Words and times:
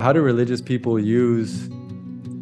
How 0.00 0.14
do 0.14 0.22
religious 0.22 0.62
people 0.62 0.98
use 0.98 1.68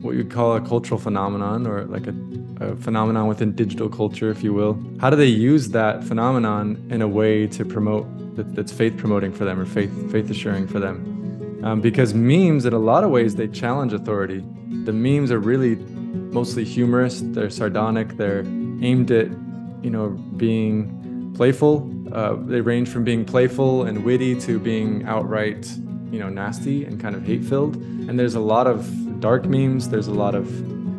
what 0.01 0.15
you'd 0.15 0.31
call 0.31 0.55
a 0.55 0.61
cultural 0.61 1.01
phenomenon 1.01 1.67
or 1.67 1.87
like 1.87 2.07
a, 2.07 2.15
a, 2.61 2.77
phenomenon 2.77 3.27
within 3.27 3.51
digital 3.51 3.89
culture, 3.89 4.31
if 4.31 4.45
you 4.45 4.55
will? 4.55 4.81
How 5.01 5.11
do 5.11 5.17
they 5.17 5.27
use 5.27 5.71
that 5.71 6.05
phenomenon 6.05 6.87
in 6.89 7.03
a 7.03 7.09
way 7.09 7.49
to 7.49 7.65
promote 7.65 8.07
that, 8.37 8.55
that's 8.55 8.71
faith 8.71 8.97
promoting 8.97 9.33
for 9.33 9.45
them 9.45 9.59
or 9.59 9.67
faith 9.67 9.91
faith 10.13 10.31
assuring 10.31 10.69
for 10.69 10.79
them? 10.79 11.61
Um, 11.65 11.81
because 11.81 12.15
memes, 12.15 12.65
in 12.65 12.75
a 12.75 12.79
lot 12.79 13.03
of 13.03 13.11
ways, 13.11 13.35
they 13.35 13.49
challenge 13.49 13.93
authority. 13.93 14.45
The 14.85 14.93
memes 14.93 15.33
are 15.33 15.41
really 15.41 15.75
mostly 16.31 16.63
humorous. 16.63 17.23
They're 17.25 17.51
sardonic. 17.51 18.17
They're 18.17 18.45
aimed 18.83 19.11
at, 19.11 19.27
you 19.83 19.91
know, 19.91 20.11
being 20.37 21.33
playful. 21.35 21.93
Uh, 22.13 22.37
they 22.37 22.61
range 22.61 22.89
from 22.89 23.03
being 23.03 23.25
playful 23.25 23.83
and 23.83 24.05
witty 24.05 24.39
to 24.43 24.61
being 24.61 25.05
outright 25.07 25.69
you 26.11 26.19
know 26.19 26.29
nasty 26.29 26.85
and 26.85 27.01
kind 27.01 27.15
of 27.15 27.25
hate 27.25 27.45
filled 27.45 27.77
and 27.77 28.19
there's 28.19 28.35
a 28.35 28.41
lot 28.41 28.67
of 28.67 29.21
dark 29.21 29.45
memes 29.45 29.89
there's 29.89 30.07
a 30.07 30.13
lot 30.13 30.35
of 30.35 30.47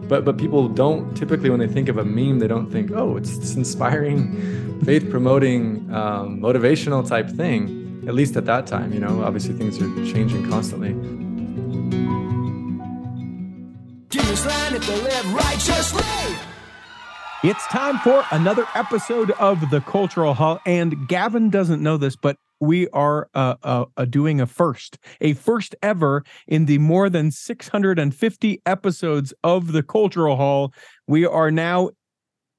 but 0.10 0.26
but 0.26 0.38
people 0.38 0.68
don't 0.68 1.16
typically 1.16 1.50
when 1.50 1.60
they 1.60 1.68
think 1.68 1.90
of 1.90 1.98
a 1.98 2.06
meme 2.06 2.40
they 2.40 2.48
don't 2.48 2.72
think 2.72 2.92
oh 2.92 3.18
it's 3.18 3.38
this 3.38 3.56
inspiring 3.56 4.82
faith 4.86 5.10
promoting 5.10 5.92
um, 5.94 6.40
motivational 6.40 7.08
type 7.08 7.30
thing 7.30 8.04
at 8.08 8.14
least 8.14 8.36
at 8.36 8.46
that 8.46 8.66
time 8.68 8.94
you 8.94 9.00
know 9.00 9.24
obviously 9.24 9.54
things 9.54 9.82
are 9.82 10.14
changing 10.14 10.48
constantly 10.50 10.94
it's 17.42 17.66
time 17.68 17.98
for 18.00 18.26
another 18.32 18.68
episode 18.76 19.32
of 19.32 19.70
the 19.70 19.80
Cultural 19.80 20.34
Hall. 20.34 20.60
And 20.66 21.08
Gavin 21.08 21.50
doesn't 21.50 21.82
know 21.82 21.96
this, 21.96 22.18
but 22.18 22.36
we 22.60 22.88
are 22.90 23.30
uh, 23.34 23.56
uh, 23.64 23.86
uh, 23.98 24.06
doing 24.06 24.42
a 24.42 24.46
first, 24.46 24.98
a 25.22 25.34
first 25.34 25.76
ever 25.82 26.24
in 26.48 26.66
the 26.66 26.78
more 26.78 27.10
than 27.10 27.32
650 27.32 28.62
episodes 28.66 29.34
of 29.44 29.72
the 29.72 29.84
Cultural 29.84 30.36
Hall. 30.36 30.74
We 31.08 31.26
are 31.26 31.52
now 31.52 31.92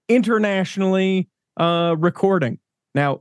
internationally 0.09 1.29
uh, 1.57 1.95
recording. 1.99 2.59
Now, 2.95 3.21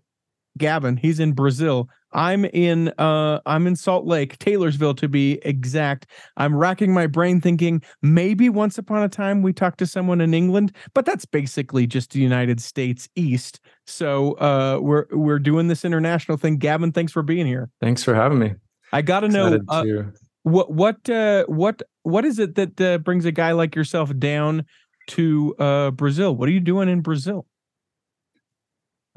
Gavin, 0.58 0.97
he's 0.97 1.19
in 1.19 1.33
Brazil. 1.33 1.89
I'm 2.11 2.45
in 2.45 2.89
uh 2.97 3.39
I'm 3.45 3.67
in 3.67 3.75
Salt 3.75 4.05
Lake, 4.05 4.38
Taylorsville 4.39 4.95
to 4.95 5.07
be 5.07 5.39
exact. 5.43 6.07
I'm 6.38 6.55
racking 6.55 6.93
my 6.93 7.07
brain 7.07 7.41
thinking 7.41 7.81
maybe 8.02 8.49
once 8.49 8.77
upon 8.77 9.03
a 9.03 9.09
time 9.09 9.41
we 9.41 9.53
talked 9.53 9.79
to 9.79 9.88
someone 9.88 10.21
in 10.21 10.33
England, 10.33 10.75
but 10.93 11.05
that's 11.05 11.25
basically 11.25 11.87
just 11.87 12.11
the 12.11 12.19
United 12.19 12.59
States 12.61 13.07
East. 13.15 13.59
So 13.85 14.33
uh 14.33 14.80
we're 14.81 15.05
we're 15.11 15.39
doing 15.39 15.67
this 15.67 15.85
international 15.85 16.37
thing. 16.37 16.57
Gavin, 16.57 16.91
thanks 16.91 17.11
for 17.11 17.21
being 17.21 17.45
here. 17.45 17.69
Thanks 17.81 18.03
for 18.03 18.15
having 18.15 18.39
me. 18.39 18.53
I 18.91 19.02
got 19.02 19.19
to 19.19 19.27
know 19.27 19.59
uh, 19.67 19.83
what 20.43 20.71
what 20.71 21.09
uh 21.09 21.45
what 21.45 21.81
what 22.03 22.25
is 22.25 22.39
it 22.39 22.55
that 22.55 22.81
uh, 22.81 22.97
brings 22.99 23.25
a 23.25 23.31
guy 23.31 23.52
like 23.52 23.75
yourself 23.75 24.17
down 24.17 24.65
to 25.07 25.55
uh 25.59 25.91
Brazil? 25.91 26.35
What 26.35 26.49
are 26.49 26.52
you 26.52 26.59
doing 26.59 26.89
in 26.89 27.02
Brazil? 27.02 27.45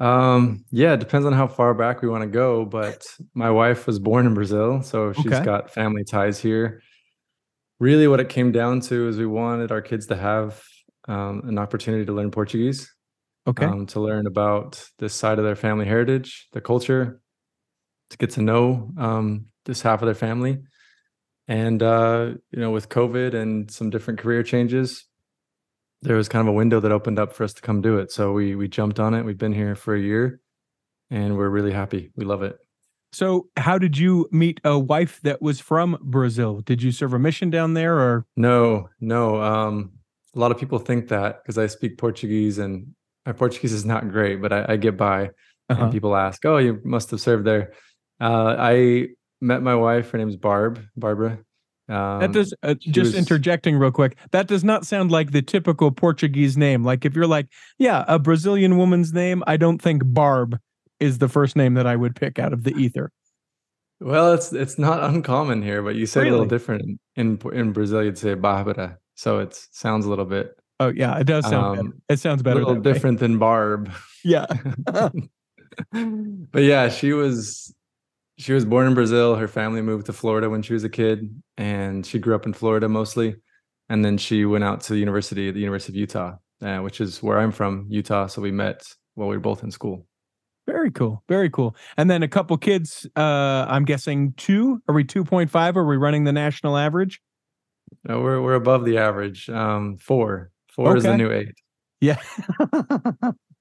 Um, 0.03 0.65
yeah, 0.69 0.93
it 0.93 0.99
depends 0.99 1.25
on 1.25 1.31
how 1.31 1.47
far 1.47 1.73
back 1.73 2.01
we 2.01 2.09
want 2.09 2.23
to 2.23 2.29
go, 2.29 2.65
but 2.65 3.05
my 3.33 3.49
wife 3.49 3.87
was 3.87 3.99
born 3.99 4.25
in 4.25 4.33
Brazil, 4.33 4.81
so 4.81 5.13
she's 5.13 5.27
okay. 5.27 5.45
got 5.45 5.71
family 5.71 6.03
ties 6.03 6.39
here. 6.39 6.81
Really, 7.79 8.07
what 8.09 8.19
it 8.19 8.27
came 8.27 8.51
down 8.51 8.81
to 8.81 9.07
is 9.07 9.17
we 9.17 9.25
wanted 9.25 9.71
our 9.71 9.81
kids 9.81 10.07
to 10.07 10.17
have 10.17 10.61
um, 11.07 11.43
an 11.45 11.57
opportunity 11.57 12.05
to 12.05 12.11
learn 12.11 12.31
Portuguese. 12.31 12.91
Okay. 13.45 13.65
Um, 13.65 13.85
to 13.87 13.99
learn 13.99 14.25
about 14.27 14.83
this 14.99 15.13
side 15.13 15.37
of 15.37 15.45
their 15.45 15.55
family 15.55 15.85
heritage, 15.85 16.47
the 16.53 16.61
culture, 16.61 17.21
to 18.09 18.17
get 18.17 18.31
to 18.31 18.41
know 18.41 18.91
um, 18.97 19.47
this 19.65 19.81
half 19.81 20.01
of 20.01 20.05
their 20.05 20.15
family. 20.15 20.59
And, 21.47 21.83
uh, 21.83 22.35
you 22.51 22.59
know, 22.59 22.71
with 22.71 22.87
COVID 22.87 23.33
and 23.33 23.69
some 23.69 23.89
different 23.89 24.19
career 24.19 24.43
changes, 24.43 25.05
there 26.03 26.17
was 26.17 26.29
kind 26.29 26.47
of 26.47 26.53
a 26.53 26.55
window 26.55 26.79
that 26.79 26.91
opened 26.91 27.19
up 27.19 27.33
for 27.33 27.43
us 27.43 27.53
to 27.53 27.61
come 27.61 27.81
do 27.81 27.97
it. 27.97 28.11
So 28.11 28.33
we 28.33 28.55
we 28.55 28.67
jumped 28.67 28.99
on 28.99 29.13
it. 29.13 29.23
We've 29.23 29.37
been 29.37 29.53
here 29.53 29.75
for 29.75 29.95
a 29.95 29.99
year 29.99 30.39
and 31.09 31.37
we're 31.37 31.49
really 31.49 31.71
happy. 31.71 32.11
We 32.15 32.25
love 32.25 32.43
it. 32.43 32.57
So, 33.11 33.47
how 33.57 33.77
did 33.77 33.95
you 33.95 34.27
meet 34.31 34.59
a 34.63 34.77
wife 34.79 35.19
that 35.21 35.39
was 35.39 35.59
from 35.59 35.99
Brazil? 36.01 36.61
Did 36.61 36.81
you 36.81 36.91
serve 36.91 37.13
a 37.13 37.19
mission 37.19 37.51
down 37.51 37.75
there 37.75 37.99
or 37.99 38.25
No, 38.35 38.89
no. 38.99 39.41
Um 39.41 39.93
a 40.35 40.39
lot 40.39 40.51
of 40.51 40.57
people 40.57 40.79
think 40.79 41.09
that 41.09 41.43
because 41.43 41.57
I 41.57 41.67
speak 41.67 41.97
Portuguese 41.97 42.57
and 42.57 42.87
my 43.25 43.33
Portuguese 43.33 43.71
is 43.71 43.85
not 43.85 44.09
great, 44.09 44.41
but 44.41 44.51
I, 44.51 44.65
I 44.69 44.77
get 44.77 44.97
by. 44.97 45.29
Uh-huh. 45.69 45.83
And 45.83 45.91
people 45.91 46.15
ask, 46.15 46.43
"Oh, 46.45 46.57
you 46.57 46.81
must 46.83 47.11
have 47.11 47.21
served 47.21 47.45
there." 47.45 47.73
Uh, 48.19 48.55
I 48.57 49.09
met 49.41 49.61
my 49.61 49.75
wife. 49.75 50.09
Her 50.09 50.17
name's 50.17 50.35
Barb, 50.35 50.83
Barbara, 50.97 51.39
um, 51.89 52.21
that 52.21 52.31
does 52.31 52.53
uh, 52.63 52.75
just 52.75 53.11
was, 53.11 53.15
interjecting 53.15 53.75
real 53.75 53.91
quick. 53.91 54.17
That 54.31 54.47
does 54.47 54.63
not 54.63 54.85
sound 54.85 55.11
like 55.11 55.31
the 55.31 55.41
typical 55.41 55.91
Portuguese 55.91 56.57
name. 56.57 56.83
Like 56.83 57.05
if 57.05 57.15
you're 57.15 57.27
like, 57.27 57.47
yeah, 57.77 58.05
a 58.07 58.19
Brazilian 58.19 58.77
woman's 58.77 59.13
name, 59.13 59.43
I 59.47 59.57
don't 59.57 59.81
think 59.81 60.01
Barb 60.05 60.57
is 60.99 61.17
the 61.17 61.27
first 61.27 61.55
name 61.55 61.73
that 61.73 61.85
I 61.85 61.95
would 61.95 62.15
pick 62.15 62.39
out 62.39 62.53
of 62.53 62.63
the 62.63 62.73
ether. 62.75 63.11
Well, 63.99 64.33
it's 64.33 64.53
it's 64.53 64.77
not 64.77 65.03
uncommon 65.03 65.61
here, 65.61 65.81
but 65.81 65.95
you 65.95 66.05
say 66.05 66.21
really? 66.21 66.29
a 66.29 66.33
little 66.33 66.47
different 66.47 66.99
in 67.15 67.39
in 67.53 67.71
Brazil. 67.73 68.03
You'd 68.03 68.17
say 68.17 68.33
Barbara, 68.35 68.97
so 69.15 69.39
it 69.39 69.53
sounds 69.71 70.05
a 70.05 70.09
little 70.09 70.25
bit. 70.25 70.57
Oh 70.79 70.91
yeah, 70.95 71.17
it 71.17 71.25
does 71.25 71.47
sound. 71.47 71.79
Um, 71.79 71.93
it 72.09 72.19
sounds 72.19 72.43
better. 72.43 72.61
A 72.61 72.65
little 72.65 72.81
different 72.81 73.19
way. 73.19 73.27
than 73.27 73.39
Barb. 73.39 73.91
Yeah. 74.23 74.45
but 74.85 76.63
yeah, 76.63 76.89
she 76.89 77.13
was 77.13 77.73
she 78.43 78.53
was 78.53 78.65
born 78.65 78.87
in 78.87 78.93
Brazil. 78.93 79.35
Her 79.35 79.47
family 79.47 79.81
moved 79.81 80.07
to 80.07 80.13
Florida 80.13 80.49
when 80.49 80.61
she 80.61 80.73
was 80.73 80.83
a 80.83 80.89
kid, 80.89 81.41
and 81.57 82.05
she 82.05 82.19
grew 82.19 82.35
up 82.35 82.45
in 82.45 82.53
Florida 82.53 82.89
mostly. 82.89 83.35
And 83.89 84.03
then 84.03 84.17
she 84.17 84.45
went 84.45 84.63
out 84.63 84.81
to 84.81 84.93
the 84.93 84.99
university 84.99 85.47
at 85.47 85.53
the 85.53 85.59
University 85.61 85.93
of 85.93 85.97
Utah, 85.97 86.35
uh, 86.61 86.79
which 86.79 86.99
is 86.99 87.23
where 87.23 87.39
I'm 87.39 87.51
from, 87.51 87.85
Utah. 87.89 88.27
So 88.27 88.41
we 88.41 88.51
met 88.51 88.83
while 89.15 89.27
we 89.29 89.35
were 89.35 89.41
both 89.41 89.63
in 89.63 89.71
school. 89.71 90.05
Very 90.65 90.91
cool. 90.91 91.23
Very 91.27 91.49
cool. 91.49 91.75
And 91.97 92.09
then 92.09 92.23
a 92.23 92.27
couple 92.27 92.57
kids, 92.57 93.07
uh, 93.15 93.65
I'm 93.67 93.85
guessing 93.85 94.33
two. 94.37 94.81
Are 94.87 94.95
we 94.95 95.03
2.5? 95.03 95.75
Are 95.75 95.85
we 95.85 95.97
running 95.97 96.23
the 96.23 96.31
national 96.31 96.77
average? 96.77 97.21
No, 98.05 98.21
we're 98.21 98.41
we're 98.41 98.55
above 98.55 98.85
the 98.85 98.97
average. 98.97 99.49
Um, 99.49 99.97
four. 99.97 100.51
Four 100.69 100.89
okay. 100.89 100.97
is 100.97 101.03
the 101.03 101.17
new 101.17 101.31
eight. 101.31 101.53
Yeah. 102.01 102.17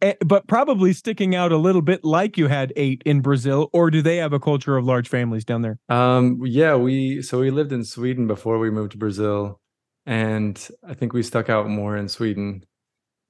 Eh, 0.00 0.14
but 0.24 0.46
probably 0.46 0.92
sticking 0.92 1.34
out 1.34 1.50
a 1.50 1.56
little 1.56 1.82
bit 1.82 2.04
like 2.04 2.36
you 2.36 2.46
had 2.46 2.72
eight 2.76 3.02
in 3.04 3.20
Brazil, 3.20 3.68
or 3.72 3.90
do 3.90 4.00
they 4.00 4.16
have 4.18 4.32
a 4.32 4.38
culture 4.38 4.76
of 4.76 4.84
large 4.84 5.08
families 5.08 5.44
down 5.44 5.62
there? 5.62 5.78
Um, 5.88 6.40
yeah, 6.44 6.76
we 6.76 7.22
so 7.22 7.40
we 7.40 7.50
lived 7.50 7.72
in 7.72 7.84
Sweden 7.84 8.26
before 8.26 8.58
we 8.58 8.70
moved 8.70 8.92
to 8.92 8.98
Brazil, 8.98 9.60
and 10.06 10.68
I 10.86 10.94
think 10.94 11.12
we 11.12 11.22
stuck 11.22 11.48
out 11.48 11.68
more 11.68 11.96
in 11.96 12.08
Sweden, 12.08 12.64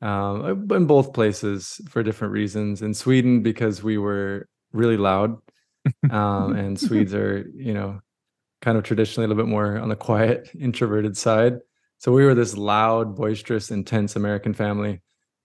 um, 0.03 0.71
in 0.71 0.87
both 0.87 1.15
places 1.15 1.81
for 1.89 2.03
different 2.03 2.33
reasons. 2.33 2.83
In 2.83 2.93
Sweden 2.93 3.43
because 3.43 3.83
we 3.83 3.97
were 3.97 4.47
really 4.73 4.99
loud, 4.99 5.39
um, 6.11 6.55
and 6.55 6.79
Swedes 6.79 7.15
are 7.15 7.47
you 7.55 7.73
know 7.73 8.01
kind 8.61 8.77
of 8.77 8.85
traditionally 8.85 9.25
a 9.25 9.29
little 9.29 9.43
bit 9.43 9.51
more 9.51 9.79
on 9.79 9.89
the 9.89 9.97
quiet, 9.97 10.51
introverted 10.59 11.17
side. 11.17 11.59
So 11.97 12.13
we 12.13 12.25
were 12.25 12.35
this 12.35 12.57
loud, 12.57 13.17
boisterous, 13.17 13.71
intense 13.71 14.17
American 14.17 14.53
family 14.53 15.01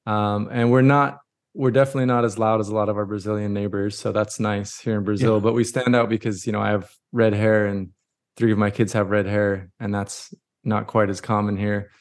um, 0.08 0.48
and 0.52 0.72
we're 0.72 0.82
not 0.82 1.20
we're 1.54 1.72
definitely 1.72 2.06
not 2.06 2.24
as 2.24 2.38
loud 2.38 2.60
as 2.60 2.70
a 2.70 2.76
lot 2.76 2.88
of 2.88 2.98
our 2.98 3.06
Brazilian 3.06 3.54
neighbors, 3.54 3.98
so 3.98 4.12
that's 4.12 4.40
nice 4.40 4.80
here 4.80 4.96
in 4.96 5.04
Brazil. 5.04 5.36
Yeah. 5.36 5.40
But 5.42 5.54
we 5.54 5.64
stand 5.64 5.96
out 5.96 6.08
because 6.08 6.48
you 6.48 6.54
know 6.54 6.62
I 6.62 6.70
have 6.70 6.90
red 7.12 7.34
hair, 7.34 7.66
and 7.66 7.90
three 8.38 8.52
of 8.52 8.58
my 8.58 8.70
kids 8.70 8.94
have 8.94 9.10
red 9.10 9.26
hair, 9.26 9.70
and 9.80 9.94
that's 9.94 10.34
not 10.64 10.88
quite 10.88 11.10
as 11.10 11.20
common 11.20 11.58
here. 11.58 11.92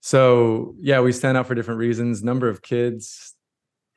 So 0.00 0.74
yeah, 0.80 1.00
we 1.00 1.12
stand 1.12 1.36
out 1.36 1.46
for 1.46 1.54
different 1.54 1.78
reasons. 1.78 2.22
Number 2.22 2.48
of 2.48 2.62
kids, 2.62 3.34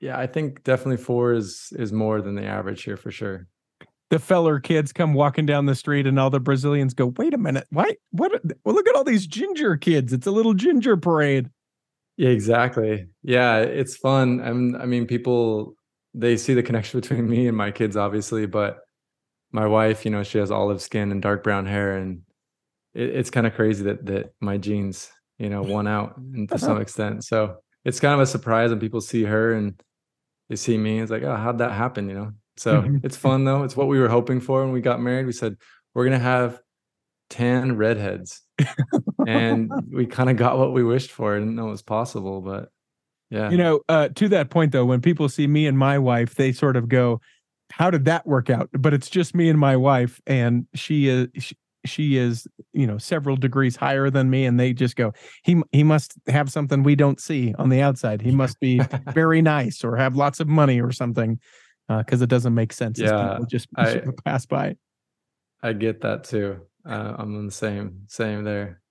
yeah, 0.02 0.20
I 0.20 0.28
think 0.28 0.64
definitely 0.64 0.98
four 0.98 1.34
is 1.34 1.72
is 1.78 1.94
more 1.94 2.22
than 2.22 2.36
the 2.36 2.46
average 2.46 2.84
here 2.84 2.98
for 2.98 3.12
sure. 3.12 3.48
The 4.10 4.20
Feller 4.20 4.60
kids 4.60 4.92
come 4.92 5.14
walking 5.14 5.46
down 5.46 5.68
the 5.68 5.76
street, 5.76 6.06
and 6.06 6.20
all 6.20 6.30
the 6.30 6.42
Brazilians 6.42 6.94
go, 6.94 7.14
"Wait 7.18 7.34
a 7.34 7.38
minute, 7.38 7.68
why? 7.70 7.96
What? 8.12 8.34
Well, 8.66 8.76
look 8.76 8.90
at 8.90 8.96
all 8.96 9.06
these 9.06 9.26
ginger 9.26 9.78
kids! 9.78 10.12
It's 10.12 10.28
a 10.28 10.32
little 10.32 10.54
ginger 10.54 10.98
parade." 10.98 11.50
Yeah, 12.18 12.30
exactly. 12.30 13.08
Yeah, 13.24 13.60
it's 13.60 13.98
fun. 13.98 14.42
I'm, 14.42 14.76
I 14.76 14.86
mean, 14.86 15.08
people 15.08 15.76
they 16.14 16.38
see 16.38 16.54
the 16.54 16.64
connection 16.64 17.00
between 17.02 17.28
me 17.30 17.48
and 17.48 17.58
my 17.58 17.72
kids, 17.72 17.98
obviously, 17.98 18.46
but 18.46 18.80
my 19.52 19.68
wife, 19.68 20.06
you 20.06 20.12
know, 20.12 20.24
she 20.24 20.38
has 20.40 20.52
olive 20.52 20.82
skin 20.82 21.12
and 21.12 21.22
dark 21.22 21.44
brown 21.44 21.66
hair, 21.66 21.98
and 21.98 22.22
it, 22.94 23.10
it's 23.10 23.30
kind 23.30 23.48
of 23.48 23.54
crazy 23.54 23.84
that 23.86 24.06
that 24.06 24.34
my 24.40 24.58
genes, 24.58 25.12
you 25.38 25.50
know, 25.50 25.62
won 25.62 25.88
out 25.88 26.20
to 26.50 26.58
some 26.58 26.82
extent. 26.82 27.24
So 27.24 27.58
it's 27.86 28.00
kind 28.00 28.14
of 28.14 28.20
a 28.20 28.26
surprise 28.26 28.70
when 28.70 28.80
people 28.80 29.02
see 29.02 29.24
her 29.24 29.54
and 29.54 29.82
they 30.50 30.56
see 30.56 30.78
me. 30.78 31.00
It's 31.00 31.12
like, 31.12 31.24
oh, 31.24 31.36
how'd 31.36 31.60
that 31.60 31.72
happen? 31.72 32.10
You 32.10 32.16
know. 32.16 32.32
So 32.58 32.82
mm-hmm. 32.82 32.98
it's 33.04 33.18
fun 33.18 33.46
though. 33.46 33.64
It's 33.64 33.76
what 33.76 33.88
we 33.88 34.00
were 34.00 34.10
hoping 34.10 34.40
for 34.40 34.64
when 34.64 34.72
we 34.72 34.82
got 34.82 35.02
married. 35.02 35.26
We 35.26 35.32
said 35.32 35.58
we're 35.94 36.06
gonna 36.06 36.20
have 36.20 36.60
tan 37.30 37.78
redheads 37.78 38.42
and 39.28 39.72
we 39.92 40.06
kind 40.06 40.30
of 40.30 40.38
got 40.38 40.58
what 40.58 40.74
we 40.74 40.84
wished 40.84 41.12
for. 41.12 41.36
I 41.36 41.40
didn't 41.40 41.56
know 41.56 41.68
it 41.68 41.72
was 41.72 41.82
possible, 41.82 42.42
but 42.42 42.70
yeah. 43.34 43.50
You 43.50 43.58
know, 43.58 43.82
uh, 43.90 44.10
to 44.10 44.30
that 44.30 44.52
point 44.52 44.72
though, 44.72 44.86
when 44.86 45.02
people 45.02 45.28
see 45.28 45.48
me 45.48 45.66
and 45.66 45.78
my 45.78 45.98
wife, 45.98 46.36
they 46.36 46.52
sort 46.52 46.76
of 46.76 46.88
go, 46.88 47.20
"How 47.72 47.90
did 47.90 48.06
that 48.06 48.28
work 48.28 48.52
out?" 48.52 48.70
But 48.74 48.94
it's 48.94 49.10
just 49.10 49.34
me 49.34 49.50
and 49.50 49.60
my 49.60 49.76
wife, 49.76 50.22
and 50.28 50.68
she 50.76 51.08
is. 51.08 51.28
She, 51.40 51.58
she 51.86 52.16
is 52.16 52.48
you 52.72 52.88
know 52.88 52.98
several 52.98 53.36
degrees 53.36 53.76
higher 53.76 54.10
than 54.10 54.30
me 54.30 54.46
and 54.46 54.58
they 54.58 54.72
just 54.72 54.96
go 54.96 55.12
he 55.44 55.62
he 55.74 55.84
must 55.84 56.14
have 56.28 56.50
something 56.50 56.82
we 56.82 56.96
don't 56.96 57.20
see 57.20 57.54
on 57.60 57.68
the 57.68 57.82
outside 57.82 58.22
he 58.22 58.32
must 58.32 58.58
be 58.62 58.80
very 59.14 59.42
nice 59.42 59.84
or 59.84 59.98
have 59.98 60.16
lots 60.16 60.40
of 60.40 60.48
money 60.48 60.80
or 60.80 60.94
something 60.94 61.38
because 61.90 62.22
uh, 62.22 62.24
it 62.24 62.30
doesn't 62.30 62.54
make 62.54 62.72
sense 62.72 62.98
yeah 63.00 63.38
just 63.50 63.68
I, 63.76 64.02
pass 64.24 64.46
by 64.46 64.78
i 65.62 65.74
get 65.74 66.00
that 66.04 66.24
too 66.24 66.62
uh, 66.86 67.16
i'm 67.18 67.36
in 67.36 67.48
the 67.48 67.52
same 67.52 68.04
same 68.08 68.46
there 68.46 68.82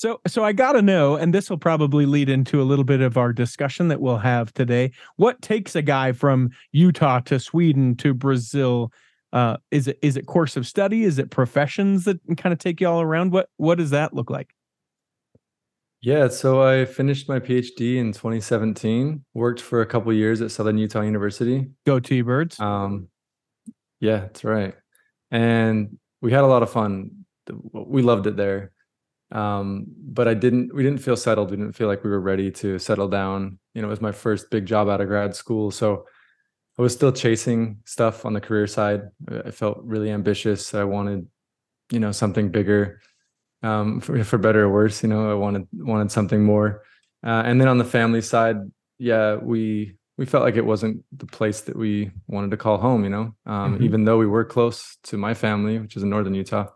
so 0.00 0.20
so 0.26 0.42
i 0.42 0.52
gotta 0.52 0.80
know 0.80 1.16
and 1.16 1.34
this 1.34 1.50
will 1.50 1.58
probably 1.58 2.06
lead 2.06 2.28
into 2.28 2.62
a 2.62 2.64
little 2.64 2.84
bit 2.84 3.00
of 3.00 3.18
our 3.18 3.32
discussion 3.32 3.88
that 3.88 4.00
we'll 4.00 4.16
have 4.16 4.52
today 4.54 4.90
what 5.16 5.40
takes 5.42 5.76
a 5.76 5.82
guy 5.82 6.10
from 6.10 6.50
utah 6.72 7.20
to 7.20 7.38
sweden 7.38 7.94
to 7.94 8.14
brazil 8.14 8.90
uh, 9.32 9.56
is 9.70 9.86
it 9.86 9.98
is 10.02 10.16
it 10.16 10.26
course 10.26 10.56
of 10.56 10.66
study? 10.66 11.04
Is 11.04 11.18
it 11.18 11.30
professions 11.30 12.04
that 12.04 12.18
kind 12.36 12.52
of 12.52 12.58
take 12.58 12.80
you 12.80 12.88
all 12.88 13.00
around? 13.00 13.32
What 13.32 13.48
what 13.58 13.78
does 13.78 13.90
that 13.90 14.12
look 14.12 14.28
like? 14.28 14.54
Yeah, 16.02 16.28
so 16.28 16.62
I 16.62 16.86
finished 16.86 17.28
my 17.28 17.38
PhD 17.38 17.96
in 17.96 18.12
2017. 18.12 19.22
Worked 19.34 19.60
for 19.60 19.82
a 19.82 19.86
couple 19.86 20.12
years 20.12 20.40
at 20.40 20.50
Southern 20.50 20.78
Utah 20.78 21.02
University. 21.02 21.68
Go 21.84 22.00
T-Birds. 22.00 22.58
Um, 22.58 23.08
yeah, 24.00 24.20
that's 24.20 24.42
right. 24.42 24.74
And 25.30 25.98
we 26.22 26.32
had 26.32 26.42
a 26.42 26.46
lot 26.46 26.62
of 26.62 26.70
fun. 26.70 27.26
We 27.72 28.00
loved 28.00 28.26
it 28.26 28.36
there. 28.36 28.72
Um, 29.32 29.86
but 29.88 30.26
I 30.26 30.34
didn't. 30.34 30.74
We 30.74 30.82
didn't 30.82 31.00
feel 31.00 31.16
settled. 31.16 31.50
We 31.50 31.56
didn't 31.56 31.74
feel 31.74 31.88
like 31.88 32.02
we 32.02 32.10
were 32.10 32.20
ready 32.20 32.50
to 32.52 32.78
settle 32.78 33.08
down. 33.08 33.58
You 33.74 33.82
know, 33.82 33.88
it 33.88 33.90
was 33.90 34.00
my 34.00 34.12
first 34.12 34.50
big 34.50 34.66
job 34.66 34.88
out 34.88 35.00
of 35.00 35.08
grad 35.08 35.36
school, 35.36 35.70
so 35.70 36.04
I 36.78 36.82
was 36.82 36.92
still 36.92 37.12
chasing 37.12 37.78
stuff 37.84 38.24
on 38.24 38.32
the 38.32 38.40
career 38.40 38.66
side. 38.66 39.02
I 39.44 39.50
felt 39.50 39.80
really 39.82 40.10
ambitious. 40.10 40.74
I 40.74 40.84
wanted, 40.84 41.28
you 41.92 42.00
know, 42.00 42.10
something 42.10 42.50
bigger, 42.50 43.00
um, 43.62 44.00
for, 44.00 44.24
for 44.24 44.38
better 44.38 44.64
or 44.64 44.70
worse. 44.70 45.02
You 45.02 45.10
know, 45.10 45.30
I 45.30 45.34
wanted 45.34 45.68
wanted 45.74 46.10
something 46.10 46.42
more. 46.42 46.82
Uh, 47.24 47.42
and 47.44 47.60
then 47.60 47.68
on 47.68 47.78
the 47.78 47.84
family 47.84 48.22
side, 48.22 48.56
yeah, 48.98 49.36
we 49.36 49.96
we 50.16 50.26
felt 50.26 50.42
like 50.42 50.56
it 50.56 50.64
wasn't 50.64 51.04
the 51.16 51.26
place 51.26 51.60
that 51.62 51.76
we 51.76 52.10
wanted 52.26 52.50
to 52.50 52.56
call 52.56 52.78
home. 52.78 53.04
You 53.04 53.10
know, 53.10 53.34
um, 53.46 53.74
mm-hmm. 53.74 53.84
even 53.84 54.04
though 54.04 54.18
we 54.18 54.26
were 54.26 54.44
close 54.44 54.96
to 55.04 55.16
my 55.16 55.34
family, 55.34 55.78
which 55.78 55.96
is 55.96 56.02
in 56.02 56.10
northern 56.10 56.34
Utah. 56.34 56.66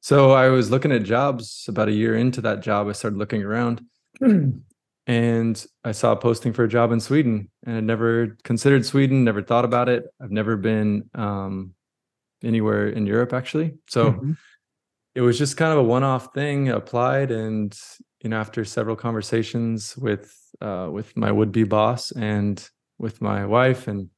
So 0.00 0.32
I 0.32 0.48
was 0.48 0.70
looking 0.70 0.92
at 0.92 1.02
jobs. 1.02 1.66
About 1.68 1.88
a 1.88 1.92
year 1.92 2.16
into 2.16 2.40
that 2.42 2.60
job, 2.60 2.88
I 2.88 2.92
started 2.92 3.18
looking 3.18 3.42
around. 3.42 3.84
and 5.08 5.66
I 5.84 5.92
saw 5.92 6.12
a 6.12 6.16
posting 6.16 6.52
for 6.52 6.64
a 6.64 6.68
job 6.68 6.92
in 6.92 7.00
Sweden 7.00 7.50
and 7.64 7.78
I'd 7.78 7.84
never 7.84 8.36
considered 8.44 8.84
Sweden, 8.84 9.24
never 9.24 9.42
thought 9.42 9.64
about 9.64 9.88
it. 9.88 10.04
I've 10.22 10.30
never 10.30 10.56
been 10.56 11.08
um, 11.14 11.74
anywhere 12.44 12.88
in 12.88 13.06
Europe 13.06 13.32
actually. 13.32 13.74
So 13.88 14.12
mm-hmm. 14.12 14.32
it 15.14 15.22
was 15.22 15.38
just 15.38 15.56
kind 15.56 15.72
of 15.72 15.78
a 15.78 15.82
one-off 15.82 16.34
thing, 16.34 16.68
applied 16.68 17.30
and 17.30 17.76
you 18.22 18.30
know 18.30 18.38
after 18.38 18.64
several 18.64 18.96
conversations 18.96 19.96
with 19.96 20.34
uh, 20.60 20.88
with 20.92 21.16
my 21.16 21.32
would-be 21.32 21.64
boss 21.64 22.10
and 22.12 22.68
with 22.98 23.22
my 23.22 23.46
wife 23.46 23.88
and 23.88 24.10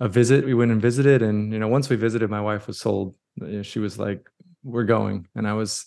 a 0.00 0.08
visit 0.08 0.44
we 0.44 0.54
went 0.54 0.70
and 0.70 0.82
visited 0.82 1.22
and 1.22 1.52
you 1.52 1.58
know 1.58 1.68
once 1.68 1.88
we 1.88 1.96
visited 1.96 2.28
my 2.28 2.40
wife 2.40 2.66
was 2.66 2.78
sold 2.78 3.14
you 3.36 3.46
know, 3.46 3.62
she 3.62 3.78
was 3.78 3.98
like 3.98 4.28
we're 4.64 4.84
going 4.84 5.26
and 5.34 5.46
I 5.46 5.54
was 5.54 5.86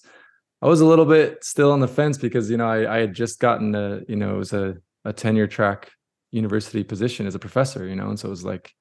I 0.62 0.68
was 0.68 0.82
a 0.82 0.86
little 0.86 1.06
bit 1.06 1.44
still 1.44 1.72
on 1.72 1.80
the 1.80 1.88
fence 1.88 2.18
because 2.18 2.50
you 2.50 2.58
know 2.58 2.68
I, 2.68 2.96
I 2.96 3.00
had 3.00 3.14
just 3.14 3.40
gotten 3.40 3.76
a 3.76 4.02
you 4.08 4.16
know 4.16 4.36
it 4.36 4.38
was 4.38 4.54
a, 4.54 4.76
a 5.04 5.14
tenure 5.14 5.48
track 5.48 5.92
university 6.32 6.84
position 6.84 7.28
as 7.28 7.36
a 7.36 7.40
professor 7.40 7.88
you 7.88 7.96
know 7.96 8.10
and 8.10 8.20
so 8.20 8.28
it 8.28 8.32
was 8.32 8.46
like 8.46 8.74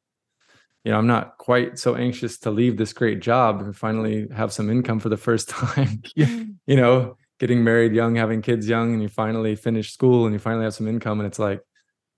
you 0.85 0.93
know 0.93 0.99
I'm 0.99 1.06
not 1.06 1.38
quite 1.38 1.79
so 1.79 1.94
anxious 1.94 2.38
to 2.41 2.50
leave 2.50 2.76
this 2.76 2.93
great 2.93 3.20
job 3.20 3.61
and 3.61 3.76
finally 3.76 4.29
have 4.35 4.52
some 4.52 4.70
income 4.70 5.00
for 5.00 5.08
the 5.08 5.17
first 5.17 5.49
time 5.50 6.02
you 6.17 6.76
know 6.76 7.17
getting 7.38 7.62
married 7.64 7.93
young 7.93 8.17
having 8.17 8.43
kids 8.43 8.69
young 8.69 8.93
and 8.93 9.02
you 9.02 9.08
finally 9.08 9.56
finish 9.56 9.93
school 9.93 10.26
and 10.26 10.32
you 10.32 10.38
finally 10.38 10.64
have 10.64 10.75
some 10.75 10.88
income 10.88 11.20
and 11.20 11.26
it's 11.26 11.38
like 11.38 11.61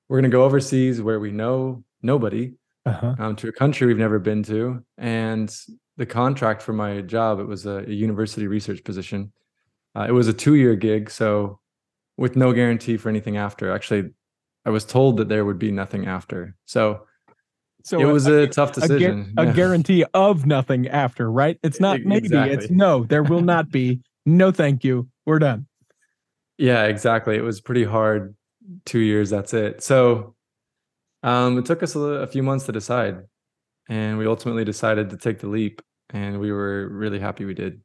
we're 0.08 0.20
going 0.20 0.30
to 0.30 0.34
go 0.34 0.44
overseas 0.44 1.02
where 1.02 1.18
we 1.18 1.32
know 1.32 1.82
nobody 2.02 2.54
uh-huh. 2.84 3.16
um, 3.18 3.36
to 3.36 3.48
a 3.48 3.52
country 3.52 3.86
we've 3.86 3.98
never 3.98 4.20
been 4.20 4.42
to 4.44 4.84
and 4.96 5.54
the 5.96 6.06
contract 6.06 6.62
for 6.62 6.72
my 6.72 7.00
job 7.00 7.40
it 7.40 7.46
was 7.46 7.66
a, 7.66 7.84
a 7.86 7.92
university 7.92 8.46
research 8.46 8.84
position 8.84 9.32
uh, 9.96 10.04
it 10.06 10.12
was 10.12 10.28
a 10.28 10.32
two 10.32 10.54
year 10.54 10.76
gig, 10.76 11.10
so 11.10 11.58
with 12.18 12.36
no 12.36 12.52
guarantee 12.52 12.96
for 12.96 13.08
anything 13.08 13.36
after. 13.36 13.72
Actually, 13.72 14.10
I 14.66 14.70
was 14.70 14.84
told 14.84 15.16
that 15.16 15.28
there 15.28 15.44
would 15.44 15.58
be 15.58 15.70
nothing 15.70 16.06
after. 16.06 16.54
So, 16.66 17.06
so 17.82 17.98
it 17.98 18.04
was 18.04 18.26
a, 18.26 18.42
a 18.42 18.46
tough 18.46 18.72
decision. 18.72 19.32
A, 19.38 19.42
a 19.42 19.46
yeah. 19.46 19.52
guarantee 19.52 20.04
of 20.12 20.44
nothing 20.44 20.88
after, 20.88 21.30
right? 21.30 21.58
It's 21.62 21.80
not 21.80 22.00
maybe, 22.00 22.26
exactly. 22.26 22.56
it's 22.56 22.70
no, 22.70 23.04
there 23.04 23.22
will 23.22 23.42
not 23.42 23.70
be. 23.70 24.00
No, 24.28 24.50
thank 24.50 24.82
you. 24.82 25.08
We're 25.24 25.38
done. 25.38 25.68
Yeah, 26.58 26.86
exactly. 26.86 27.36
It 27.36 27.42
was 27.42 27.60
pretty 27.60 27.84
hard. 27.84 28.34
Two 28.84 28.98
years, 28.98 29.30
that's 29.30 29.54
it. 29.54 29.80
So, 29.84 30.34
um, 31.22 31.58
it 31.58 31.64
took 31.64 31.84
us 31.84 31.94
a, 31.94 32.00
a 32.00 32.26
few 32.26 32.42
months 32.42 32.66
to 32.66 32.72
decide, 32.72 33.18
and 33.88 34.18
we 34.18 34.26
ultimately 34.26 34.64
decided 34.64 35.10
to 35.10 35.16
take 35.16 35.38
the 35.38 35.48
leap, 35.48 35.82
and 36.10 36.40
we 36.40 36.52
were 36.52 36.88
really 36.88 37.18
happy 37.18 37.44
we 37.44 37.54
did. 37.54 37.80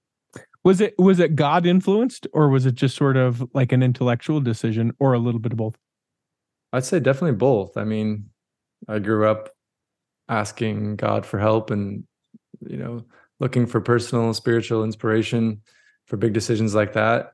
Was 0.64 0.80
it 0.80 0.94
was 0.98 1.20
it 1.20 1.36
God 1.36 1.66
influenced 1.66 2.28
or 2.34 2.50
was 2.50 2.66
it 2.66 2.76
just 2.76 2.96
sort 2.96 3.18
of 3.18 3.44
like 3.54 3.72
an 3.72 3.82
intellectual 3.82 4.40
decision 4.40 4.94
or 5.00 5.14
a 5.14 5.20
little 5.20 5.40
bit 5.40 5.54
of 5.54 5.58
both? 5.58 5.76
I'd 6.72 6.86
say 6.86 7.00
definitely 7.00 7.38
both. 7.38 7.78
I 7.78 7.84
mean, 7.84 8.30
I 8.88 9.00
grew 9.00 9.28
up 9.28 9.50
asking 10.30 10.98
God 10.98 11.26
for 11.26 11.40
help 11.40 11.72
and 11.72 12.04
you 12.68 12.78
know, 12.78 13.04
looking 13.40 13.66
for 13.66 13.82
personal 13.82 14.34
spiritual 14.36 14.84
inspiration 14.84 15.62
for 16.06 16.18
big 16.18 16.34
decisions 16.34 16.76
like 16.76 16.94
that. 16.94 17.34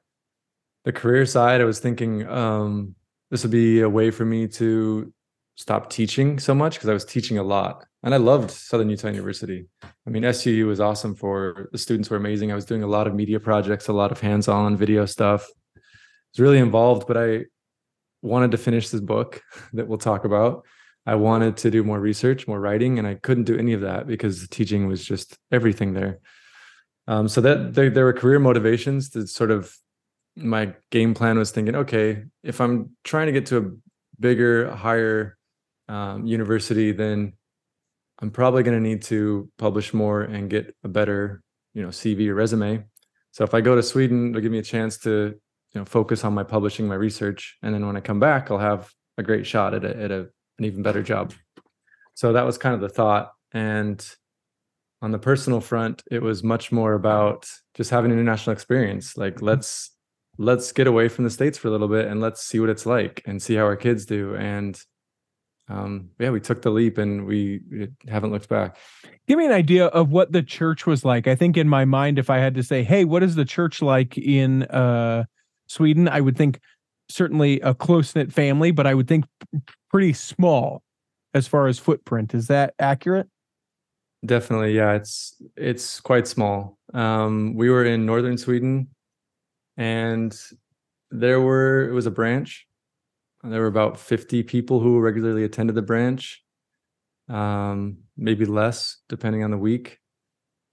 The 0.86 0.94
career 0.94 1.26
side, 1.26 1.60
I 1.60 1.66
was 1.66 1.80
thinking 1.80 2.26
um 2.28 2.96
this 3.30 3.44
would 3.44 3.52
be 3.52 3.82
a 3.82 3.90
way 3.90 4.10
for 4.10 4.24
me 4.24 4.48
to 4.48 5.12
stop 5.56 5.90
teaching 5.90 6.40
so 6.40 6.56
much 6.56 6.76
because 6.76 6.88
I 6.88 6.94
was 6.94 7.04
teaching 7.04 7.38
a 7.38 7.44
lot 7.44 7.87
and 8.04 8.14
I 8.14 8.18
loved 8.18 8.52
Southern 8.52 8.90
Utah 8.90 9.10
University. 9.10 9.66
I 9.84 10.10
mean, 10.10 10.24
SUU 10.24 10.68
was 10.68 10.80
awesome 10.80 11.16
for 11.16 11.70
the 11.72 11.78
students 11.78 12.10
were 12.10 12.18
amazing. 12.18 12.52
I 12.52 12.56
was 12.56 12.66
doing 12.66 12.84
a 12.84 12.88
lot 12.88 13.08
of 13.08 13.16
media 13.16 13.40
projects, 13.40 13.88
a 13.88 13.94
lot 13.94 14.12
of 14.12 14.20
hands-on 14.20 14.78
video 14.78 15.06
stuff. 15.06 15.48
I 15.76 15.80
was 16.34 16.40
really 16.40 16.60
involved, 16.60 17.08
but 17.08 17.18
I 17.18 17.46
wanted 18.22 18.52
to 18.52 18.58
finish 18.58 18.90
this 18.90 19.02
book 19.02 19.42
that 19.74 19.88
we'll 19.88 19.98
talk 19.98 20.26
about. 20.26 20.66
I 21.06 21.16
wanted 21.16 21.58
to 21.58 21.72
do 21.72 21.84
more 21.84 22.00
research, 22.00 22.48
more 22.48 22.60
writing, 22.60 23.00
and 23.00 23.08
I 23.08 23.16
couldn't 23.16 23.46
do 23.46 23.58
any 23.58 23.74
of 23.74 23.82
that 23.82 24.08
because 24.08 24.48
teaching 24.50 24.88
was 24.88 25.04
just 25.04 25.38
everything 25.52 25.94
there. 25.94 26.20
Um, 27.08 27.30
so 27.30 27.40
that 27.42 27.74
there, 27.74 27.90
there 27.90 28.04
were 28.04 28.14
career 28.14 28.40
motivations 28.40 29.12
that 29.12 29.30
sort 29.30 29.50
of 29.50 29.74
my 30.36 30.74
game 30.92 31.14
plan 31.14 31.38
was 31.38 31.52
thinking, 31.52 31.76
okay, 31.76 32.26
if 32.44 32.60
I'm 32.60 32.92
trying 33.06 33.28
to 33.28 33.32
get 33.32 33.46
to 33.48 33.58
a 33.58 33.72
bigger, 34.20 34.70
higher 34.70 35.38
um, 35.88 36.26
university, 36.26 36.92
then 36.92 37.34
I'm 38.20 38.32
probably 38.32 38.64
going 38.64 38.82
to 38.82 38.90
need 38.90 39.04
to 39.04 39.50
publish 39.58 39.94
more 39.94 40.22
and 40.22 40.50
get 40.50 40.76
a 40.84 40.88
better, 40.88 41.42
you 41.74 41.84
know, 41.84 41.90
CV 41.90 42.28
or 42.30 42.36
resume. 42.36 42.84
So 43.32 43.44
if 43.44 43.54
I 43.54 43.62
go 43.62 43.76
to 43.76 43.84
Sweden, 43.84 44.30
it'll 44.30 44.42
give 44.42 44.52
me 44.52 44.58
a 44.58 44.64
chance 44.64 44.98
to, 45.00 45.36
you 45.74 45.82
know, 45.82 45.86
focus 45.86 46.24
on 46.24 46.34
my 46.34 46.44
publishing, 46.44 46.88
my 46.88 46.96
research, 46.96 47.58
and 47.62 47.74
then 47.74 47.86
when 47.86 47.96
I 47.96 48.00
come 48.00 48.20
back, 48.20 48.50
I'll 48.50 48.58
have 48.58 48.92
a 49.18 49.24
great 49.24 49.46
shot 49.46 49.74
at 49.74 49.86
a, 49.86 49.96
at 49.96 50.12
a 50.12 50.30
an 50.60 50.66
even 50.66 50.82
better 50.82 51.04
job. 51.04 51.34
So 52.16 52.34
that 52.34 52.46
was 52.46 52.58
kind 52.58 52.74
of 52.74 52.82
the 52.82 52.90
thought. 52.90 53.32
And 53.52 54.04
on 55.02 55.12
the 55.12 55.20
personal 55.20 55.62
front, 55.62 56.04
it 56.10 56.22
was 56.22 56.44
much 56.44 56.72
more 56.72 56.94
about 56.94 57.48
just 57.76 57.92
having 57.92 58.12
an 58.12 58.18
international 58.18 58.54
experience. 58.54 59.16
Like 59.16 59.36
mm-hmm. 59.36 59.46
let's 59.46 59.92
let's 60.40 60.72
get 60.72 60.88
away 60.88 61.08
from 61.08 61.24
the 61.24 61.30
states 61.30 61.58
for 61.58 61.68
a 61.68 61.72
little 61.72 61.88
bit 61.88 62.06
and 62.06 62.22
let's 62.22 62.46
see 62.46 62.60
what 62.60 62.70
it's 62.70 62.86
like 62.86 63.24
and 63.26 63.42
see 63.42 63.56
how 63.56 63.64
our 63.64 63.76
kids 63.76 64.06
do 64.06 64.36
and 64.36 64.80
um, 65.70 66.10
yeah, 66.20 66.30
we 66.30 66.40
took 66.40 66.62
the 66.62 66.70
leap 66.70 66.98
and 66.98 67.26
we, 67.26 67.62
haven't 68.08 68.32
looked 68.32 68.48
back. 68.48 68.78
Give 69.28 69.38
me 69.38 69.46
an 69.46 69.52
idea 69.52 69.88
of 69.88 70.10
what 70.10 70.32
the 70.32 70.42
church 70.42 70.86
was 70.86 71.04
like. 71.04 71.28
I 71.28 71.36
think 71.36 71.58
in 71.58 71.68
my 71.68 71.84
mind, 71.84 72.18
if 72.18 72.30
I 72.30 72.38
had 72.38 72.56
to 72.56 72.64
say, 72.64 72.84
hey, 72.84 73.04
what 73.04 73.24
is 73.24 73.36
the 73.36 73.46
church 73.46 73.82
like 73.82 74.18
in 74.18 74.64
uh, 74.64 75.26
Sweden? 75.68 76.08
I 76.08 76.22
would 76.22 76.38
think 76.38 76.62
certainly 77.10 77.60
a 77.62 77.74
close 77.74 78.16
knit 78.16 78.32
family, 78.32 78.72
but 78.72 78.88
I 78.88 78.94
would 78.94 79.08
think 79.08 79.26
pretty 79.92 80.14
small 80.14 80.84
as 81.34 81.48
far 81.48 81.68
as 81.68 81.80
footprint. 81.80 82.34
Is 82.34 82.48
that 82.48 82.74
accurate? 82.80 83.28
Definitely, 84.26 84.76
yeah. 84.76 84.94
It's 84.94 85.36
it's 85.56 86.00
quite 86.00 86.28
small. 86.28 86.78
Um, 86.94 87.54
we 87.56 87.70
were 87.70 87.86
in 87.86 88.06
northern 88.06 88.38
Sweden, 88.38 88.88
and 89.78 90.36
there 91.12 91.40
were 91.40 91.88
it 91.88 91.94
was 91.94 92.08
a 92.08 92.12
branch 92.12 92.67
there 93.44 93.62
were 93.62 93.68
about 93.68 94.00
50 94.00 94.44
people 94.44 94.80
who 94.80 95.00
regularly 95.00 95.44
attended 95.44 95.76
the 95.76 95.82
branch, 95.82 96.44
um, 97.30 97.98
maybe 98.18 98.46
less 98.46 98.98
depending 99.10 99.44
on 99.44 99.52
the 99.52 99.58
week. 99.58 100.00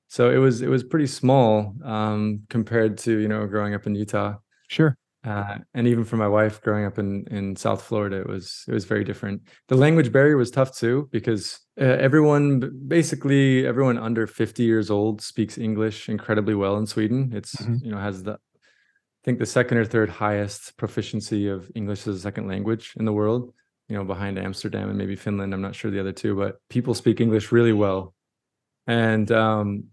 So 0.08 0.30
it 0.30 0.36
was 0.36 0.62
it 0.62 0.68
was 0.68 0.84
pretty 0.84 1.06
small 1.06 1.74
um, 1.84 2.42
compared 2.48 2.98
to 2.98 3.18
you 3.18 3.28
know 3.28 3.46
growing 3.46 3.74
up 3.74 3.86
in 3.86 3.94
Utah. 3.94 4.36
Sure. 4.68 4.96
Uh, 5.24 5.56
and 5.72 5.88
even 5.88 6.04
for 6.04 6.16
my 6.18 6.28
wife 6.28 6.60
growing 6.60 6.84
up 6.84 6.98
in 6.98 7.26
in 7.30 7.56
South 7.56 7.82
Florida, 7.82 8.20
it 8.20 8.28
was 8.28 8.64
it 8.68 8.72
was 8.72 8.84
very 8.84 9.04
different. 9.04 9.42
The 9.68 9.76
language 9.76 10.12
barrier 10.12 10.36
was 10.36 10.50
tough 10.50 10.76
too 10.76 11.08
because 11.10 11.58
uh, 11.80 11.84
everyone, 11.84 12.70
basically 12.86 13.66
everyone 13.66 13.98
under 13.98 14.26
fifty 14.26 14.64
years 14.64 14.90
old, 14.90 15.22
speaks 15.22 15.56
English 15.56 16.08
incredibly 16.08 16.54
well 16.54 16.76
in 16.76 16.86
Sweden. 16.86 17.32
It's 17.34 17.56
mm-hmm. 17.56 17.84
you 17.84 17.90
know 17.90 17.98
has 17.98 18.22
the 18.22 18.38
think 19.24 19.38
the 19.38 19.46
second 19.46 19.78
or 19.78 19.84
third 19.84 20.10
highest 20.10 20.76
proficiency 20.76 21.48
of 21.48 21.70
English 21.74 22.06
as 22.06 22.16
a 22.16 22.20
second 22.20 22.46
language 22.46 22.94
in 22.96 23.04
the 23.04 23.12
world. 23.12 23.52
You 23.88 23.96
know, 23.96 24.04
behind 24.04 24.38
Amsterdam 24.38 24.88
and 24.88 24.96
maybe 24.96 25.14
Finland. 25.14 25.52
I'm 25.52 25.60
not 25.60 25.74
sure 25.74 25.90
the 25.90 26.00
other 26.00 26.12
two, 26.12 26.34
but 26.34 26.56
people 26.70 26.94
speak 26.94 27.20
English 27.20 27.52
really 27.52 27.74
well, 27.74 28.14
and 28.86 29.30
um, 29.30 29.84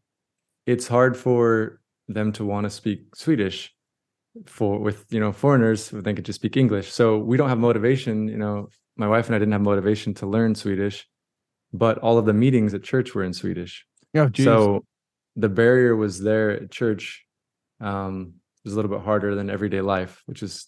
it's 0.65 0.87
hard 0.87 1.17
for 1.17 1.81
them 2.07 2.31
to 2.33 2.45
want 2.45 2.63
to 2.65 2.69
speak 2.69 3.15
Swedish 3.15 3.73
for 4.45 4.79
with 4.79 5.05
you 5.09 5.19
know 5.19 5.33
foreigners 5.33 5.89
who 5.89 6.01
think 6.01 6.17
could 6.17 6.25
just 6.25 6.39
speak 6.39 6.55
English. 6.55 6.89
So 6.91 7.17
we 7.17 7.35
don't 7.35 7.49
have 7.49 7.57
motivation. 7.57 8.29
You 8.29 8.37
know, 8.37 8.69
my 8.95 9.07
wife 9.07 9.27
and 9.27 9.35
I 9.35 9.39
didn't 9.39 9.51
have 9.51 9.61
motivation 9.61 10.13
to 10.15 10.25
learn 10.25 10.55
Swedish, 10.55 11.05
but 11.73 11.97
all 11.97 12.17
of 12.17 12.25
the 12.25 12.33
meetings 12.33 12.73
at 12.73 12.83
church 12.83 13.13
were 13.13 13.23
in 13.23 13.33
Swedish. 13.33 13.85
Oh, 14.15 14.29
so 14.35 14.85
the 15.35 15.49
barrier 15.49 15.95
was 15.95 16.21
there 16.21 16.51
at 16.51 16.71
church. 16.71 17.25
Um, 17.79 18.35
was 18.63 18.73
a 18.73 18.75
little 18.75 18.91
bit 18.91 19.01
harder 19.01 19.35
than 19.35 19.49
everyday 19.49 19.81
life, 19.81 20.21
which 20.25 20.43
is 20.43 20.67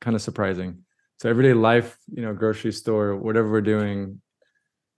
kind 0.00 0.14
of 0.14 0.22
surprising. 0.22 0.84
So 1.18 1.28
everyday 1.28 1.52
life, 1.52 1.98
you 2.12 2.22
know, 2.22 2.32
grocery 2.32 2.72
store, 2.72 3.16
whatever 3.16 3.50
we're 3.50 3.60
doing, 3.60 4.20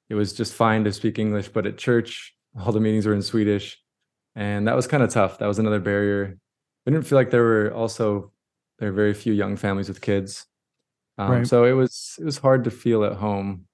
it 0.09 0.15
was 0.15 0.33
just 0.33 0.55
fine 0.55 0.85
to 0.85 0.93
speak 0.93 1.19
English. 1.19 1.49
But 1.49 1.67
at 1.67 1.79
church, 1.79 2.35
all 2.59 2.73
the 2.73 2.81
meetings 2.81 3.07
were 3.07 3.15
in 3.15 3.23
Swedish, 3.23 3.79
and 4.37 4.69
that 4.69 4.77
was 4.77 4.87
kind 4.87 5.03
of 5.03 5.11
tough. 5.11 5.39
That 5.39 5.47
was 5.47 5.59
another 5.59 5.81
barrier 5.81 6.39
I 6.87 6.91
didn't 6.91 7.07
feel 7.07 7.17
like 7.17 7.31
there 7.31 7.43
were 7.43 7.73
also 7.73 8.33
there 8.79 8.89
are 8.89 8.93
very 8.93 9.15
few 9.15 9.33
young 9.33 9.57
families 9.57 9.89
with 9.89 10.01
kids. 10.01 10.47
Um, 11.19 11.31
right. 11.31 11.47
So 11.47 11.65
it 11.65 11.73
was 11.73 12.17
it 12.19 12.25
was 12.25 12.39
hard 12.39 12.65
to 12.65 12.71
feel 12.71 13.05
at 13.05 13.15
home, 13.15 13.67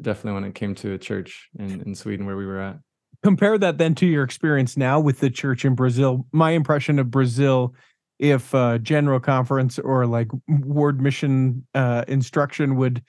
definitely 0.00 0.40
when 0.40 0.44
it 0.44 0.54
came 0.54 0.74
to 0.76 0.92
a 0.92 0.98
church 0.98 1.48
in, 1.58 1.80
in 1.82 1.94
Sweden 1.94 2.26
where 2.26 2.36
we 2.36 2.46
were 2.46 2.60
at. 2.60 2.78
Compare 3.22 3.58
that 3.58 3.78
then 3.78 3.94
to 3.96 4.06
your 4.06 4.24
experience 4.24 4.76
now 4.76 5.00
with 5.00 5.20
the 5.20 5.30
church 5.30 5.64
in 5.64 5.74
Brazil. 5.74 6.26
My 6.32 6.50
impression 6.50 6.98
of 6.98 7.10
Brazil, 7.10 7.74
if 8.18 8.54
uh, 8.54 8.78
general 8.78 9.20
conference 9.20 9.78
or 9.78 10.06
like 10.06 10.28
ward 10.48 11.00
mission 11.00 11.66
uh, 11.74 12.04
instruction 12.08 12.76
would 12.76 13.02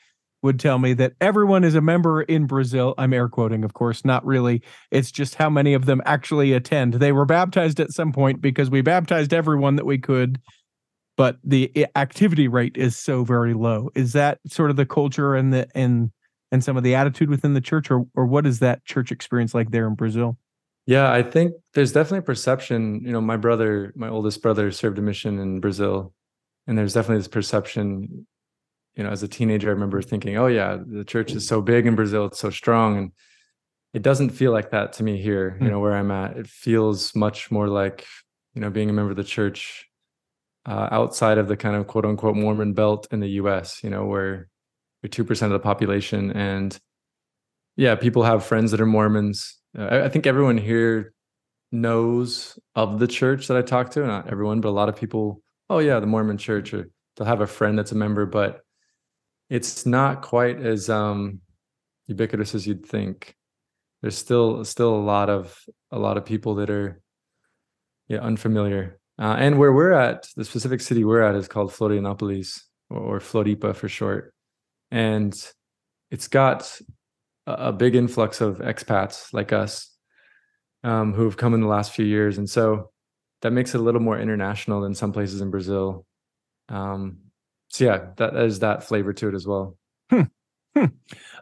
would 0.43 0.59
tell 0.59 0.77
me 0.77 0.93
that 0.93 1.13
everyone 1.19 1.63
is 1.63 1.75
a 1.75 1.81
member 1.81 2.21
in 2.21 2.45
Brazil. 2.45 2.93
I'm 2.97 3.11
air 3.11 3.27
quoting, 3.27 3.63
of 3.63 3.73
course, 3.73 4.05
not 4.05 4.25
really. 4.25 4.61
It's 4.91 5.11
just 5.11 5.35
how 5.35 5.49
many 5.49 5.73
of 5.73 5.85
them 5.85 6.01
actually 6.05 6.53
attend. 6.53 6.95
They 6.95 7.11
were 7.11 7.25
baptized 7.25 7.79
at 7.79 7.91
some 7.91 8.11
point 8.11 8.39
because 8.39 8.69
we 8.69 8.81
baptized 8.81 9.33
everyone 9.33 9.77
that 9.77 9.85
we 9.85 9.97
could, 9.97 10.39
but 11.15 11.37
the 11.43 11.87
activity 11.95 12.47
rate 12.47 12.77
is 12.77 12.95
so 12.95 13.23
very 13.23 13.55
low. 13.55 13.89
Is 13.95 14.13
that 14.13 14.39
sort 14.47 14.69
of 14.69 14.75
the 14.75 14.85
culture 14.85 15.35
and 15.35 15.53
the 15.53 15.67
and 15.75 16.11
and 16.51 16.63
some 16.63 16.77
of 16.77 16.83
the 16.83 16.95
attitude 16.95 17.29
within 17.29 17.53
the 17.53 17.61
church, 17.61 17.89
or 17.89 18.05
or 18.15 18.25
what 18.25 18.45
is 18.45 18.59
that 18.59 18.85
church 18.85 19.11
experience 19.11 19.53
like 19.53 19.71
there 19.71 19.87
in 19.87 19.95
Brazil? 19.95 20.37
Yeah, 20.87 21.11
I 21.11 21.21
think 21.21 21.53
there's 21.75 21.91
definitely 21.91 22.19
a 22.19 22.23
perception. 22.23 23.01
You 23.03 23.11
know, 23.11 23.21
my 23.21 23.37
brother, 23.37 23.93
my 23.95 24.09
oldest 24.09 24.41
brother, 24.41 24.71
served 24.71 24.97
a 24.97 25.01
mission 25.01 25.37
in 25.37 25.59
Brazil, 25.59 26.13
and 26.65 26.75
there's 26.75 26.93
definitely 26.93 27.19
this 27.19 27.27
perception 27.27 28.25
you 28.97 29.03
know, 29.03 29.11
as 29.11 29.21
a 29.21 29.27
teenager, 29.27 29.69
I 29.69 29.73
remember 29.73 30.01
thinking, 30.01 30.37
oh 30.37 30.47
yeah, 30.47 30.77
the 30.83 31.05
church 31.05 31.31
is 31.31 31.47
so 31.47 31.61
big 31.61 31.85
in 31.85 31.95
Brazil, 31.95 32.25
it's 32.25 32.39
so 32.39 32.49
strong. 32.49 32.97
And 32.97 33.11
it 33.93 34.01
doesn't 34.01 34.31
feel 34.31 34.51
like 34.51 34.71
that 34.71 34.93
to 34.93 35.03
me 35.03 35.21
here, 35.21 35.51
mm. 35.51 35.61
you 35.61 35.67
hmm. 35.67 35.73
know, 35.73 35.79
where 35.79 35.95
I'm 35.95 36.11
at. 36.11 36.35
It 36.35 36.47
feels 36.47 37.15
much 37.15 37.51
more 37.51 37.67
like, 37.67 38.05
you 38.55 38.61
know, 38.61 38.71
being 38.71 38.89
a 38.89 38.93
member 38.93 39.11
of 39.11 39.17
the 39.17 39.23
church 39.23 39.87
uh, 40.65 40.89
outside 40.91 41.37
of 41.37 41.47
the 41.47 41.55
kind 41.55 41.75
of 41.75 41.85
quote 41.85 42.05
unquote 42.05 42.35
Mormon 42.35 42.73
belt 42.73 43.07
in 43.11 43.19
the 43.19 43.29
US, 43.41 43.83
you 43.83 43.89
know, 43.91 44.05
where 44.05 44.49
you're 45.03 45.09
2% 45.09 45.41
of 45.43 45.51
the 45.51 45.59
population. 45.59 46.31
And 46.31 46.77
yeah, 47.75 47.93
people 47.95 48.23
have 48.23 48.43
friends 48.43 48.71
that 48.71 48.81
are 48.81 48.87
Mormons. 48.87 49.57
I, 49.77 50.05
I 50.05 50.09
think 50.09 50.27
everyone 50.27 50.57
here 50.57 51.13
knows 51.71 52.57
of 52.75 52.99
the 52.99 53.07
church 53.07 53.47
that 53.47 53.57
I 53.57 53.61
talk 53.61 53.91
to, 53.91 54.05
not 54.05 54.29
everyone, 54.29 54.61
but 54.61 54.69
a 54.69 54.71
lot 54.71 54.89
of 54.89 54.95
people, 54.95 55.41
oh 55.69 55.79
yeah, 55.79 55.99
the 55.99 56.07
Mormon 56.07 56.37
church, 56.37 56.73
or 56.73 56.89
they'll 57.15 57.27
have 57.27 57.41
a 57.41 57.47
friend 57.47 57.77
that's 57.77 57.91
a 57.91 57.95
member, 57.95 58.25
but 58.25 58.61
it's 59.49 59.85
not 59.85 60.21
quite 60.21 60.59
as 60.61 60.89
um, 60.89 61.41
ubiquitous 62.07 62.55
as 62.55 62.67
you'd 62.67 62.85
think. 62.85 63.35
There's 64.01 64.17
still 64.17 64.63
still 64.63 64.95
a 64.95 65.01
lot 65.01 65.29
of 65.29 65.57
a 65.91 65.97
lot 65.97 66.17
of 66.17 66.25
people 66.25 66.55
that 66.55 66.69
are 66.69 67.01
yeah 68.07 68.19
unfamiliar. 68.19 68.99
Uh, 69.19 69.35
and 69.39 69.57
where 69.57 69.73
we're 69.73 69.93
at, 69.93 70.27
the 70.35 70.45
specific 70.45 70.79
city 70.79 71.03
we're 71.03 71.21
at 71.21 71.33
is 71.33 71.47
called 71.47 71.71
Florianopolis 71.71 72.61
or, 72.91 72.99
or 72.99 73.19
Floripa 73.19 73.75
for 73.75 73.89
short, 73.89 74.33
and 74.91 75.33
it's 76.11 76.27
got 76.27 76.79
a, 77.47 77.71
big 77.71 77.95
influx 77.95 78.41
of 78.41 78.59
expats 78.59 79.33
like 79.33 79.53
us 79.53 79.89
um, 80.83 81.13
who 81.13 81.23
have 81.23 81.37
come 81.37 81.53
in 81.53 81.61
the 81.61 81.67
last 81.67 81.93
few 81.93 82.05
years, 82.05 82.37
and 82.37 82.49
so 82.49 82.91
that 83.41 83.51
makes 83.51 83.73
it 83.73 83.79
a 83.79 83.83
little 83.83 84.01
more 84.01 84.19
international 84.19 84.81
than 84.81 84.93
some 84.93 85.13
places 85.13 85.41
in 85.41 85.49
Brazil. 85.49 86.05
Um, 86.69 87.19
so 87.69 87.85
yeah, 87.85 88.07
that 88.17 88.35
is 88.35 88.59
that 88.59 88.83
flavor 88.83 89.13
to 89.13 89.29
it 89.29 89.35
as 89.35 89.47
well. 89.47 89.77
Hmm. 90.09 90.23
Hmm. 90.75 90.85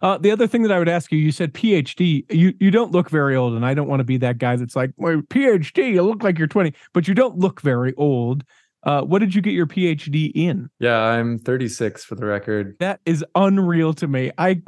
Uh, 0.01 0.17
the 0.17 0.31
other 0.31 0.47
thing 0.47 0.61
that 0.63 0.71
I 0.71 0.79
would 0.79 0.89
ask 0.89 1.11
you, 1.11 1.17
you 1.17 1.31
said 1.31 1.53
PhD. 1.53 2.25
You 2.31 2.53
you 2.59 2.71
don't 2.71 2.91
look 2.91 3.09
very 3.09 3.35
old, 3.35 3.53
and 3.53 3.65
I 3.65 3.73
don't 3.73 3.87
want 3.87 3.99
to 3.99 4.05
be 4.05 4.17
that 4.17 4.37
guy 4.37 4.55
that's 4.55 4.75
like, 4.75 4.91
well, 4.97 5.21
PhD. 5.21 5.93
You 5.93 6.03
look 6.03 6.23
like 6.23 6.37
you're 6.37 6.47
20, 6.47 6.73
but 6.93 7.07
you 7.07 7.13
don't 7.13 7.37
look 7.37 7.61
very 7.61 7.93
old. 7.95 8.43
Uh, 8.83 9.01
what 9.01 9.19
did 9.19 9.33
you 9.33 9.41
get 9.41 9.51
your 9.51 9.65
PhD 9.65 10.31
in? 10.35 10.69
Yeah, 10.79 10.99
I'm 10.99 11.39
36 11.39 12.05
for 12.05 12.15
the 12.15 12.25
record. 12.25 12.75
That 12.79 12.99
is 13.05 13.25
unreal 13.33 13.93
to 13.95 14.07
me. 14.07 14.31
I 14.37 14.61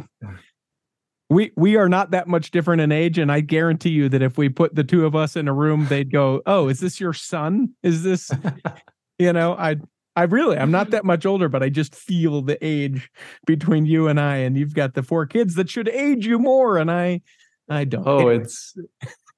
we 1.29 1.51
we 1.55 1.75
are 1.75 1.89
not 1.89 2.11
that 2.11 2.27
much 2.27 2.51
different 2.51 2.81
in 2.81 2.91
age, 2.91 3.17
and 3.17 3.31
I 3.31 3.41
guarantee 3.41 3.89
you 3.89 4.09
that 4.09 4.21
if 4.21 4.37
we 4.37 4.49
put 4.49 4.75
the 4.75 4.83
two 4.83 5.05
of 5.05 5.15
us 5.15 5.35
in 5.35 5.47
a 5.47 5.53
room, 5.53 5.87
they'd 5.87 6.11
go, 6.11 6.41
"Oh, 6.45 6.69
is 6.69 6.79
this 6.79 6.99
your 6.99 7.13
son? 7.13 7.73
Is 7.83 8.03
this?" 8.03 8.31
you 9.19 9.33
know, 9.33 9.53
I 9.53 9.77
I 10.15 10.23
really, 10.23 10.57
I'm 10.57 10.71
not 10.71 10.87
mm-hmm. 10.87 10.91
that 10.91 11.05
much 11.05 11.25
older, 11.25 11.47
but 11.47 11.61
I 11.61 11.69
just 11.69 11.93
feel 11.93 12.41
the 12.41 12.57
age 12.65 13.11
between 13.45 13.85
you 13.85 14.07
and 14.07 14.19
I. 14.19 14.37
And 14.37 14.57
you've 14.57 14.73
got 14.73 14.95
the 14.95 15.03
four 15.03 15.25
kids 15.25 15.55
that 15.55 15.69
should 15.69 15.89
age 15.89 16.25
you 16.25 16.39
more, 16.39 16.77
and 16.77 16.89
I, 16.89 17.21
I 17.69 17.83
don't. 17.83 18.07
Oh, 18.07 18.17
anyway. 18.17 18.37
it's 18.37 18.75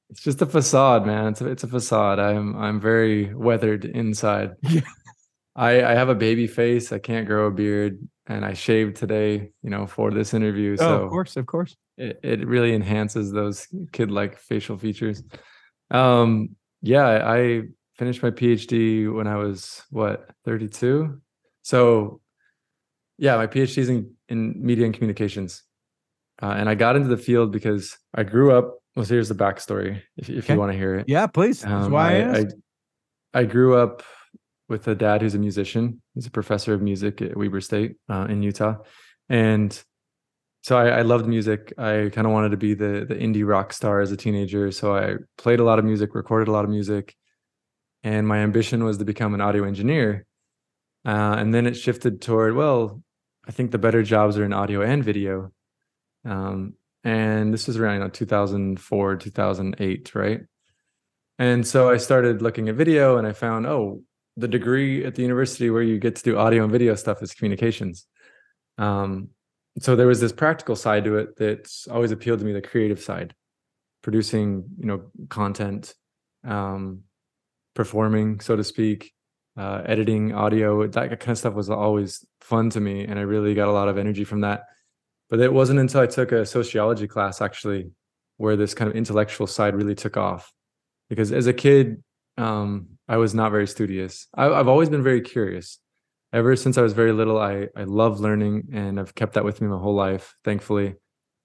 it's 0.10 0.22
just 0.22 0.41
a 0.41 0.46
facade, 0.46 1.05
man. 1.05 1.27
It's 1.27 1.41
a, 1.41 1.48
it's 1.48 1.63
a 1.63 1.67
facade. 1.67 2.19
I'm 2.19 2.55
I'm 2.55 2.79
very 2.79 3.34
weathered 3.34 3.86
inside. 3.86 4.55
Yeah. 4.69 4.81
I 5.59 5.91
I 5.91 5.93
have 5.93 6.09
a 6.09 6.15
baby 6.15 6.47
face. 6.47 6.93
I 6.93 6.99
can't 6.99 7.27
grow 7.27 7.47
a 7.47 7.51
beard, 7.51 7.99
and 8.27 8.45
I 8.45 8.53
shaved 8.53 8.95
today. 8.95 9.51
You 9.61 9.69
know, 9.69 9.85
for 9.85 10.09
this 10.09 10.33
interview. 10.33 10.77
Oh, 10.79 10.83
so 10.83 11.03
of 11.03 11.09
course, 11.09 11.35
of 11.35 11.45
course. 11.45 11.75
It 11.97 12.19
it 12.23 12.47
really 12.47 12.73
enhances 12.73 13.31
those 13.31 13.67
kid 13.91 14.09
like 14.09 14.39
facial 14.39 14.77
features. 14.77 15.21
Um, 15.91 16.55
yeah, 16.81 17.29
I 17.29 17.63
finished 17.97 18.23
my 18.23 18.31
PhD 18.31 19.13
when 19.13 19.27
I 19.27 19.35
was 19.35 19.83
what 19.89 20.29
32. 20.45 21.19
So 21.63 22.21
yeah, 23.17 23.35
my 23.35 23.47
PhD 23.47 23.77
is 23.79 23.89
in, 23.89 24.13
in 24.29 24.55
media 24.57 24.85
and 24.85 24.93
communications. 24.93 25.63
Uh, 26.41 26.55
and 26.57 26.69
I 26.69 26.75
got 26.75 26.95
into 26.95 27.09
the 27.09 27.17
field 27.17 27.51
because 27.51 27.97
I 28.15 28.23
grew 28.23 28.53
up. 28.53 28.75
Well, 28.95 29.05
here's 29.05 29.27
the 29.27 29.35
backstory 29.35 30.01
if, 30.15 30.29
if 30.29 30.45
okay. 30.45 30.53
you 30.53 30.59
want 30.59 30.71
to 30.71 30.77
hear 30.77 30.95
it. 30.95 31.09
Yeah, 31.09 31.27
please. 31.27 31.61
That's 31.61 31.87
um, 31.87 31.91
why 31.91 32.21
I, 32.21 32.21
I, 32.21 32.37
I, 32.37 32.45
I, 33.33 33.43
grew 33.43 33.75
up 33.75 34.03
with 34.69 34.88
a 34.88 34.95
dad 34.95 35.21
who's 35.21 35.35
a 35.35 35.39
musician. 35.39 36.01
He's 36.13 36.27
a 36.27 36.31
professor 36.31 36.73
of 36.73 36.81
music 36.81 37.21
at 37.21 37.35
Weber 37.35 37.61
State 37.61 37.95
uh, 38.07 38.27
in 38.29 38.43
Utah. 38.43 38.77
And 39.27 39.77
so 40.61 40.77
I, 40.77 40.99
I 40.99 41.01
loved 41.01 41.27
music. 41.27 41.73
I 41.77 42.09
kind 42.13 42.27
of 42.27 42.33
wanted 42.33 42.49
to 42.49 42.57
be 42.57 42.73
the 42.73 43.05
the 43.07 43.15
indie 43.15 43.47
rock 43.47 43.73
star 43.73 44.01
as 44.01 44.11
a 44.11 44.17
teenager. 44.17 44.71
So 44.71 44.95
I 44.95 45.15
played 45.38 45.59
a 45.59 45.63
lot 45.63 45.79
of 45.79 45.85
music, 45.85 46.15
recorded 46.15 46.47
a 46.47 46.51
lot 46.51 46.65
of 46.65 46.69
music, 46.69 47.15
and 48.03 48.27
my 48.27 48.39
ambition 48.39 48.83
was 48.83 48.97
to 48.97 49.05
become 49.05 49.33
an 49.33 49.41
audio 49.41 49.63
engineer. 49.63 50.25
Uh, 51.05 51.35
and 51.38 51.53
then 51.53 51.65
it 51.65 51.75
shifted 51.75 52.21
toward, 52.21 52.55
well, 52.55 53.01
I 53.47 53.51
think 53.51 53.71
the 53.71 53.77
better 53.77 54.03
jobs 54.03 54.38
are 54.38 54.43
in 54.43 54.51
audio 54.51 54.81
and 54.81 55.03
video. 55.03 55.51
Um, 56.25 56.73
and 57.03 57.53
this 57.53 57.67
was 57.67 57.77
around 57.77 57.95
you 57.95 57.99
know 58.01 58.09
2004, 58.09 59.15
2008, 59.15 60.15
right? 60.15 60.41
And 61.38 61.65
so 61.65 61.89
I 61.89 61.97
started 61.97 62.41
looking 62.41 62.67
at 62.67 62.75
video, 62.75 63.17
and 63.17 63.25
I 63.25 63.31
found, 63.31 63.65
oh, 63.65 64.03
the 64.39 64.48
degree 64.48 65.05
at 65.05 65.15
the 65.15 65.22
university 65.22 65.69
where 65.69 65.81
you 65.81 66.00
get 66.00 66.15
to 66.15 66.24
do 66.24 66.38
audio 66.38 66.63
and 66.63 66.72
video 66.72 66.96
stuff 66.96 67.22
is 67.22 67.34
communications. 67.34 68.05
Um, 68.77 69.29
so 69.79 69.96
there 69.96 70.08
was 70.08 70.19
this 70.19 70.31
practical 70.31 70.75
side 70.75 71.03
to 71.05 71.17
it 71.17 71.36
that's 71.38 71.88
always 71.88 72.12
appealed 72.12 72.39
to 72.39 72.46
me, 72.46 72.53
the 72.53 72.62
creative 72.62 73.01
side, 73.01 73.36
producing, 74.01 74.63
you 74.79 74.86
know, 74.86 75.03
content, 75.29 75.93
um, 76.46 77.03
performing, 77.75 78.39
so 78.39 78.55
to 78.55 78.63
speak, 78.63 79.13
uh, 79.58 79.81
editing 79.86 80.34
audio, 80.34 80.88
that 80.88 81.19
kind 81.19 81.31
of 81.31 81.38
stuff 81.38 81.53
was 81.53 81.69
always 81.69 82.25
fun 82.41 82.69
to 82.72 82.79
me. 82.79 83.05
And 83.05 83.19
I 83.19 83.24
really 83.24 83.53
got 83.53 83.67
a 83.67 83.72
lot 83.72 83.89
of 83.89 83.98
energy 83.98 84.24
from 84.24 84.41
that. 84.41 84.63
But 85.29 85.39
it 85.39 85.53
wasn't 85.53 85.79
until 85.79 86.01
I 86.01 86.08
took 86.08 86.31
a 86.31 86.46
sociology 86.46 87.08
class 87.08 87.41
actually 87.41 87.91
where 88.38 88.55
this 88.55 88.74
kind 88.74 88.89
of 88.89 88.96
intellectual 88.96 89.48
side 89.48 89.75
really 89.75 89.96
took 89.96 90.17
off. 90.17 90.51
Because 91.10 91.31
as 91.31 91.48
a 91.48 91.53
kid, 91.53 92.03
um, 92.38 92.98
I 93.09 93.17
was 93.17 93.33
not 93.33 93.51
very 93.51 93.67
studious. 93.67 94.27
I, 94.35 94.43
have 94.43 94.67
always 94.67 94.87
been 94.87 95.03
very 95.03 95.21
curious. 95.21 95.79
ever 96.31 96.55
since 96.55 96.77
I 96.77 96.83
was 96.83 96.93
very 96.93 97.11
little, 97.11 97.39
I 97.39 97.67
I 97.75 97.83
love 97.85 98.19
learning, 98.19 98.69
and 98.71 98.99
I've 98.99 99.15
kept 99.15 99.33
that 99.33 99.43
with 99.43 99.59
me 99.61 99.67
my 99.67 99.79
whole 99.79 99.95
life, 99.95 100.35
thankfully. 100.45 100.93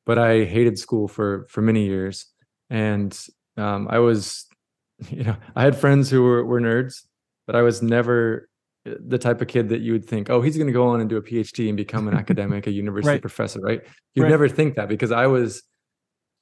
But 0.05 0.19
I 0.19 0.45
hated 0.45 0.79
school 0.79 1.09
for 1.09 1.47
for 1.49 1.63
many 1.63 1.87
years, 1.87 2.27
and 2.69 3.19
um, 3.57 3.89
I 3.91 3.99
was, 4.01 4.47
you 5.09 5.25
know, 5.25 5.37
I 5.57 5.63
had 5.63 5.77
friends 5.77 6.11
who 6.11 6.23
were 6.23 6.45
were 6.45 6.61
nerds, 6.61 7.07
but 7.47 7.57
I 7.57 7.63
was 7.63 7.81
never 7.83 8.51
uh, 8.87 8.97
the 9.01 9.19
type 9.19 9.41
of 9.41 9.49
kid 9.49 9.71
that 9.71 9.81
you 9.81 9.93
would 9.93 10.05
think, 10.05 10.29
oh, 10.29 10.43
he's 10.43 10.59
going 10.59 10.67
to 10.67 10.73
go 10.73 10.87
on 10.89 11.01
and 11.01 11.09
do 11.09 11.17
a 11.17 11.23
PhD 11.23 11.69
and 11.69 11.79
become 11.79 12.07
an 12.07 12.15
academic, 12.23 12.67
a 12.67 12.71
university 12.71 13.13
right. 13.13 13.21
professor, 13.23 13.61
right? 13.61 13.81
You'd 14.15 14.25
right. 14.25 14.29
never 14.29 14.49
think 14.51 14.77
that 14.77 14.89
because 14.89 15.13
I 15.13 15.27
was, 15.27 15.63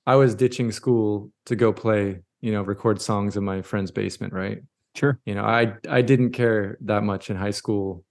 I 0.05 0.17
was 0.17 0.35
ditching 0.35 0.73
school 0.73 1.31
to 1.47 1.55
go 1.55 1.73
play, 1.73 2.19
you 2.41 2.51
know, 2.51 2.63
record 2.63 3.01
songs 3.01 3.37
in 3.37 3.45
my 3.45 3.63
friend's 3.63 3.93
basement, 3.93 4.33
right? 4.33 4.59
Sure. 4.95 5.19
You 5.25 5.35
know, 5.35 5.45
I 5.45 5.75
I 5.89 6.03
didn't 6.03 6.33
care 6.33 6.77
that 6.83 7.03
much 7.03 7.31
in 7.31 7.37
high 7.37 7.51
school. 7.51 8.05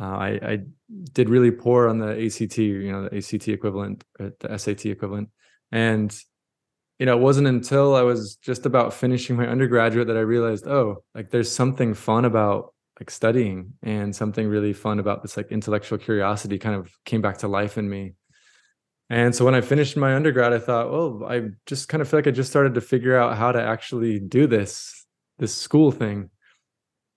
Uh, 0.00 0.04
I 0.04 0.28
I 0.42 0.58
did 1.12 1.28
really 1.30 1.50
poor 1.50 1.88
on 1.88 1.98
the 1.98 2.16
ACT, 2.26 2.64
you 2.64 2.92
know, 2.92 3.08
the 3.08 3.16
ACT 3.16 3.52
equivalent, 3.52 4.04
uh, 4.20 4.30
the 4.40 4.52
SAT 4.54 4.90
equivalent, 4.90 5.30
and 5.72 6.16
you 6.98 7.06
know, 7.06 7.16
it 7.18 7.22
wasn't 7.22 7.48
until 7.48 7.96
I 7.96 8.02
was 8.02 8.36
just 8.36 8.66
about 8.66 8.94
finishing 8.94 9.36
my 9.36 9.46
undergraduate 9.48 10.08
that 10.08 10.16
I 10.16 10.20
realized, 10.20 10.66
oh, 10.68 11.04
like 11.14 11.30
there's 11.30 11.52
something 11.52 11.94
fun 11.94 12.24
about 12.26 12.74
like 13.00 13.10
studying 13.10 13.74
and 13.82 14.14
something 14.16 14.48
really 14.48 14.72
fun 14.74 14.98
about 15.00 15.22
this 15.22 15.36
like 15.36 15.52
intellectual 15.52 15.98
curiosity 15.98 16.58
kind 16.58 16.76
of 16.76 16.90
came 17.04 17.22
back 17.22 17.38
to 17.38 17.48
life 17.48 17.78
in 17.78 17.88
me 17.90 18.14
and 19.10 19.34
so 19.34 19.44
when 19.44 19.54
i 19.54 19.60
finished 19.60 19.96
my 19.96 20.14
undergrad 20.14 20.52
i 20.52 20.58
thought 20.58 20.90
well 20.90 21.24
i 21.28 21.42
just 21.66 21.88
kind 21.88 22.00
of 22.02 22.08
feel 22.08 22.18
like 22.18 22.26
i 22.26 22.30
just 22.30 22.50
started 22.50 22.74
to 22.74 22.80
figure 22.80 23.16
out 23.16 23.36
how 23.36 23.52
to 23.52 23.62
actually 23.62 24.18
do 24.18 24.46
this 24.46 24.95
this 25.38 25.54
school 25.54 25.90
thing. 25.90 26.30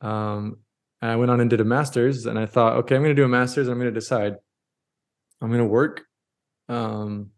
Um 0.02 0.58
and 1.02 1.12
i 1.12 1.16
went 1.16 1.32
on 1.32 1.40
and 1.40 1.50
did 1.50 1.62
a 1.62 1.66
master's 1.66 2.26
and 2.26 2.38
i 2.38 2.46
thought 2.46 2.76
okay 2.76 2.94
i'm 2.94 3.02
going 3.02 3.16
to 3.16 3.22
do 3.22 3.24
a 3.24 3.30
master's 3.30 3.70
i'm 3.70 3.80
going 3.80 3.94
to 3.94 4.00
decide. 4.00 4.36
I'm 5.42 5.48
going 5.48 5.60
to 5.60 5.66
work 5.66 6.04
um 6.68 7.32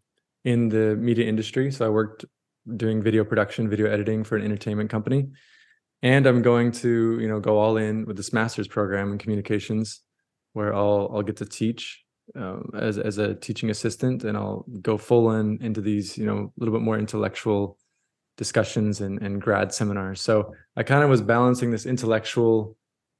in 0.44 0.70
the 0.70 0.96
media 0.96 1.28
industry. 1.28 1.72
So 1.72 1.86
i 1.86 1.90
worked 1.90 2.26
doing 2.76 3.02
video 3.02 3.24
production 3.24 3.70
video 3.70 3.88
editing 3.88 4.24
for 4.24 4.36
an 4.38 4.44
entertainment 4.44 4.90
company. 4.90 5.30
And 6.04 6.26
I'm 6.26 6.42
going 6.42 6.72
to 6.74 7.20
you 7.20 7.28
know 7.28 7.40
go 7.40 7.60
all 7.60 7.78
in 7.78 8.06
with 8.06 8.18
this 8.18 8.34
master's 8.34 8.68
program 8.68 9.12
in 9.12 9.18
communications, 9.20 10.02
where 10.54 10.74
I'll 10.74 11.12
I'll 11.14 11.22
get 11.22 11.38
to 11.38 11.46
teach 11.46 12.04
um, 12.36 12.72
as 12.76 12.98
as 12.98 13.20
a 13.20 13.36
teaching 13.36 13.70
assistant, 13.70 14.24
and 14.24 14.36
I'll 14.36 14.66
go 14.82 14.98
full 14.98 15.32
in 15.34 15.62
into 15.62 15.80
these 15.80 16.18
you 16.18 16.26
know 16.26 16.38
a 16.38 16.60
little 16.60 16.74
bit 16.74 16.84
more 16.84 16.98
intellectual 16.98 17.78
discussions 18.44 19.02
and 19.02 19.22
and 19.22 19.42
grad 19.42 19.74
seminars. 19.74 20.20
So 20.22 20.54
I 20.76 20.84
kind 20.84 21.04
of 21.04 21.10
was 21.10 21.22
balancing 21.22 21.70
this 21.72 21.86
intellectual 21.86 22.76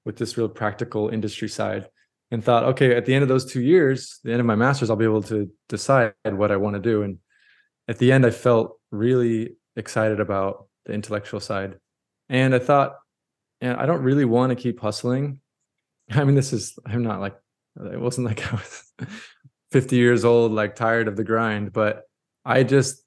with 0.06 0.18
this 0.18 0.38
real 0.38 0.50
practical 0.50 1.10
industry 1.10 1.48
side, 1.48 1.88
and 2.32 2.44
thought, 2.44 2.64
okay, 2.64 2.96
at 2.96 3.06
the 3.06 3.14
end 3.14 3.24
of 3.24 3.30
those 3.30 3.46
two 3.46 3.62
years, 3.62 4.20
the 4.24 4.32
end 4.32 4.40
of 4.40 4.48
my 4.48 4.56
master's, 4.56 4.90
I'll 4.90 4.96
be 4.96 5.06
able 5.06 5.24
to 5.24 5.52
decide 5.70 6.14
what 6.26 6.52
I 6.52 6.58
want 6.58 6.76
to 6.76 6.82
do. 6.82 7.04
And 7.04 7.20
at 7.88 8.00
the 8.00 8.12
end, 8.12 8.26
I 8.26 8.32
felt 8.32 8.80
really 8.90 9.58
excited 9.76 10.20
about 10.20 10.68
the 10.86 10.94
intellectual 10.94 11.40
side 11.40 11.78
and 12.32 12.56
I 12.56 12.60
thought, 12.60 12.96
and 13.60 13.78
I 13.78 13.86
don't 13.86 14.02
really 14.02 14.24
want 14.24 14.52
to 14.52 14.56
keep 14.56 14.80
hustling. 14.80 15.42
I 16.12 16.24
mean, 16.24 16.36
this 16.36 16.54
is, 16.54 16.80
I'm 16.86 17.04
not 17.04 17.20
like, 17.20 17.36
it 17.92 18.00
wasn't 18.00 18.28
like 18.28 18.52
I 18.52 18.56
was 18.56 18.94
50 19.72 19.98
years 19.98 20.24
old, 20.24 20.54
like 20.54 20.76
tired 20.76 21.10
of 21.10 21.18
the 21.18 21.26
grind, 21.26 21.74
but 21.74 22.04
I 22.46 22.64
just 22.64 23.04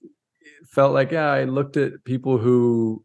felt 0.66 0.92
like, 0.92 1.12
yeah, 1.12 1.30
I 1.30 1.44
looked 1.44 1.76
at 1.76 2.04
people 2.04 2.38
who 2.38 3.04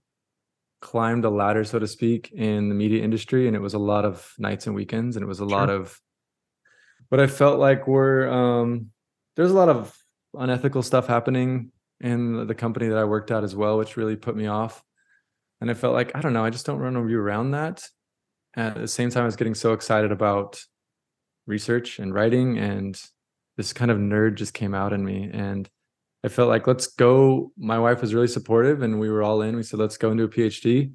climbed 0.82 1.26
a 1.26 1.30
ladder, 1.30 1.64
so 1.64 1.80
to 1.80 1.88
speak, 1.88 2.32
in 2.32 2.70
the 2.70 2.76
media 2.76 3.04
industry, 3.04 3.48
and 3.48 3.56
it 3.56 3.62
was 3.62 3.74
a 3.74 3.80
lot 3.80 4.06
of 4.06 4.34
nights 4.38 4.68
and 4.68 4.76
weekends, 4.76 5.16
and 5.16 5.24
it 5.24 5.28
was 5.28 5.40
a 5.40 5.48
sure. 5.48 5.58
lot 5.58 5.70
of 5.70 6.00
what 7.10 7.20
I 7.20 7.28
felt 7.28 7.60
like 7.60 7.88
were 7.88 8.30
um, 8.30 8.88
there's 9.36 9.52
a 9.52 9.56
lot 9.56 9.70
of 9.70 9.96
unethical 10.34 10.84
stuff 10.84 11.08
happening 11.08 11.72
in 12.00 12.48
the 12.48 12.56
company 12.56 12.88
that 12.88 12.98
I 12.98 13.04
worked 13.04 13.32
at 13.32 13.44
as 13.44 13.56
well, 13.56 13.78
which 13.78 13.98
really 13.98 14.16
put 14.16 14.36
me 14.36 14.48
off 14.48 14.84
and 15.62 15.70
I 15.70 15.74
felt 15.74 15.94
like 15.94 16.16
I 16.16 16.22
don't 16.22 16.34
know, 16.34 16.46
I 16.46 16.50
just 16.50 16.66
don't 16.66 16.82
want 16.82 16.96
to 16.96 17.04
be 17.04 17.16
around 17.16 17.52
that. 17.52 17.84
At 18.56 18.76
the 18.76 18.88
same 18.88 19.10
time, 19.10 19.24
I 19.24 19.26
was 19.26 19.36
getting 19.36 19.56
so 19.56 19.74
excited 19.74 20.12
about 20.12 20.60
research 21.46 22.00
and 22.00 22.14
writing, 22.14 22.58
and 22.58 23.00
this 23.58 23.74
kind 23.74 23.92
of 23.92 23.98
nerd 23.98 24.36
just 24.36 24.54
came 24.54 24.74
out 24.74 24.94
in 24.94 25.04
me, 25.04 25.30
and 25.32 25.70
I 26.24 26.28
felt 26.28 26.50
like 26.50 26.68
let's 26.68 26.88
go. 26.88 27.52
My 27.58 27.80
wife 27.80 28.02
was 28.02 28.14
really 28.14 28.28
supportive, 28.28 28.82
and 28.82 29.00
we 29.00 29.10
were 29.10 29.24
all 29.24 29.42
in. 29.42 29.56
We 29.56 29.64
said 29.64 29.80
let's 29.80 29.98
go 29.98 30.10
and 30.10 30.18
do 30.18 30.26
a 30.26 30.30
PhD, 30.30 30.92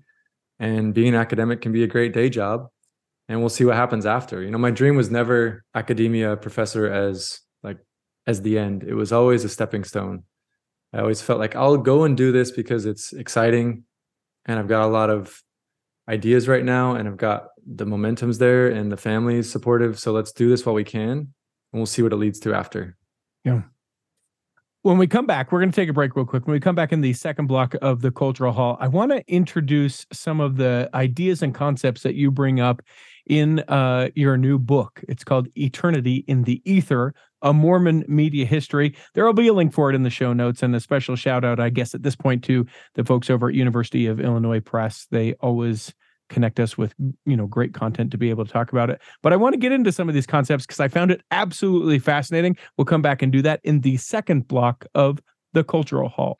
and 0.58 0.92
being 0.92 1.08
an 1.08 1.14
academic 1.14 1.60
can 1.60 1.72
be 1.72 1.84
a 1.84 1.88
great 1.88 2.12
day 2.12 2.28
job, 2.28 2.68
and 3.28 3.40
we'll 3.40 3.48
see 3.48 3.64
what 3.64 3.76
happens 3.76 4.06
after. 4.06 4.42
You 4.42 4.50
know, 4.50 4.58
my 4.58 4.70
dream 4.70 4.96
was 4.96 5.10
never 5.10 5.64
academia 5.74 6.36
professor 6.36 6.86
as 6.86 7.40
like 7.62 7.78
as 8.26 8.42
the 8.42 8.58
end. 8.58 8.84
It 8.84 8.94
was 8.94 9.12
always 9.12 9.44
a 9.44 9.48
stepping 9.48 9.84
stone. 9.84 10.24
I 10.92 11.00
always 11.00 11.20
felt 11.20 11.40
like 11.40 11.56
I'll 11.56 11.76
go 11.76 12.04
and 12.04 12.16
do 12.16 12.30
this 12.30 12.52
because 12.52 12.86
it's 12.86 13.12
exciting 13.12 13.84
and 14.46 14.60
I've 14.60 14.68
got 14.68 14.84
a 14.84 14.86
lot 14.86 15.10
of 15.10 15.42
ideas 16.08 16.46
right 16.46 16.64
now 16.64 16.94
and 16.94 17.08
I've 17.08 17.16
got 17.16 17.48
the 17.66 17.84
momentum's 17.84 18.38
there 18.38 18.68
and 18.68 18.92
the 18.92 18.96
family 18.96 19.36
is 19.36 19.50
supportive. 19.50 19.98
So 19.98 20.12
let's 20.12 20.30
do 20.30 20.48
this 20.48 20.64
while 20.64 20.74
we 20.74 20.84
can 20.84 21.10
and 21.10 21.26
we'll 21.72 21.86
see 21.86 22.02
what 22.02 22.12
it 22.12 22.16
leads 22.16 22.38
to 22.40 22.54
after. 22.54 22.96
Yeah. 23.44 23.62
When 24.84 24.98
we 24.98 25.06
come 25.06 25.24
back, 25.24 25.50
we're 25.50 25.60
going 25.60 25.70
to 25.70 25.74
take 25.74 25.88
a 25.88 25.94
break 25.94 26.14
real 26.14 26.26
quick. 26.26 26.46
When 26.46 26.52
we 26.52 26.60
come 26.60 26.74
back 26.74 26.92
in 26.92 27.00
the 27.00 27.14
second 27.14 27.46
block 27.46 27.74
of 27.80 28.02
the 28.02 28.10
Cultural 28.10 28.52
Hall, 28.52 28.76
I 28.78 28.88
want 28.88 29.12
to 29.12 29.24
introduce 29.26 30.04
some 30.12 30.40
of 30.40 30.58
the 30.58 30.90
ideas 30.92 31.42
and 31.42 31.54
concepts 31.54 32.02
that 32.02 32.16
you 32.16 32.30
bring 32.30 32.60
up 32.60 32.82
in 33.24 33.60
uh, 33.60 34.10
your 34.14 34.36
new 34.36 34.58
book. 34.58 35.02
It's 35.08 35.24
called 35.24 35.48
Eternity 35.56 36.22
in 36.28 36.42
the 36.42 36.60
Ether 36.70 37.14
a 37.40 37.54
Mormon 37.54 38.04
media 38.08 38.44
history. 38.44 38.94
There 39.14 39.24
will 39.24 39.32
be 39.32 39.48
a 39.48 39.54
link 39.54 39.72
for 39.72 39.88
it 39.88 39.94
in 39.94 40.02
the 40.02 40.10
show 40.10 40.34
notes 40.34 40.62
and 40.62 40.76
a 40.76 40.80
special 40.80 41.16
shout 41.16 41.46
out, 41.46 41.58
I 41.58 41.70
guess, 41.70 41.94
at 41.94 42.02
this 42.02 42.14
point 42.14 42.44
to 42.44 42.66
the 42.94 43.04
folks 43.04 43.30
over 43.30 43.48
at 43.48 43.54
University 43.54 44.04
of 44.04 44.20
Illinois 44.20 44.60
Press. 44.60 45.06
They 45.10 45.32
always 45.40 45.94
connect 46.28 46.60
us 46.60 46.78
with 46.78 46.94
you 46.98 47.36
know 47.36 47.46
great 47.46 47.74
content 47.74 48.10
to 48.10 48.18
be 48.18 48.30
able 48.30 48.44
to 48.44 48.52
talk 48.52 48.72
about 48.72 48.90
it. 48.90 49.00
But 49.22 49.32
i 49.32 49.36
want 49.36 49.54
to 49.54 49.58
get 49.58 49.72
into 49.72 49.92
some 49.92 50.08
of 50.08 50.14
these 50.14 50.26
concepts 50.26 50.66
because 50.66 50.80
i 50.80 50.88
found 50.88 51.10
it 51.10 51.22
absolutely 51.30 51.98
fascinating. 51.98 52.56
We'll 52.76 52.84
come 52.84 53.02
back 53.02 53.22
and 53.22 53.32
do 53.32 53.42
that 53.42 53.60
in 53.64 53.80
the 53.80 53.96
second 53.96 54.48
block 54.48 54.84
of 54.94 55.20
the 55.52 55.64
cultural 55.64 56.08
hall. 56.08 56.38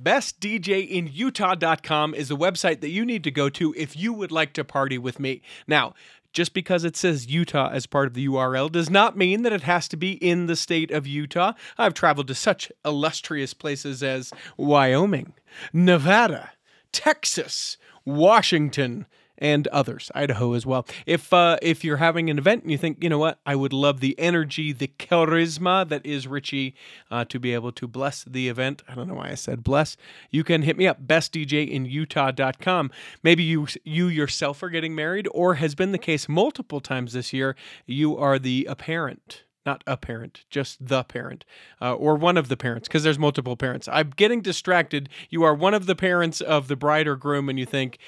Bestdjinutah.com 0.00 2.14
is 2.14 2.30
a 2.30 2.34
website 2.34 2.80
that 2.80 2.88
you 2.88 3.04
need 3.04 3.22
to 3.24 3.30
go 3.30 3.50
to 3.50 3.74
if 3.76 3.94
you 3.94 4.14
would 4.14 4.32
like 4.32 4.54
to 4.54 4.64
party 4.64 4.96
with 4.96 5.20
me. 5.20 5.42
Now 5.66 5.92
just 6.32 6.54
because 6.54 6.84
it 6.84 6.96
says 6.96 7.26
Utah 7.26 7.70
as 7.70 7.86
part 7.86 8.06
of 8.06 8.14
the 8.14 8.26
URL 8.26 8.70
does 8.70 8.88
not 8.88 9.16
mean 9.16 9.42
that 9.42 9.52
it 9.52 9.62
has 9.62 9.88
to 9.88 9.96
be 9.96 10.12
in 10.12 10.46
the 10.46 10.56
state 10.56 10.90
of 10.90 11.06
Utah. 11.06 11.52
I've 11.76 11.94
traveled 11.94 12.28
to 12.28 12.34
such 12.34 12.70
illustrious 12.84 13.54
places 13.54 14.02
as 14.02 14.32
Wyoming, 14.56 15.34
Nevada, 15.72 16.52
Texas, 16.92 17.76
Washington, 18.16 19.06
and 19.40 19.66
others, 19.68 20.10
Idaho 20.14 20.52
as 20.52 20.66
well. 20.66 20.86
If 21.06 21.32
uh, 21.32 21.56
if 21.62 21.82
you're 21.82 21.96
having 21.96 22.28
an 22.28 22.38
event 22.38 22.62
and 22.62 22.70
you 22.70 22.78
think, 22.78 23.02
you 23.02 23.08
know 23.08 23.18
what, 23.18 23.40
I 23.46 23.56
would 23.56 23.72
love 23.72 24.00
the 24.00 24.18
energy, 24.18 24.72
the 24.72 24.88
charisma 24.88 25.88
that 25.88 26.04
is 26.04 26.26
Richie 26.26 26.74
uh, 27.10 27.24
to 27.26 27.40
be 27.40 27.54
able 27.54 27.72
to 27.72 27.88
bless 27.88 28.22
the 28.24 28.48
event. 28.48 28.82
I 28.86 28.94
don't 28.94 29.08
know 29.08 29.14
why 29.14 29.30
I 29.30 29.34
said 29.34 29.64
bless. 29.64 29.96
You 30.30 30.44
can 30.44 30.62
hit 30.62 30.76
me 30.76 30.86
up, 30.86 31.06
bestdjinutah.com. 31.06 32.90
Maybe 33.22 33.42
you 33.42 33.66
you 33.82 34.08
yourself 34.08 34.62
are 34.62 34.70
getting 34.70 34.94
married, 34.94 35.26
or 35.32 35.54
has 35.54 35.74
been 35.74 35.92
the 35.92 35.98
case 35.98 36.28
multiple 36.28 36.80
times 36.80 37.14
this 37.14 37.32
year. 37.32 37.56
You 37.86 38.16
are 38.18 38.38
the 38.38 38.66
apparent 38.68 39.44
not 39.66 39.84
a 39.86 39.96
parent, 39.96 40.44
just 40.50 40.84
the 40.84 41.04
parent, 41.04 41.44
uh, 41.80 41.94
or 41.94 42.16
one 42.16 42.36
of 42.36 42.48
the 42.48 42.56
parents, 42.56 42.88
because 42.88 43.02
there's 43.02 43.18
multiple 43.18 43.56
parents. 43.56 43.88
I'm 43.92 44.10
getting 44.10 44.40
distracted. 44.40 45.08
You 45.28 45.42
are 45.42 45.54
one 45.54 45.74
of 45.74 45.86
the 45.86 45.96
parents 45.96 46.40
of 46.40 46.68
the 46.68 46.76
bride 46.76 47.06
or 47.06 47.16
groom, 47.16 47.48
and 47.48 47.58
you 47.58 47.66
think, 47.66 47.98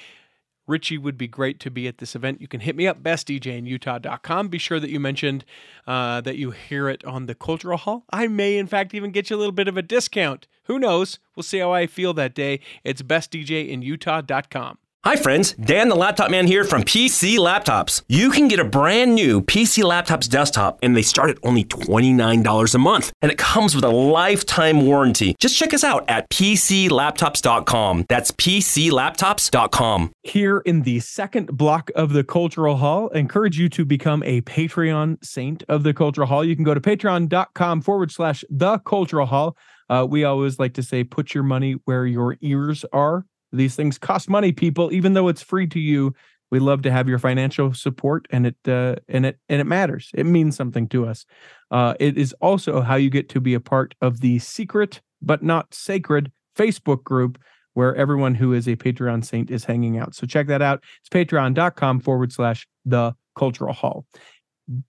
Richie 0.65 0.97
would 0.97 1.17
be 1.17 1.27
great 1.27 1.59
to 1.61 1.71
be 1.71 1.87
at 1.87 1.97
this 1.97 2.15
event. 2.15 2.39
You 2.39 2.47
can 2.47 2.61
hit 2.61 2.75
me 2.75 2.87
up, 2.87 3.03
bestdjinutah.com. 3.03 4.47
Be 4.47 4.57
sure 4.57 4.79
that 4.79 4.89
you 4.89 4.99
mentioned 4.99 5.43
uh, 5.85 6.21
that 6.21 6.37
you 6.37 6.51
hear 6.51 6.87
it 6.87 7.03
on 7.03 7.25
the 7.25 7.35
Cultural 7.35 7.77
Hall. 7.77 8.05
I 8.11 8.27
may, 8.27 8.57
in 8.57 8.67
fact, 8.67 8.93
even 8.93 9.11
get 9.11 9.29
you 9.29 9.35
a 9.35 9.39
little 9.39 9.51
bit 9.51 9.67
of 9.67 9.77
a 9.77 9.81
discount. 9.81 10.47
Who 10.65 10.79
knows? 10.79 11.19
We'll 11.35 11.43
see 11.43 11.59
how 11.59 11.73
I 11.73 11.87
feel 11.87 12.13
that 12.13 12.33
day. 12.33 12.61
It's 12.83 13.01
bestdjinutah.com. 13.01 14.77
Hi, 15.05 15.17
friends. 15.17 15.51
Dan 15.55 15.89
the 15.89 15.97
Laptop 15.97 16.31
Man 16.31 16.47
here 16.47 16.63
from 16.63 16.83
PC 16.83 17.37
Laptops. 17.37 18.03
You 18.07 18.29
can 18.29 18.47
get 18.47 18.61
a 18.61 18.63
brand 18.63 19.15
new 19.15 19.41
PC 19.41 19.83
Laptops 19.83 20.29
desktop, 20.29 20.79
and 20.81 20.95
they 20.95 21.01
start 21.01 21.29
at 21.29 21.39
only 21.43 21.65
$29 21.65 22.73
a 22.73 22.77
month. 22.77 23.11
And 23.21 23.29
it 23.29 23.37
comes 23.37 23.75
with 23.75 23.83
a 23.83 23.89
lifetime 23.89 24.85
warranty. 24.85 25.35
Just 25.41 25.57
check 25.57 25.73
us 25.73 25.83
out 25.83 26.09
at 26.09 26.29
PCLaptops.com. 26.29 28.05
That's 28.07 28.31
PCLaptops.com. 28.31 30.13
Here 30.23 30.59
in 30.59 30.83
the 30.83 31.01
second 31.01 31.47
block 31.57 31.91
of 31.95 32.13
the 32.13 32.23
Cultural 32.23 32.77
Hall, 32.77 33.11
I 33.13 33.17
encourage 33.17 33.59
you 33.59 33.67
to 33.67 33.83
become 33.83 34.23
a 34.23 34.39
Patreon 34.43 35.21
saint 35.21 35.63
of 35.67 35.83
the 35.83 35.93
Cultural 35.93 36.27
Hall. 36.27 36.45
You 36.45 36.55
can 36.55 36.63
go 36.63 36.73
to 36.73 36.79
patreon.com 36.79 37.81
forward 37.81 38.09
slash 38.09 38.45
the 38.49 38.77
Cultural 38.77 39.25
Hall. 39.25 39.57
Uh, 39.89 40.07
we 40.09 40.23
always 40.23 40.59
like 40.59 40.75
to 40.75 40.81
say, 40.81 41.03
put 41.03 41.33
your 41.33 41.43
money 41.43 41.73
where 41.83 42.05
your 42.05 42.37
ears 42.39 42.85
are. 42.93 43.25
These 43.53 43.75
things 43.75 43.97
cost 43.97 44.29
money, 44.29 44.51
people, 44.51 44.91
even 44.91 45.13
though 45.13 45.27
it's 45.27 45.41
free 45.41 45.67
to 45.67 45.79
you. 45.79 46.13
We 46.51 46.59
love 46.59 46.83
to 46.83 46.91
have 46.91 47.09
your 47.09 47.17
financial 47.17 47.73
support, 47.73 48.27
and 48.29 48.45
it 48.45 48.55
uh, 48.67 48.97
and 49.07 49.25
it 49.25 49.39
and 49.49 49.59
it 49.59 49.63
matters. 49.63 50.11
It 50.13 50.25
means 50.25 50.55
something 50.55 50.87
to 50.89 51.07
us. 51.07 51.25
Uh, 51.71 51.95
it 51.99 52.15
is 52.15 52.33
also 52.41 52.81
how 52.81 52.95
you 52.95 53.09
get 53.09 53.27
to 53.29 53.39
be 53.39 53.55
a 53.55 53.59
part 53.59 53.95
of 54.01 54.19
the 54.19 54.37
secret 54.39 55.01
but 55.19 55.41
not 55.41 55.73
sacred 55.73 56.31
Facebook 56.55 57.03
group 57.03 57.39
where 57.73 57.95
everyone 57.95 58.35
who 58.35 58.53
is 58.53 58.67
a 58.67 58.75
Patreon 58.75 59.25
saint 59.25 59.49
is 59.49 59.65
hanging 59.65 59.97
out. 59.97 60.13
So 60.13 60.27
check 60.27 60.47
that 60.47 60.61
out. 60.61 60.83
It's 60.99 61.09
patreon.com 61.09 62.01
forward 62.01 62.31
slash 62.31 62.67
the 62.85 63.15
cultural 63.35 63.73
hall. 63.73 64.05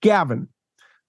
Gavin, 0.03 0.49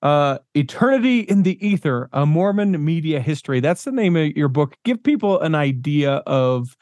uh, 0.01 0.39
Eternity 0.53 1.19
in 1.19 1.43
the 1.43 1.65
Ether, 1.65 2.09
a 2.13 2.25
Mormon 2.25 2.83
media 2.83 3.19
history. 3.19 3.59
That's 3.59 3.83
the 3.83 3.91
name 3.91 4.15
of 4.15 4.27
your 4.37 4.47
book. 4.47 4.75
Give 4.85 5.01
people 5.01 5.39
an 5.41 5.55
idea 5.55 6.15
of 6.25 6.77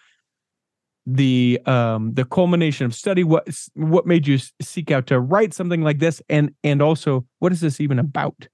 the 1.05 1.59
um 1.65 2.13
the 2.13 2.23
culmination 2.23 2.85
of 2.85 2.95
study 2.95 3.25
what 3.25 3.45
what 3.73 4.05
made 4.05 4.25
you 4.25 4.39
seek 4.61 4.89
out 4.89 5.05
to 5.05 5.19
write 5.19 5.53
something 5.53 5.81
like 5.81 5.99
this 5.99 6.21
and 6.29 6.53
and 6.63 6.81
also 6.81 7.25
what 7.39 7.51
is 7.51 7.59
this 7.59 7.81
even 7.81 7.99
about 7.99 8.47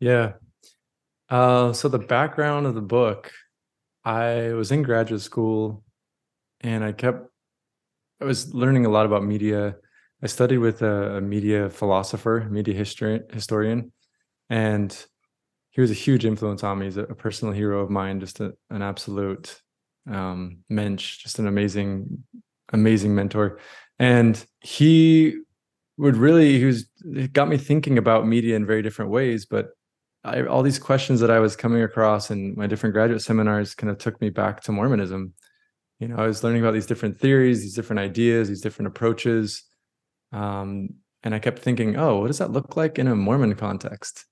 yeah 0.00 0.32
uh 1.28 1.74
so 1.74 1.88
the 1.88 1.98
background 1.98 2.66
of 2.66 2.74
the 2.74 2.80
book 2.80 3.30
I 4.04 4.52
was 4.52 4.70
in 4.70 4.82
graduate 4.82 5.22
school 5.22 5.82
and 6.60 6.84
I 6.84 6.92
kept 6.92 7.26
I 8.20 8.26
was 8.26 8.54
learning 8.54 8.86
a 8.86 8.90
lot 8.90 9.06
about 9.06 9.24
media. 9.24 9.76
I 10.22 10.26
studied 10.26 10.58
with 10.58 10.82
a, 10.82 11.16
a 11.16 11.20
media 11.20 11.68
philosopher, 11.68 12.46
media 12.50 12.74
history, 12.74 13.20
historian, 13.32 13.92
and 14.48 15.06
he 15.70 15.80
was 15.80 15.90
a 15.90 15.94
huge 15.94 16.24
influence 16.24 16.62
on 16.62 16.78
me. 16.78 16.86
He's 16.86 16.96
a, 16.96 17.02
a 17.02 17.14
personal 17.14 17.52
hero 17.52 17.80
of 17.80 17.90
mine, 17.90 18.20
just 18.20 18.40
a, 18.40 18.54
an 18.70 18.82
absolute 18.82 19.60
um, 20.10 20.58
mensch, 20.68 21.22
just 21.22 21.38
an 21.38 21.46
amazing, 21.46 22.24
amazing 22.72 23.14
mentor. 23.14 23.58
And 23.98 24.44
he 24.60 25.38
would 25.96 26.16
really, 26.16 26.58
he 26.58 26.64
was, 26.64 26.84
got 27.32 27.48
me 27.48 27.56
thinking 27.56 27.98
about 27.98 28.26
media 28.26 28.56
in 28.56 28.66
very 28.66 28.82
different 28.82 29.10
ways, 29.10 29.46
but 29.46 29.68
I, 30.24 30.44
all 30.46 30.62
these 30.62 30.78
questions 30.78 31.20
that 31.20 31.30
I 31.30 31.38
was 31.38 31.54
coming 31.54 31.82
across 31.82 32.30
in 32.30 32.54
my 32.56 32.66
different 32.66 32.94
graduate 32.94 33.22
seminars 33.22 33.74
kind 33.74 33.90
of 33.90 33.98
took 33.98 34.20
me 34.20 34.30
back 34.30 34.62
to 34.62 34.72
Mormonism. 34.72 35.34
You 36.00 36.08
know, 36.08 36.16
I 36.16 36.26
was 36.26 36.42
learning 36.42 36.62
about 36.62 36.74
these 36.74 36.86
different 36.86 37.18
theories, 37.18 37.60
these 37.60 37.74
different 37.74 38.00
ideas, 38.00 38.48
these 38.48 38.62
different 38.62 38.88
approaches. 38.88 39.62
Um, 40.32 40.88
and 41.22 41.34
I 41.34 41.38
kept 41.38 41.58
thinking, 41.58 41.96
oh, 41.96 42.20
what 42.20 42.26
does 42.26 42.38
that 42.38 42.52
look 42.52 42.76
like 42.76 42.98
in 42.98 43.06
a 43.06 43.14
Mormon 43.14 43.54
context? 43.54 44.24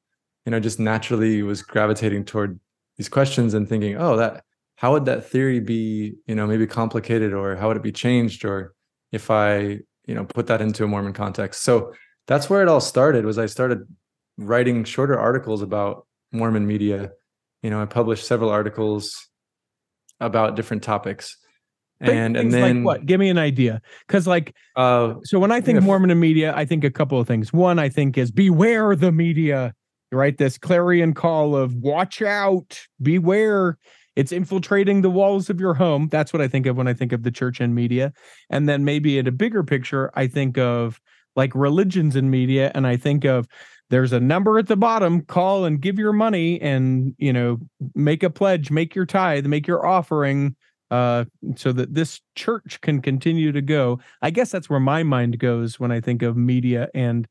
You 0.45 0.51
know, 0.51 0.61
just 0.61 0.81
naturally 0.81 1.43
was 1.43 1.63
gravitating 1.63 2.25
toward 2.25 2.59
these 2.97 3.09
questions 3.09 3.55
and 3.55 3.69
thinking, 3.69 3.97
oh, 3.97 4.17
that 4.17 4.45
how 4.83 4.91
would 4.91 5.05
that 5.05 5.25
theory 5.25 5.61
be, 5.61 6.17
you 6.27 6.35
know, 6.35 6.45
maybe 6.45 6.67
complicated 6.67 7.33
or 7.33 7.55
how 7.55 7.69
would 7.69 7.77
it 7.77 7.85
be 7.85 7.93
changed? 7.93 8.45
Or 8.45 8.75
if 9.13 9.31
I, 9.31 9.79
you 10.07 10.15
know, 10.15 10.25
put 10.25 10.49
that 10.49 10.61
into 10.61 10.83
a 10.83 10.89
Mormon 10.89 11.13
context. 11.13 11.63
So 11.63 11.93
that's 12.27 12.51
where 12.51 12.63
it 12.63 12.69
all 12.69 12.81
started 12.81 13.25
was 13.25 13.39
I 13.39 13.47
started 13.47 13.87
writing 14.39 14.83
shorter 14.83 15.17
articles 15.17 15.63
about 15.63 16.09
Mormon 16.33 16.67
media. 16.67 17.13
You 17.63 17.71
know, 17.71 17.81
I 17.81 17.85
published 17.85 18.27
several 18.27 18.51
articles 18.51 19.29
about 20.19 20.57
different 20.57 20.83
topics. 20.83 21.37
And 22.01 22.37
and 22.37 22.53
then 22.53 22.83
like 22.83 22.85
what? 22.85 23.07
Give 23.07 23.21
me 23.21 23.29
an 23.29 23.39
idea. 23.39 23.81
Because 24.09 24.27
like 24.27 24.53
uh 24.75 25.15
so 25.23 25.39
when 25.39 25.53
I 25.53 25.61
think 25.61 25.79
yeah. 25.79 25.87
Mormon 25.87 26.19
media, 26.19 26.53
I 26.57 26.65
think 26.65 26.83
a 26.83 26.91
couple 26.91 27.21
of 27.21 27.29
things. 27.29 27.53
One, 27.53 27.79
I 27.79 27.89
think 27.89 28.19
is 28.19 28.33
beware 28.33 28.97
the 28.97 29.13
media, 29.13 29.75
right? 30.11 30.37
This 30.37 30.59
clarion 30.59 31.15
call 31.15 31.55
of 31.55 31.77
watch 31.77 32.21
out, 32.21 32.81
beware. 33.01 33.79
It's 34.17 34.33
infiltrating 34.33 35.03
the 35.03 35.11
walls 35.11 35.49
of 35.49 35.61
your 35.61 35.75
home. 35.75 36.09
That's 36.11 36.33
what 36.33 36.43
I 36.43 36.49
think 36.49 36.67
of 36.67 36.77
when 36.77 36.89
I 36.89 36.95
think 36.95 37.13
of 37.13 37.23
the 37.23 37.31
church 37.31 37.61
and 37.61 37.75
media. 37.75 38.13
And 38.51 38.69
then 38.69 38.85
maybe 38.85 39.19
in 39.19 39.27
a 39.27 39.33
bigger 39.33 39.63
picture, 39.63 40.11
I 40.15 40.27
think 40.27 40.59
of 40.59 41.01
like 41.35 41.55
religions 41.55 42.15
and 42.15 42.31
media, 42.31 42.71
and 42.75 42.87
I 42.87 42.97
think 42.97 43.25
of 43.25 43.49
there's 43.93 44.15
a 44.15 44.21
number 44.21 44.59
at 44.59 44.69
the 44.69 44.77
bottom 44.77 45.21
call 45.21 45.67
and 45.67 45.79
give 45.79 45.99
your 45.99 46.15
money 46.15 46.61
and 46.63 47.15
you 47.19 47.33
know 47.33 47.59
make 47.95 48.23
a 48.23 48.31
pledge 48.31 48.71
make 48.71 48.95
your 48.95 49.05
tithe 49.05 49.47
make 49.47 49.67
your 49.67 49.87
offering 49.87 50.57
uh, 50.91 51.25
so 51.57 51.73
that 51.73 51.95
this 51.95 52.21
church 52.35 52.81
can 52.81 53.03
continue 53.03 53.53
to 53.53 53.61
go 53.61 54.01
i 54.23 54.31
guess 54.31 54.51
that's 54.51 54.71
where 54.71 54.81
my 54.81 55.03
mind 55.03 55.39
goes 55.39 55.79
when 55.79 55.93
i 55.93 56.01
think 56.01 56.23
of 56.23 56.37
media 56.37 56.89
and 56.95 57.29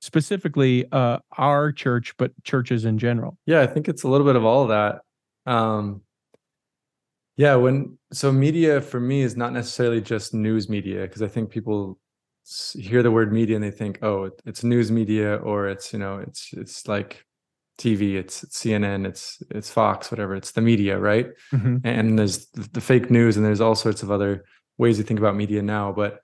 specifically 0.00 0.84
uh, 0.90 1.18
our 1.38 1.70
church 1.70 2.12
but 2.18 2.32
churches 2.42 2.84
in 2.84 2.98
general 2.98 3.38
yeah 3.46 3.60
i 3.60 3.66
think 3.66 3.88
it's 3.88 4.02
a 4.02 4.08
little 4.08 4.26
bit 4.26 4.36
of 4.36 4.44
all 4.44 4.62
of 4.62 4.68
that 4.68 5.02
um, 5.46 6.02
yeah 7.44 7.54
when 7.54 7.76
so 8.12 8.26
media 8.30 8.80
for 8.80 9.00
me 9.00 9.18
is 9.22 9.34
not 9.36 9.52
necessarily 9.52 10.00
just 10.00 10.34
news 10.34 10.64
media 10.68 11.00
because 11.02 11.22
i 11.22 11.28
think 11.28 11.50
people 11.50 11.98
hear 12.74 13.02
the 13.02 13.10
word 13.10 13.32
media 13.32 13.54
and 13.54 13.64
they 13.64 13.70
think, 13.70 14.02
oh, 14.02 14.30
it's 14.44 14.64
news 14.64 14.90
media 14.90 15.36
or 15.36 15.68
it's 15.68 15.92
you 15.92 15.98
know 15.98 16.18
it's 16.18 16.52
it's 16.52 16.88
like 16.88 17.24
TV, 17.78 18.14
it's, 18.14 18.42
it's 18.42 18.62
CNN, 18.62 19.06
it's 19.06 19.42
it's 19.50 19.70
Fox, 19.70 20.10
whatever. 20.10 20.34
It's 20.34 20.52
the 20.52 20.60
media, 20.60 20.98
right? 20.98 21.28
Mm-hmm. 21.52 21.78
And 21.84 22.18
there's 22.18 22.46
the 22.48 22.80
fake 22.80 23.10
news 23.10 23.36
and 23.36 23.46
there's 23.46 23.60
all 23.60 23.74
sorts 23.74 24.02
of 24.02 24.10
other 24.10 24.44
ways 24.78 24.98
to 24.98 25.02
think 25.02 25.20
about 25.20 25.36
media 25.36 25.62
now. 25.62 25.92
But 25.92 26.20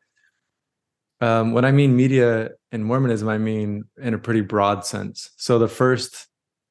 um, 1.21 1.53
when 1.53 1.65
I 1.65 1.73
mean 1.73 1.97
media 1.97 2.51
in 2.73 2.83
Mormonism, 2.83 3.29
I 3.29 3.39
mean 3.39 3.85
in 4.01 4.15
a 4.15 4.19
pretty 4.19 4.43
broad 4.43 4.85
sense. 4.85 5.31
So 5.37 5.59
the 5.59 5.69
first 5.69 6.27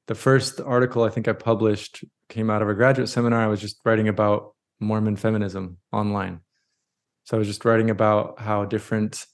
the 0.08 0.16
first 0.16 0.62
article 0.62 1.04
I 1.04 1.10
think 1.10 1.28
I 1.28 1.34
published 1.34 2.04
came 2.30 2.50
out 2.50 2.62
of 2.62 2.70
a 2.70 2.74
graduate 2.74 3.10
seminar. 3.10 3.42
I 3.42 3.48
was 3.48 3.62
just 3.62 3.80
writing 3.86 4.08
about 4.08 4.54
Mormon 4.80 5.16
feminism 5.16 5.78
online. 5.92 6.42
So 7.24 7.38
I 7.38 7.40
was 7.40 7.48
just 7.48 7.66
writing 7.66 7.90
about 7.90 8.40
how 8.40 8.66
different 8.66 9.26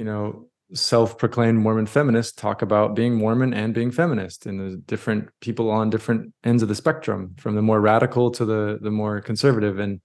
you 0.00 0.06
know, 0.06 0.48
self-proclaimed 0.72 1.58
Mormon 1.58 1.84
feminists 1.84 2.32
talk 2.32 2.62
about 2.62 2.96
being 2.96 3.14
Mormon 3.14 3.52
and 3.52 3.74
being 3.74 3.90
feminist, 3.90 4.46
and 4.46 4.58
there's 4.58 4.76
different 4.76 5.28
people 5.42 5.70
on 5.70 5.90
different 5.90 6.32
ends 6.42 6.62
of 6.62 6.70
the 6.70 6.74
spectrum, 6.74 7.34
from 7.38 7.54
the 7.54 7.60
more 7.60 7.82
radical 7.82 8.30
to 8.30 8.46
the 8.46 8.78
the 8.80 8.90
more 8.90 9.20
conservative, 9.20 9.78
and 9.78 10.00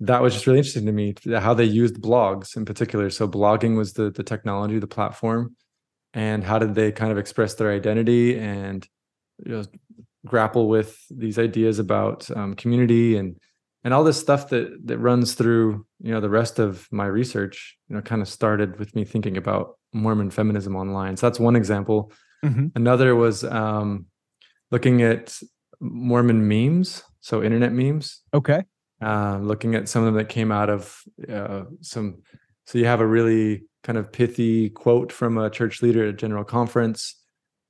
that 0.00 0.20
was 0.20 0.34
just 0.34 0.46
really 0.46 0.58
interesting 0.58 0.84
to 0.84 0.92
me 0.92 1.14
how 1.38 1.54
they 1.54 1.64
used 1.64 1.94
blogs 1.94 2.58
in 2.58 2.66
particular. 2.66 3.08
So 3.08 3.26
blogging 3.26 3.74
was 3.74 3.94
the 3.94 4.10
the 4.10 4.22
technology, 4.22 4.78
the 4.78 4.86
platform, 4.86 5.56
and 6.12 6.44
how 6.44 6.58
did 6.58 6.74
they 6.74 6.92
kind 6.92 7.10
of 7.10 7.16
express 7.16 7.54
their 7.54 7.70
identity 7.70 8.38
and 8.38 8.86
you 9.46 9.52
know, 9.52 9.64
grapple 10.26 10.68
with 10.68 10.98
these 11.10 11.38
ideas 11.38 11.78
about 11.78 12.30
um, 12.36 12.54
community 12.54 13.16
and 13.16 13.36
and 13.82 13.94
all 13.94 14.04
this 14.04 14.20
stuff 14.20 14.50
that 14.50 14.86
that 14.86 14.98
runs 14.98 15.34
through 15.34 15.86
you 16.00 16.12
know 16.12 16.20
the 16.20 16.28
rest 16.28 16.58
of 16.58 16.86
my 16.90 17.06
research 17.06 17.76
you 17.88 17.96
know 17.96 18.02
kind 18.02 18.22
of 18.22 18.28
started 18.28 18.78
with 18.78 18.94
me 18.94 19.04
thinking 19.04 19.36
about 19.36 19.78
mormon 19.92 20.30
feminism 20.30 20.76
online. 20.76 21.16
So 21.16 21.26
that's 21.26 21.40
one 21.40 21.56
example. 21.56 22.12
Mm-hmm. 22.44 22.68
another 22.74 23.14
was 23.14 23.44
um 23.44 24.06
looking 24.70 25.02
at 25.02 25.38
mormon 25.78 26.48
memes 26.48 27.02
so 27.20 27.42
internet 27.42 27.72
memes. 27.72 28.20
Okay. 28.32 28.62
Uh, 29.02 29.38
looking 29.40 29.74
at 29.74 29.88
some 29.88 30.02
of 30.02 30.06
them 30.06 30.16
that 30.16 30.28
came 30.28 30.52
out 30.52 30.68
of 30.68 31.02
uh, 31.30 31.64
some 31.80 32.22
so 32.66 32.78
you 32.78 32.84
have 32.84 33.00
a 33.00 33.06
really 33.06 33.64
kind 33.82 33.96
of 33.96 34.12
pithy 34.12 34.68
quote 34.70 35.10
from 35.10 35.38
a 35.38 35.48
church 35.48 35.80
leader 35.80 36.02
at 36.04 36.10
a 36.10 36.16
general 36.16 36.44
conference 36.44 37.14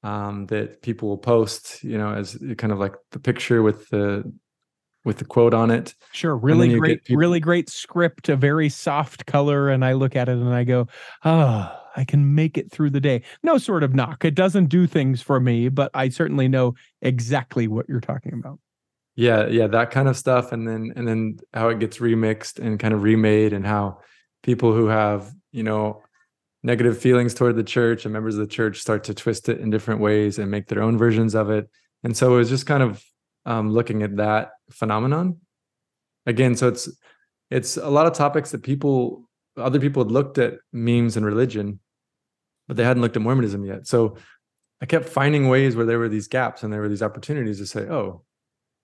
um, 0.03 0.47
that 0.47 0.83
people 0.83 1.09
will 1.09 1.19
post 1.19 1.83
you 1.85 1.99
know 1.99 2.13
as 2.13 2.39
kind 2.59 2.73
of 2.73 2.79
like 2.79 2.95
the 3.13 3.19
picture 3.21 3.63
with 3.63 3.89
the 3.91 4.31
with 5.05 5.19
the 5.19 5.25
quote 5.25 5.55
on 5.55 5.71
it. 5.71 5.95
Sure, 6.13 6.37
really 6.37 6.79
great, 6.79 7.05
people- 7.05 7.19
really 7.19 7.41
great 7.41 7.71
script, 7.71 8.29
a 8.29 8.37
very 8.37 8.69
soft 8.69 9.27
color, 9.27 9.71
and 9.71 9.85
I 9.85 9.95
look 9.95 10.15
at 10.15 10.29
it 10.29 10.37
and 10.37 10.53
I 10.53 10.65
go, 10.65 10.89
oh, 11.25 11.77
I 11.97 12.05
can 12.05 12.35
make 12.35 12.59
it 12.59 12.71
through 12.71 12.91
the 12.91 13.01
day. 13.01 13.23
No 13.43 13.59
sort 13.59 13.83
of 13.83 13.95
knock. 13.95 14.25
It 14.25 14.35
doesn't 14.35 14.67
do 14.67 14.87
things 14.87 15.23
for 15.23 15.41
me, 15.41 15.69
but 15.69 15.91
I 15.95 16.09
certainly 16.11 16.49
know 16.49 16.75
exactly 17.03 17.67
what 17.67 17.89
you're 17.89 18.01
talking 18.01 18.33
about. 18.35 18.59
Yeah, 19.17 19.47
yeah, 19.49 19.67
that 19.67 19.91
kind 19.91 20.09
of 20.09 20.17
stuff, 20.17 20.53
and 20.53 20.69
then 20.69 20.93
and 20.97 21.07
then 21.07 21.39
how 21.53 21.69
it 21.69 21.79
gets 21.79 21.99
remixed 21.99 22.59
and 22.59 22.79
kind 22.79 22.95
of 22.95 23.03
remade, 23.03 23.53
and 23.53 23.67
how 23.67 23.99
people 24.43 24.73
who 24.73 24.87
have 24.87 25.33
you 25.51 25.63
know 25.63 26.03
negative 26.63 26.99
feelings 26.99 27.35
toward 27.35 27.57
the 27.57 27.65
church 27.65 28.05
and 28.05 28.13
members 28.13 28.35
of 28.35 28.41
the 28.41 28.55
church 28.55 28.79
start 28.79 29.05
to 29.05 29.15
twist 29.15 29.49
it 29.49 29.61
in 29.61 29.71
different 29.71 30.01
ways 30.01 30.39
and 30.39 30.51
make 30.51 30.67
their 30.67 30.83
own 30.83 30.99
versions 30.99 31.35
of 31.35 31.51
it. 31.51 31.69
And 32.05 32.17
so 32.17 32.35
it 32.35 32.39
was 32.39 32.49
just 32.49 32.67
kind 32.67 32.83
of 32.83 33.03
um, 33.47 33.71
looking 33.71 34.03
at 34.03 34.17
that 34.17 34.51
phenomenon. 34.71 35.39
Again 36.27 36.55
so 36.55 36.69
it's 36.69 36.89
it's 37.51 37.77
a 37.77 37.89
lot 37.89 38.07
of 38.07 38.13
topics 38.13 38.51
that 38.51 38.63
people 38.63 39.29
other 39.57 39.81
people 39.81 40.05
had 40.05 40.13
looked 40.13 40.39
at 40.39 40.59
memes 40.73 41.17
and 41.17 41.25
religion 41.25 41.81
but 42.69 42.77
they 42.77 42.85
hadn't 42.85 43.03
looked 43.03 43.17
at 43.17 43.23
mormonism 43.23 43.65
yet. 43.65 43.87
So 43.87 44.17
i 44.83 44.87
kept 44.87 45.09
finding 45.09 45.49
ways 45.49 45.77
where 45.77 45.87
there 45.87 45.99
were 45.99 46.09
these 46.09 46.29
gaps 46.29 46.63
and 46.63 46.73
there 46.73 46.81
were 46.81 46.89
these 46.89 47.03
opportunities 47.03 47.59
to 47.59 47.67
say 47.67 47.89
oh 47.89 48.23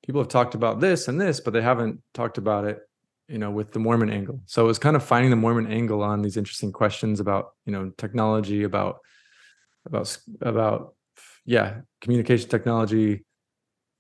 people 0.05 0.21
have 0.21 0.29
talked 0.29 0.55
about 0.55 0.81
this 0.81 1.09
and 1.09 1.21
this 1.21 1.41
but 1.41 1.53
they 1.53 1.63
haven't 1.63 2.01
talked 2.15 2.39
about 2.39 2.65
it 2.65 2.81
you 3.29 3.39
know 3.39 3.51
with 3.51 3.73
the 3.73 3.79
mormon 3.79 4.11
angle 4.11 4.41
so 4.47 4.65
it 4.65 4.67
was 4.67 4.79
kind 4.79 4.97
of 4.97 5.03
finding 5.03 5.31
the 5.31 5.37
mormon 5.37 5.67
angle 5.67 6.03
on 6.03 6.23
these 6.23 6.37
interesting 6.37 6.73
questions 6.73 7.21
about 7.21 7.53
you 7.65 7.73
know 7.73 7.91
technology 7.99 8.63
about 8.63 9.01
about 9.85 10.17
about 10.41 10.95
yeah 11.45 11.81
communication 12.01 12.49
technology 12.49 13.25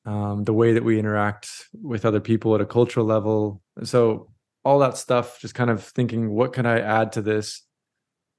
um, 0.06 0.44
the 0.44 0.52
way 0.52 0.72
that 0.72 0.84
we 0.84 0.98
interact 0.98 1.66
with 1.82 2.04
other 2.04 2.20
people 2.20 2.54
at 2.54 2.60
a 2.60 2.66
cultural 2.66 3.04
level. 3.04 3.60
So 3.82 4.30
all 4.64 4.78
that 4.78 4.96
stuff, 4.96 5.40
just 5.40 5.54
kind 5.54 5.68
of 5.68 5.82
thinking, 5.82 6.30
what 6.30 6.52
can 6.52 6.64
I 6.64 6.80
add 6.80 7.12
to 7.12 7.22
this? 7.22 7.62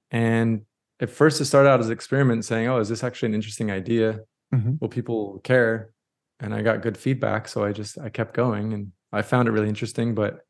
And 0.09 0.61
at 1.01 1.09
first, 1.09 1.39
it 1.41 1.45
started 1.45 1.69
out 1.69 1.81
as 1.81 1.87
an 1.87 1.91
experiment, 1.91 2.45
saying, 2.45 2.67
"Oh, 2.67 2.79
is 2.79 2.89
this 2.89 3.03
actually 3.03 3.27
an 3.27 3.35
interesting 3.35 3.69
idea? 3.69 4.21
Mhm. 4.53 4.79
Will 4.79 4.87
people 4.87 5.39
care?" 5.43 5.91
And 6.39 6.53
I 6.53 6.61
got 6.61 6.81
good 6.81 6.97
feedback, 6.97 7.47
so 7.47 7.63
I 7.63 7.73
just 7.73 7.99
I 7.99 8.09
kept 8.09 8.33
going, 8.33 8.73
and 8.73 8.93
I 9.11 9.21
found 9.21 9.47
it 9.47 9.51
really 9.51 9.69
interesting. 9.69 10.15
But 10.15 10.45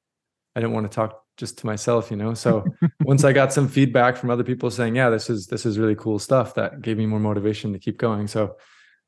I 0.58 0.60
didn't 0.60 0.74
want 0.74 0.92
to 0.92 0.96
talk 0.96 1.22
just 1.38 1.60
to 1.60 1.68
myself, 1.68 2.10
you 2.10 2.18
know. 2.18 2.34
So 2.34 2.66
once 3.02 3.24
I 3.24 3.32
got 3.32 3.54
some 3.54 3.68
feedback 3.68 4.18
from 4.18 4.32
other 4.32 4.44
people 4.44 4.72
saying, 4.72 4.96
"Yeah, 4.96 5.12
this 5.12 5.30
is 5.30 5.46
this 5.46 5.68
is 5.68 5.78
really 5.78 5.94
cool 5.94 6.18
stuff," 6.18 6.56
that 6.56 6.82
gave 6.82 6.98
me 6.98 7.06
more 7.06 7.20
motivation 7.20 7.74
to 7.74 7.80
keep 7.80 8.00
going. 8.00 8.26
So 8.26 8.56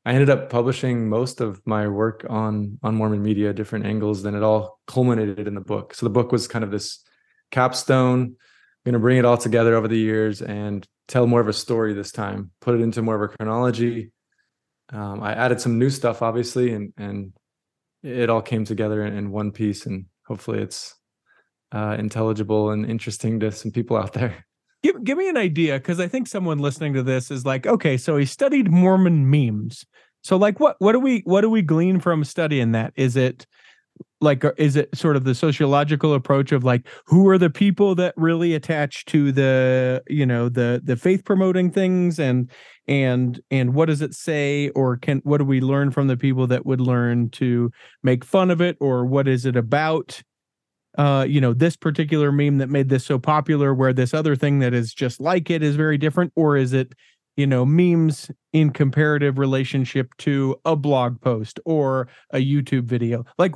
I 0.06 0.12
ended 0.12 0.30
up 0.30 0.48
publishing 0.48 1.08
most 1.08 1.40
of 1.40 1.60
my 1.66 1.88
work 1.88 2.24
on 2.30 2.78
on 2.84 2.94
Mormon 2.94 3.20
media, 3.20 3.52
different 3.52 3.84
angles. 3.84 4.22
Then 4.22 4.36
it 4.36 4.44
all 4.44 4.78
culminated 4.86 5.48
in 5.48 5.54
the 5.54 5.60
book. 5.60 5.92
So 5.92 6.06
the 6.06 6.10
book 6.10 6.30
was 6.30 6.46
kind 6.46 6.62
of 6.62 6.70
this 6.70 7.04
capstone. 7.50 8.20
I'm 8.20 8.36
going 8.84 8.92
to 8.92 9.00
bring 9.00 9.18
it 9.18 9.24
all 9.24 9.36
together 9.36 9.74
over 9.74 9.88
the 9.88 9.98
years 9.98 10.40
and 10.40 10.86
tell 11.08 11.26
more 11.26 11.40
of 11.40 11.48
a 11.48 11.52
story 11.52 11.94
this 11.94 12.12
time. 12.12 12.52
Put 12.60 12.76
it 12.76 12.80
into 12.80 13.02
more 13.02 13.16
of 13.16 13.22
a 13.22 13.36
chronology. 13.36 14.12
Um, 14.92 15.20
I 15.20 15.34
added 15.34 15.60
some 15.60 15.80
new 15.80 15.90
stuff, 15.90 16.22
obviously, 16.22 16.72
and 16.74 16.92
and 16.96 17.32
it 18.04 18.30
all 18.30 18.40
came 18.40 18.64
together 18.64 19.04
in, 19.04 19.16
in 19.16 19.32
one 19.32 19.50
piece. 19.50 19.84
And 19.86 20.06
hopefully, 20.28 20.60
it's 20.60 20.94
uh, 21.72 21.96
intelligible 21.98 22.70
and 22.70 22.84
interesting 22.84 23.40
to 23.40 23.52
some 23.52 23.70
people 23.70 23.96
out 23.96 24.12
there. 24.12 24.44
Give 24.82 25.02
give 25.04 25.18
me 25.18 25.28
an 25.28 25.36
idea 25.36 25.78
because 25.78 26.00
I 26.00 26.08
think 26.08 26.26
someone 26.26 26.58
listening 26.58 26.94
to 26.94 27.02
this 27.02 27.30
is 27.30 27.44
like, 27.44 27.66
okay, 27.66 27.96
so 27.96 28.16
he 28.16 28.24
studied 28.24 28.70
Mormon 28.70 29.30
memes. 29.30 29.84
So 30.22 30.36
like, 30.36 30.58
what 30.58 30.76
what 30.78 30.92
do 30.92 31.00
we 31.00 31.20
what 31.24 31.42
do 31.42 31.50
we 31.50 31.62
glean 31.62 32.00
from 32.00 32.24
studying 32.24 32.72
that? 32.72 32.92
Is 32.96 33.16
it 33.16 33.46
like 34.20 34.44
uh, 34.44 34.52
is 34.56 34.76
it 34.76 34.94
sort 34.96 35.16
of 35.16 35.24
the 35.24 35.34
sociological 35.34 36.14
approach 36.14 36.52
of 36.52 36.64
like 36.64 36.86
who 37.06 37.28
are 37.28 37.38
the 37.38 37.50
people 37.50 37.94
that 37.94 38.14
really 38.16 38.54
attach 38.54 39.04
to 39.06 39.32
the 39.32 40.02
you 40.08 40.26
know 40.26 40.48
the 40.48 40.80
the 40.84 40.96
faith 40.96 41.24
promoting 41.24 41.70
things 41.70 42.18
and 42.18 42.50
and 42.86 43.40
and 43.50 43.74
what 43.74 43.86
does 43.86 44.02
it 44.02 44.14
say 44.14 44.68
or 44.70 44.96
can 44.96 45.20
what 45.24 45.38
do 45.38 45.44
we 45.44 45.60
learn 45.60 45.90
from 45.90 46.06
the 46.06 46.16
people 46.16 46.46
that 46.46 46.66
would 46.66 46.80
learn 46.80 47.30
to 47.30 47.70
make 48.02 48.24
fun 48.24 48.50
of 48.50 48.60
it 48.60 48.76
or 48.80 49.06
what 49.06 49.26
is 49.26 49.46
it 49.46 49.56
about 49.56 50.22
uh, 50.98 51.24
you 51.28 51.40
know, 51.40 51.52
this 51.52 51.76
particular 51.76 52.32
meme 52.32 52.58
that 52.58 52.68
made 52.68 52.88
this 52.88 53.04
so 53.04 53.18
popular, 53.18 53.74
where 53.74 53.92
this 53.92 54.12
other 54.14 54.36
thing 54.36 54.58
that 54.60 54.74
is 54.74 54.92
just 54.92 55.20
like 55.20 55.50
it 55.50 55.62
is 55.62 55.76
very 55.76 55.98
different, 55.98 56.32
or 56.36 56.56
is 56.56 56.72
it, 56.72 56.92
you 57.36 57.46
know, 57.46 57.64
memes 57.64 58.30
in 58.52 58.70
comparative 58.70 59.38
relationship 59.38 60.08
to 60.18 60.56
a 60.64 60.74
blog 60.76 61.20
post 61.20 61.60
or 61.64 62.08
a 62.32 62.38
YouTube 62.38 62.84
video? 62.84 63.24
Like, 63.38 63.54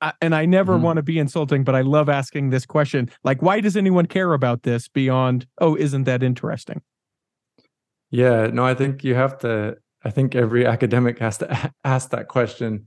I, 0.00 0.12
and 0.20 0.34
I 0.34 0.44
never 0.46 0.78
Mhm. 0.78 0.82
want 0.82 0.96
to 0.98 1.02
be 1.02 1.18
insulting, 1.18 1.64
but 1.64 1.74
I 1.74 1.80
love 1.80 2.08
asking 2.08 2.50
this 2.50 2.66
question. 2.66 3.10
Like, 3.24 3.42
why 3.42 3.60
does 3.60 3.76
anyone 3.76 4.06
care 4.06 4.32
about 4.32 4.62
this 4.62 4.88
beyond, 4.88 5.46
oh, 5.60 5.76
isn't 5.76 6.04
that 6.04 6.22
interesting? 6.22 6.82
Yeah, 8.10 8.48
no, 8.48 8.64
I 8.64 8.74
think 8.74 9.04
you 9.04 9.14
have 9.14 9.38
to. 9.38 9.76
I 10.04 10.10
think 10.10 10.34
every 10.34 10.66
academic 10.66 11.18
has 11.20 11.38
to 11.38 11.72
ask 11.84 12.10
that 12.10 12.28
question. 12.28 12.86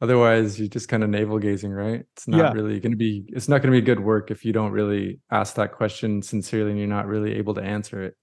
Otherwise, 0.00 0.58
you're 0.60 0.68
just 0.68 0.88
kind 0.88 1.02
of 1.02 1.10
navel 1.10 1.38
gazing, 1.38 1.72
right? 1.72 2.04
It's 2.12 2.28
not 2.28 2.38
Yeah. 2.38 2.52
really 2.52 2.78
going 2.80 2.92
to 2.92 2.96
be. 2.96 3.24
It's 3.28 3.48
not 3.48 3.62
going 3.62 3.72
to 3.72 3.80
be 3.80 3.84
good 3.84 4.00
work 4.00 4.30
if 4.30 4.44
you 4.44 4.52
don't 4.52 4.70
really 4.70 5.20
ask 5.30 5.56
that 5.56 5.72
question 5.72 6.22
sincerely 6.22 6.70
and 6.70 6.78
you're 6.78 6.88
not 6.88 7.06
really 7.06 7.34
able 7.34 7.54
to 7.54 7.62
answer 7.62 8.02
it. 8.04 8.16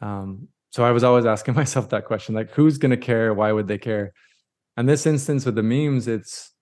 Um, 0.00 0.48
so 0.70 0.84
I 0.84 0.90
was 0.90 1.04
always 1.04 1.24
asking 1.26 1.54
myself 1.62 1.90
that 1.90 2.04
question, 2.06 2.34
like, 2.34 2.50
who's 2.50 2.78
going 2.78 2.90
to 2.90 2.96
care? 2.96 3.32
Why 3.32 3.52
would 3.52 3.68
they 3.68 3.78
care? 3.78 4.12
And 4.76 4.88
this 4.88 5.06
instance 5.06 5.46
with 5.46 5.54
the 5.54 5.62
memes, 5.62 6.08
it's 6.08 6.52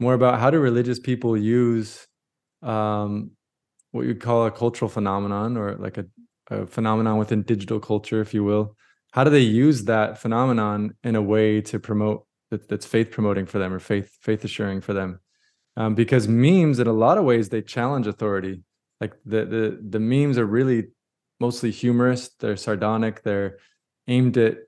more 0.00 0.14
about 0.14 0.40
how 0.40 0.50
do 0.50 0.58
religious 0.58 0.98
people 0.98 1.36
use 1.36 2.06
um, 2.62 3.32
what 3.90 4.06
you'd 4.06 4.20
call 4.20 4.46
a 4.46 4.50
cultural 4.50 4.88
phenomenon 4.88 5.56
or 5.56 5.76
like 5.76 5.98
a, 5.98 6.06
a 6.50 6.66
phenomenon 6.66 7.18
within 7.18 7.42
digital 7.42 7.78
culture, 7.78 8.20
if 8.22 8.32
you 8.32 8.42
will. 8.44 8.76
How 9.12 9.24
do 9.24 9.30
they 9.30 9.40
use 9.40 9.84
that 9.84 10.18
phenomenon 10.18 10.94
in 11.04 11.14
a 11.16 11.22
way 11.22 11.60
to 11.62 11.78
promote 11.78 12.24
that, 12.52 12.68
that's 12.68 12.86
faith 12.86 13.10
promoting 13.10 13.46
for 13.46 13.58
them 13.58 13.72
or 13.72 13.80
faith 13.80 14.16
faith 14.20 14.44
assuring 14.44 14.80
for 14.80 14.92
them? 14.94 15.18
Um, 15.76 15.94
because 15.94 16.28
memes, 16.28 16.78
in 16.78 16.86
a 16.86 16.92
lot 16.92 17.18
of 17.18 17.24
ways, 17.24 17.48
they 17.48 17.62
challenge 17.62 18.06
authority. 18.06 18.62
Like 19.00 19.14
the 19.26 19.44
the 19.44 19.64
the 19.94 20.00
memes 20.00 20.38
are 20.38 20.46
really 20.46 20.88
mostly 21.40 21.70
humorous. 21.72 22.30
They're 22.38 22.56
sardonic. 22.56 23.22
They're 23.22 23.58
aimed 24.06 24.36
at 24.38 24.58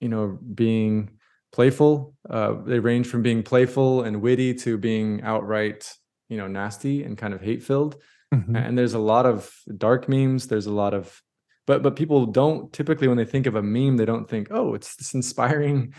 you 0.00 0.08
know 0.08 0.38
being 0.54 1.10
playful. 1.52 2.14
Uh, 2.28 2.54
they 2.66 2.80
range 2.80 3.06
from 3.06 3.22
being 3.22 3.42
playful 3.44 4.02
and 4.02 4.20
witty 4.20 4.54
to 4.64 4.76
being 4.78 5.22
outright 5.22 5.88
you 6.28 6.38
know 6.38 6.48
nasty 6.48 7.04
and 7.04 7.18
kind 7.18 7.34
of 7.34 7.40
hate 7.42 7.62
filled 7.62 7.96
Mhm. 8.32 8.56
and 8.56 8.78
there's 8.78 8.94
a 8.94 8.98
lot 9.12 9.26
of 9.26 9.52
dark 9.76 10.08
memes 10.08 10.48
there's 10.48 10.66
a 10.66 10.72
lot 10.72 10.94
of 10.94 11.22
but 11.66 11.82
but 11.82 11.94
people 11.96 12.24
don't 12.26 12.72
typically 12.72 13.06
when 13.08 13.18
they 13.18 13.26
think 13.26 13.46
of 13.46 13.54
a 13.54 13.62
meme 13.62 13.98
they 13.98 14.06
don't 14.06 14.28
think 14.28 14.48
oh 14.50 14.74
it's 14.74 14.96
this 14.96 15.12
inspiring 15.14 15.92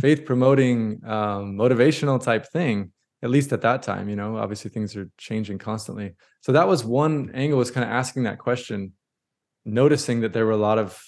faith 0.00 0.24
promoting 0.24 1.00
um, 1.04 1.56
motivational 1.56 2.22
type 2.22 2.46
thing 2.46 2.92
at 3.22 3.30
least 3.30 3.52
at 3.52 3.60
that 3.60 3.82
time 3.82 4.08
you 4.08 4.16
know 4.16 4.36
obviously 4.36 4.70
things 4.70 4.96
are 4.96 5.10
changing 5.18 5.58
constantly. 5.58 6.14
So 6.40 6.52
that 6.52 6.66
was 6.66 6.84
one 6.84 7.30
angle 7.34 7.58
was 7.58 7.70
kind 7.70 7.84
of 7.84 7.90
asking 7.90 8.24
that 8.24 8.38
question 8.38 8.92
noticing 9.64 10.20
that 10.20 10.32
there 10.32 10.46
were 10.46 10.52
a 10.52 10.56
lot 10.56 10.78
of 10.78 11.00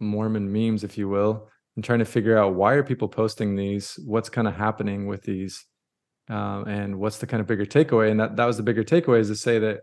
mormon 0.00 0.52
memes 0.52 0.84
if 0.84 0.98
you 0.98 1.08
will 1.08 1.48
and 1.76 1.84
trying 1.84 2.00
to 2.00 2.04
figure 2.04 2.36
out 2.36 2.54
why 2.54 2.74
are 2.74 2.82
people 2.82 3.08
posting 3.08 3.56
these 3.56 3.98
what's 4.04 4.28
kind 4.28 4.48
of 4.48 4.54
happening 4.54 5.06
with 5.06 5.22
these 5.22 5.64
um, 6.28 6.66
and 6.68 6.98
what's 6.98 7.18
the 7.18 7.26
kind 7.26 7.40
of 7.40 7.46
bigger 7.46 7.66
takeaway? 7.66 8.10
And 8.10 8.20
that 8.20 8.36
that 8.36 8.46
was 8.46 8.56
the 8.56 8.62
bigger 8.62 8.84
takeaway 8.84 9.20
is 9.20 9.28
to 9.28 9.36
say 9.36 9.58
that 9.58 9.80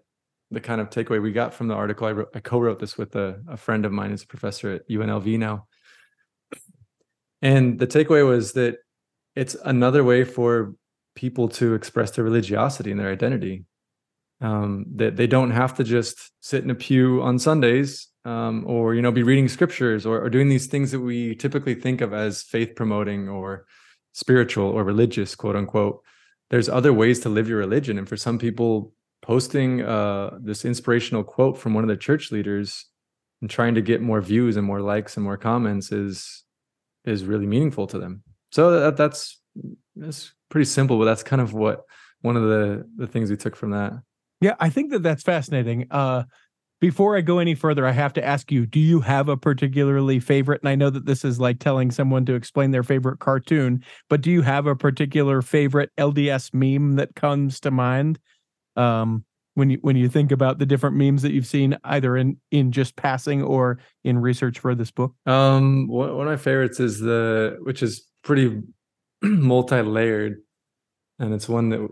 the 0.52 0.60
kind 0.60 0.82
of 0.82 0.90
takeaway 0.90 1.22
we 1.22 1.32
got 1.32 1.54
from 1.54 1.68
the 1.68 1.76
article 1.76 2.08
i, 2.08 2.12
wrote, 2.12 2.30
I 2.34 2.40
co-wrote 2.40 2.80
this 2.80 2.98
with 2.98 3.16
a, 3.16 3.42
a 3.48 3.58
friend 3.58 3.86
of 3.86 3.92
mine 3.92 4.10
who's 4.10 4.24
a 4.24 4.28
professor 4.28 4.72
at 4.72 4.90
unlv 4.90 5.38
now 5.38 5.68
and 7.42 7.80
the 7.80 7.88
takeaway 7.88 8.28
was 8.28 8.54
that 8.54 8.78
it's 9.36 9.56
another 9.64 10.04
way 10.04 10.24
for 10.24 10.74
people 11.16 11.48
to 11.50 11.74
express 11.74 12.12
their 12.12 12.24
religiosity 12.24 12.92
and 12.92 13.00
their 13.00 13.12
identity. 13.12 13.66
Um, 14.42 14.86
that 14.96 15.18
they 15.18 15.28
don't 15.28 15.52
have 15.52 15.74
to 15.76 15.84
just 15.84 16.32
sit 16.40 16.64
in 16.64 16.70
a 16.70 16.76
pew 16.76 17.22
on 17.22 17.40
sundays 17.40 18.08
um, 18.24 18.64
or 18.66 18.96
you 18.96 19.02
know 19.02 19.12
be 19.12 19.24
reading 19.24 19.50
scriptures 19.50 20.06
or, 20.06 20.22
or 20.22 20.30
doing 20.30 20.48
these 20.48 20.68
things 20.68 20.92
that 20.92 21.02
we 21.02 21.36
typically 21.36 21.76
think 21.76 22.00
of 22.00 22.14
as 22.14 22.44
faith 22.44 22.74
promoting 22.74 23.28
or 23.28 23.66
spiritual 24.14 24.70
or 24.70 24.84
religious 24.84 25.36
quote 25.36 25.58
unquote. 25.58 26.02
There's 26.50 26.70
other 26.70 26.94
ways 26.94 27.20
to 27.22 27.30
live 27.30 27.50
your 27.50 27.60
religion. 27.60 27.98
And 27.98 28.08
for 28.08 28.18
some 28.18 28.40
people 28.40 28.94
posting 29.22 29.82
uh, 29.82 30.38
this 30.42 30.66
inspirational 30.66 31.24
quote 31.24 31.58
from 31.58 31.74
one 31.74 31.84
of 31.84 31.90
the 31.90 31.98
church 31.98 32.32
leaders 32.32 32.86
and 33.42 33.50
trying 33.50 33.76
to 33.76 33.82
get 33.82 34.02
more 34.02 34.22
views 34.22 34.58
and 34.58 34.66
more 34.66 34.82
likes 34.82 35.18
and 35.18 35.24
more 35.24 35.38
comments 35.38 35.92
is 35.92 36.44
is 37.10 37.26
really 37.26 37.46
meaningful 37.46 37.88
to 37.88 38.00
them 38.00 38.24
so 38.52 38.80
that, 38.80 38.98
that's 38.98 39.40
that's 39.96 40.32
pretty 40.50 40.66
simple 40.66 40.98
but 40.98 41.06
that's 41.06 41.24
kind 41.24 41.42
of 41.42 41.54
what 41.54 41.84
one 42.22 42.36
of 42.36 42.44
the 42.44 42.86
the 42.98 43.08
things 43.08 43.30
we 43.30 43.38
took 43.38 43.56
from 43.56 43.72
that 43.72 43.94
Yeah, 44.42 44.56
I 44.60 44.70
think 44.70 44.92
that 44.92 45.04
that's 45.04 45.24
fascinating. 45.24 45.88
Uh, 45.92 46.24
before 46.82 47.18
I 47.18 47.22
go 47.22 47.40
any 47.40 47.56
further, 47.56 47.86
I 47.86 47.92
have 47.92 48.14
to 48.14 48.24
ask 48.24 48.52
you: 48.52 48.66
Do 48.66 48.80
you 48.80 49.02
have 49.02 49.28
a 49.28 49.36
particularly 49.36 50.20
favorite? 50.20 50.62
And 50.62 50.70
I 50.70 50.76
know 50.76 50.90
that 50.90 51.06
this 51.06 51.26
is 51.26 51.40
like 51.40 51.60
telling 51.60 51.92
someone 51.92 52.26
to 52.26 52.36
explain 52.36 52.72
their 52.72 52.84
favorite 52.84 53.20
cartoon, 53.20 53.84
but 54.10 54.22
do 54.22 54.32
you 54.32 54.42
have 54.44 54.66
a 54.66 54.76
particular 54.76 55.42
favorite 55.42 55.92
LDS 55.98 56.54
meme 56.54 56.96
that 56.96 57.16
comes 57.16 57.60
to 57.62 57.72
mind 57.72 58.20
um, 58.78 59.26
when 59.60 59.70
you 59.70 59.78
when 59.82 59.96
you 59.96 60.10
think 60.10 60.32
about 60.32 60.58
the 60.58 60.66
different 60.66 60.96
memes 60.96 61.22
that 61.22 61.32
you've 61.32 61.46
seen, 61.46 61.78
either 61.84 62.18
in 62.18 62.38
in 62.50 62.72
just 62.72 62.96
passing 62.96 63.44
or 63.44 63.80
in 64.04 64.18
research 64.18 64.58
for 64.58 64.74
this 64.74 64.90
book? 64.90 65.14
Um, 65.26 65.88
one, 65.88 66.10
of 66.10 66.26
my 66.26 66.38
favorites 66.38 66.80
is 66.80 67.00
the, 67.00 67.58
which 67.62 67.84
is 67.84 68.08
pretty 68.24 68.62
multi-layered, 69.22 70.38
and 71.20 71.34
it's 71.34 71.50
one 71.50 71.70
that 71.70 71.88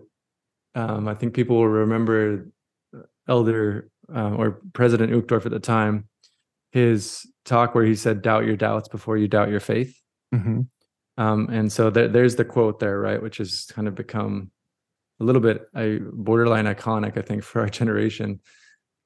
um, 0.76 1.08
I 1.08 1.14
think 1.14 1.34
people 1.34 1.58
will 1.58 1.68
remember. 1.68 2.48
uh, 2.96 3.02
Elder 3.28 3.90
uh, 4.16 4.32
or 4.36 4.62
President 4.72 5.12
Uchtdorf 5.12 5.46
at 5.46 5.52
the 5.52 5.60
time, 5.60 6.08
his 6.72 7.30
talk 7.44 7.76
where 7.76 7.84
he 7.84 7.96
said, 7.96 8.22
"Doubt 8.22 8.46
your 8.46 8.56
doubts 8.56 8.88
before 8.88 9.18
you 9.18 9.28
doubt 9.28 9.50
your 9.50 9.60
faith." 9.60 10.00
Mm-hmm. 10.34 10.62
Um, 11.18 11.50
and 11.52 11.72
so 11.72 11.90
there, 11.90 12.08
there's 12.08 12.38
the 12.38 12.46
quote 12.46 12.80
there, 12.80 13.00
right, 13.00 13.22
which 13.22 13.38
has 13.38 13.66
kind 13.74 13.88
of 13.88 13.96
become 13.96 14.52
a 15.20 15.24
little 15.24 15.42
bit 15.42 15.68
a 15.76 16.00
borderline 16.14 16.66
iconic, 16.66 17.18
I 17.18 17.22
think, 17.22 17.44
for 17.44 17.62
our 17.62 17.70
generation. 17.82 18.40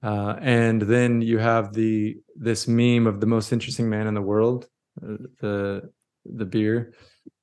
Uh, 0.04 0.36
and 0.42 0.82
then 0.82 1.22
you 1.22 1.38
have 1.38 1.74
the 1.74 2.18
this 2.36 2.68
meme 2.68 3.06
of 3.06 3.20
the 3.20 3.28
most 3.28 3.54
interesting 3.54 3.90
man 3.90 4.08
in 4.08 4.14
the 4.14 4.22
world, 4.22 4.68
uh, 5.02 5.18
the 5.40 5.92
the 6.26 6.46
beer. 6.46 6.94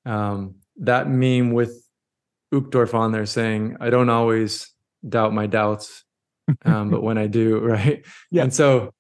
Um, 0.05 0.57
that 0.79 1.09
meme 1.09 1.53
with 1.53 1.85
Uchtdorf 2.53 2.95
on 2.95 3.13
there 3.13 3.27
saying, 3.27 3.77
"I 3.81 3.91
don't 3.91 4.09
always 4.09 4.73
doubt 5.09 5.33
my 5.33 5.47
doubts, 5.47 6.05
um, 6.65 6.91
but 6.91 7.03
when 7.03 7.17
I 7.17 7.29
do, 7.29 7.59
right?" 7.65 8.05
Yeah. 8.31 8.43
And 8.43 8.53
so 8.53 8.93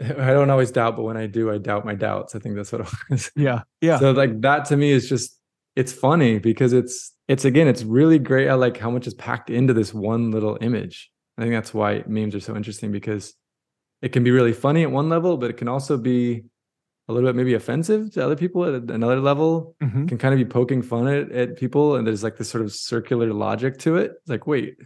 I 0.00 0.32
don't 0.32 0.50
always 0.50 0.70
doubt, 0.70 0.96
but 0.96 1.02
when 1.02 1.16
I 1.16 1.26
do, 1.26 1.50
I 1.50 1.58
doubt 1.58 1.84
my 1.84 1.94
doubts. 1.94 2.34
I 2.34 2.38
think 2.38 2.56
that's 2.56 2.72
what 2.72 2.82
it 2.82 2.88
was. 3.10 3.30
Yeah, 3.36 3.62
yeah, 3.80 3.98
So 3.98 4.12
like 4.12 4.40
that 4.42 4.64
to 4.66 4.76
me 4.76 4.90
is 4.90 5.08
just 5.08 5.37
it's 5.76 5.92
funny 5.92 6.38
because 6.38 6.72
it's 6.72 7.14
it's 7.28 7.44
again 7.44 7.68
it's 7.68 7.84
really 7.84 8.18
great. 8.18 8.48
I 8.48 8.54
like 8.54 8.76
how 8.78 8.90
much 8.90 9.06
is 9.06 9.14
packed 9.14 9.50
into 9.50 9.72
this 9.74 9.92
one 9.94 10.30
little 10.30 10.58
image. 10.60 11.10
I 11.36 11.42
think 11.42 11.54
that's 11.54 11.72
why 11.72 12.02
memes 12.06 12.34
are 12.34 12.40
so 12.40 12.56
interesting 12.56 12.90
because 12.90 13.34
it 14.02 14.10
can 14.10 14.24
be 14.24 14.30
really 14.30 14.52
funny 14.52 14.82
at 14.82 14.90
one 14.90 15.08
level, 15.08 15.36
but 15.36 15.50
it 15.50 15.56
can 15.56 15.68
also 15.68 15.96
be 15.96 16.44
a 17.08 17.12
little 17.12 17.28
bit 17.28 17.36
maybe 17.36 17.54
offensive 17.54 18.12
to 18.12 18.24
other 18.24 18.36
people 18.36 18.64
at 18.64 18.90
another 18.90 19.20
level. 19.20 19.74
Mhm. 19.82 20.08
Can 20.08 20.18
kind 20.18 20.34
of 20.34 20.38
be 20.38 20.44
poking 20.44 20.82
fun 20.82 21.06
at, 21.08 21.30
at 21.32 21.56
people, 21.56 21.96
and 21.96 22.06
there's 22.06 22.22
like 22.22 22.36
this 22.36 22.48
sort 22.50 22.64
of 22.64 22.72
circular 22.72 23.32
logic 23.32 23.78
to 23.78 23.96
it. 23.96 24.12
It's 24.20 24.28
like, 24.28 24.46
wait, 24.46 24.76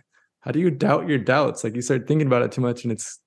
how 0.40 0.51
do 0.51 0.61
you 0.61 0.71
doubt 0.71 1.09
your 1.09 1.18
doubts? 1.18 1.64
Like 1.64 1.75
you 1.75 1.83
start 1.83 2.07
thinking 2.07 2.27
about 2.27 2.42
it 2.42 2.53
too 2.53 2.61
much, 2.61 2.85
and 2.85 2.92
it's 2.92 3.18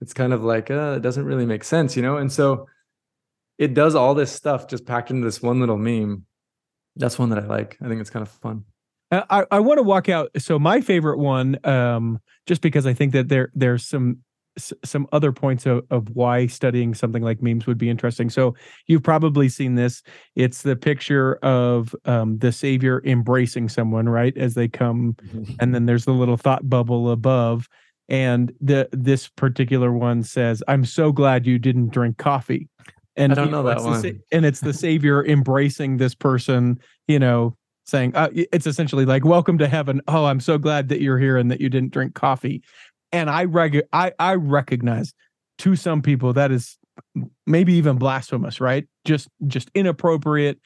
it's 0.00 0.14
kind 0.14 0.32
of 0.32 0.42
like 0.42 0.70
uh, 0.70 0.94
it 0.96 1.02
doesn't 1.02 1.24
really 1.24 1.44
make 1.44 1.64
sense, 1.64 1.96
you 1.96 2.02
know. 2.02 2.16
And 2.16 2.32
so 2.32 2.66
it 3.58 3.74
does 3.74 3.94
all 3.94 4.14
this 4.14 4.32
stuff 4.32 4.68
just 4.68 4.86
packed 4.86 5.10
into 5.10 5.24
this 5.24 5.42
one 5.42 5.60
little 5.60 5.76
meme. 5.76 6.24
That's 6.96 7.18
one 7.18 7.30
that 7.30 7.38
I 7.38 7.46
like. 7.46 7.78
I 7.80 7.88
think 7.88 8.00
it's 8.00 8.10
kind 8.10 8.22
of 8.22 8.30
fun. 8.30 8.64
I, 9.12 9.44
I 9.50 9.60
want 9.60 9.78
to 9.78 9.82
walk 9.82 10.08
out. 10.08 10.30
So 10.38 10.58
my 10.58 10.80
favorite 10.80 11.18
one, 11.18 11.58
um, 11.66 12.20
just 12.46 12.62
because 12.62 12.86
I 12.86 12.94
think 12.94 13.12
that 13.12 13.28
there 13.28 13.50
there's 13.54 13.86
some 13.86 14.18
some 14.84 15.06
other 15.12 15.32
points 15.32 15.64
of, 15.66 15.84
of 15.90 16.10
why 16.10 16.46
studying 16.46 16.92
something 16.94 17.22
like 17.22 17.42
memes 17.42 17.66
would 17.66 17.78
be 17.78 17.88
interesting. 17.88 18.28
So 18.28 18.54
you've 18.86 19.02
probably 19.02 19.48
seen 19.48 19.76
this. 19.76 20.02
It's 20.34 20.62
the 20.62 20.76
picture 20.76 21.36
of 21.36 21.94
um, 22.04 22.38
the 22.38 22.52
savior 22.52 23.00
embracing 23.04 23.68
someone, 23.68 24.08
right, 24.08 24.36
as 24.36 24.54
they 24.54 24.68
come, 24.68 25.16
and 25.60 25.74
then 25.74 25.86
there's 25.86 26.04
the 26.04 26.12
little 26.12 26.36
thought 26.36 26.68
bubble 26.68 27.10
above. 27.10 27.68
And 28.08 28.52
the 28.60 28.88
this 28.92 29.28
particular 29.28 29.92
one 29.92 30.22
says, 30.24 30.62
"I'm 30.66 30.84
so 30.84 31.12
glad 31.12 31.46
you 31.46 31.58
didn't 31.58 31.92
drink 31.92 32.18
coffee." 32.18 32.68
And 33.16 33.32
I 33.32 33.34
don't 33.34 33.50
know 33.50 33.62
that 33.64 33.82
one. 33.82 34.00
sa- 34.00 34.08
and 34.32 34.44
it's 34.44 34.60
the 34.60 34.72
savior 34.72 35.24
embracing 35.24 35.96
this 35.96 36.14
person, 36.14 36.80
you 37.08 37.18
know, 37.18 37.56
saying 37.86 38.14
uh, 38.14 38.28
it's 38.34 38.66
essentially 38.66 39.04
like 39.04 39.24
welcome 39.24 39.58
to 39.58 39.68
heaven. 39.68 40.00
Oh 40.08 40.26
i'm 40.26 40.40
so 40.40 40.58
glad 40.58 40.88
that 40.88 41.00
you're 41.00 41.18
here 41.18 41.36
and 41.36 41.50
that 41.50 41.60
you 41.60 41.68
didn't 41.68 41.92
drink 41.92 42.14
coffee. 42.14 42.62
And 43.12 43.28
i 43.28 43.44
reg- 43.44 43.82
i 43.92 44.12
i 44.18 44.34
recognize 44.34 45.12
to 45.58 45.76
some 45.76 46.00
people 46.02 46.32
that 46.34 46.50
is 46.52 46.78
maybe 47.46 47.72
even 47.74 47.96
blasphemous 47.96 48.60
right? 48.60 48.86
Just 49.04 49.28
just 49.46 49.70
inappropriate. 49.74 50.58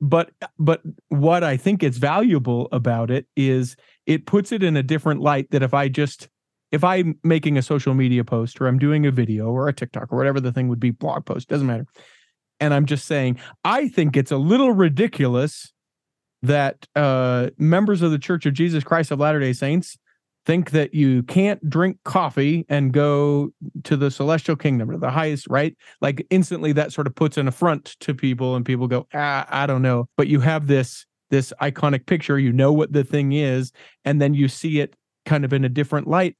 But 0.00 0.30
but 0.58 0.82
what 1.08 1.42
i 1.42 1.56
think 1.56 1.82
is 1.82 1.96
valuable 1.96 2.68
about 2.72 3.10
it 3.10 3.26
is 3.36 3.76
it 4.06 4.26
puts 4.26 4.52
it 4.52 4.62
in 4.62 4.76
a 4.76 4.82
different 4.82 5.20
light 5.20 5.50
that 5.52 5.62
if 5.62 5.72
i 5.72 5.88
just 5.88 6.28
if 6.74 6.84
i'm 6.84 7.18
making 7.22 7.56
a 7.56 7.62
social 7.62 7.94
media 7.94 8.24
post 8.24 8.60
or 8.60 8.66
i'm 8.66 8.78
doing 8.78 9.06
a 9.06 9.10
video 9.10 9.46
or 9.46 9.68
a 9.68 9.72
tiktok 9.72 10.12
or 10.12 10.16
whatever 10.16 10.40
the 10.40 10.52
thing 10.52 10.68
would 10.68 10.80
be 10.80 10.90
blog 10.90 11.24
post 11.24 11.48
doesn't 11.48 11.66
matter 11.66 11.86
and 12.60 12.74
i'm 12.74 12.86
just 12.86 13.06
saying 13.06 13.38
i 13.64 13.88
think 13.88 14.16
it's 14.16 14.32
a 14.32 14.36
little 14.36 14.72
ridiculous 14.72 15.72
that 16.44 16.86
uh, 16.94 17.48
members 17.56 18.02
of 18.02 18.10
the 18.10 18.18
Church 18.18 18.44
of 18.44 18.52
Jesus 18.52 18.84
Christ 18.84 19.10
of 19.10 19.18
Latter 19.18 19.40
day 19.40 19.54
Saints 19.54 19.96
think 20.44 20.72
that 20.72 20.92
you 20.92 21.22
can't 21.22 21.68
drink 21.70 21.96
coffee 22.04 22.66
and 22.68 22.92
go 22.92 23.48
to 23.84 23.96
the 23.96 24.10
celestial 24.10 24.54
kingdom 24.54 24.90
or 24.90 24.98
the 24.98 25.10
highest, 25.10 25.46
right? 25.48 25.74
Like 26.02 26.26
instantly 26.28 26.72
that 26.72 26.92
sort 26.92 27.06
of 27.06 27.14
puts 27.14 27.38
an 27.38 27.48
affront 27.48 27.96
to 28.00 28.14
people 28.14 28.56
and 28.56 28.64
people 28.64 28.86
go, 28.88 29.06
ah, 29.14 29.46
I 29.48 29.66
don't 29.66 29.80
know. 29.80 30.06
But 30.18 30.28
you 30.28 30.40
have 30.40 30.66
this 30.66 31.06
this 31.30 31.52
iconic 31.62 32.04
picture, 32.04 32.38
you 32.38 32.52
know 32.52 32.72
what 32.72 32.92
the 32.92 33.02
thing 33.02 33.32
is, 33.32 33.72
and 34.04 34.20
then 34.20 34.34
you 34.34 34.46
see 34.46 34.80
it 34.80 34.94
kind 35.24 35.46
of 35.46 35.54
in 35.54 35.64
a 35.64 35.70
different 35.70 36.06
light. 36.06 36.36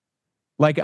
Like 0.58 0.78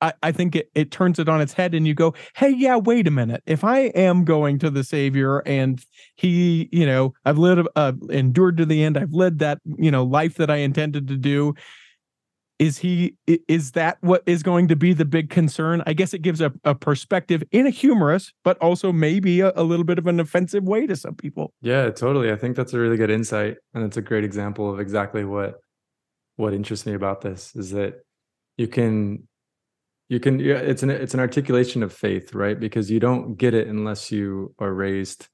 I, 0.00 0.12
I, 0.22 0.32
think 0.32 0.54
it, 0.54 0.70
it 0.74 0.90
turns 0.90 1.18
it 1.18 1.28
on 1.28 1.40
its 1.40 1.52
head 1.52 1.74
and 1.74 1.86
you 1.86 1.94
go, 1.94 2.14
hey, 2.36 2.50
yeah, 2.50 2.76
wait 2.76 3.06
a 3.08 3.10
minute. 3.10 3.42
If 3.46 3.64
I 3.64 3.80
am 3.94 4.24
going 4.24 4.58
to 4.60 4.70
the 4.70 4.84
Savior 4.84 5.38
and 5.40 5.84
he, 6.16 6.68
you 6.72 6.86
know, 6.86 7.14
I've 7.24 7.38
lived, 7.38 7.68
uh, 7.74 7.92
endured 8.10 8.56
to 8.58 8.66
the 8.66 8.82
end, 8.82 8.96
I've 8.96 9.12
led 9.12 9.38
that, 9.40 9.58
you 9.76 9.90
know, 9.90 10.04
life 10.04 10.36
that 10.36 10.50
I 10.50 10.56
intended 10.56 11.08
to 11.08 11.16
do. 11.16 11.54
Is 12.58 12.78
he, 12.78 13.14
is 13.26 13.72
that 13.72 13.98
what 14.00 14.24
is 14.26 14.42
going 14.42 14.66
to 14.66 14.74
be 14.74 14.92
the 14.92 15.04
big 15.04 15.30
concern? 15.30 15.80
I 15.86 15.92
guess 15.92 16.12
it 16.12 16.22
gives 16.22 16.40
a, 16.40 16.52
a 16.64 16.74
perspective 16.74 17.44
in 17.52 17.68
a 17.68 17.70
humorous, 17.70 18.32
but 18.42 18.58
also 18.58 18.90
maybe 18.90 19.40
a, 19.40 19.52
a 19.54 19.62
little 19.62 19.84
bit 19.84 19.96
of 19.96 20.08
an 20.08 20.18
offensive 20.18 20.64
way 20.64 20.84
to 20.88 20.96
some 20.96 21.14
people. 21.14 21.52
Yeah, 21.60 21.90
totally. 21.90 22.32
I 22.32 22.36
think 22.36 22.56
that's 22.56 22.72
a 22.72 22.80
really 22.80 22.96
good 22.96 23.10
insight, 23.10 23.58
and 23.74 23.84
it's 23.84 23.96
a 23.96 24.02
great 24.02 24.24
example 24.24 24.72
of 24.72 24.80
exactly 24.80 25.24
what 25.24 25.60
what 26.34 26.52
interests 26.52 26.86
me 26.86 26.94
about 26.94 27.20
this 27.20 27.54
is 27.54 27.70
that 27.72 28.00
you 28.58 28.68
can 28.68 29.26
you 30.10 30.20
can 30.20 30.38
yeah, 30.38 30.56
it's 30.56 30.82
an 30.82 30.90
it's 30.90 31.14
an 31.14 31.20
articulation 31.20 31.82
of 31.82 31.92
faith, 31.92 32.34
right? 32.34 32.58
Because 32.60 32.90
you 32.90 33.00
don't 33.00 33.36
get 33.36 33.54
it 33.54 33.68
unless 33.68 34.12
you 34.12 34.54
are 34.58 34.72
raised 34.72 35.28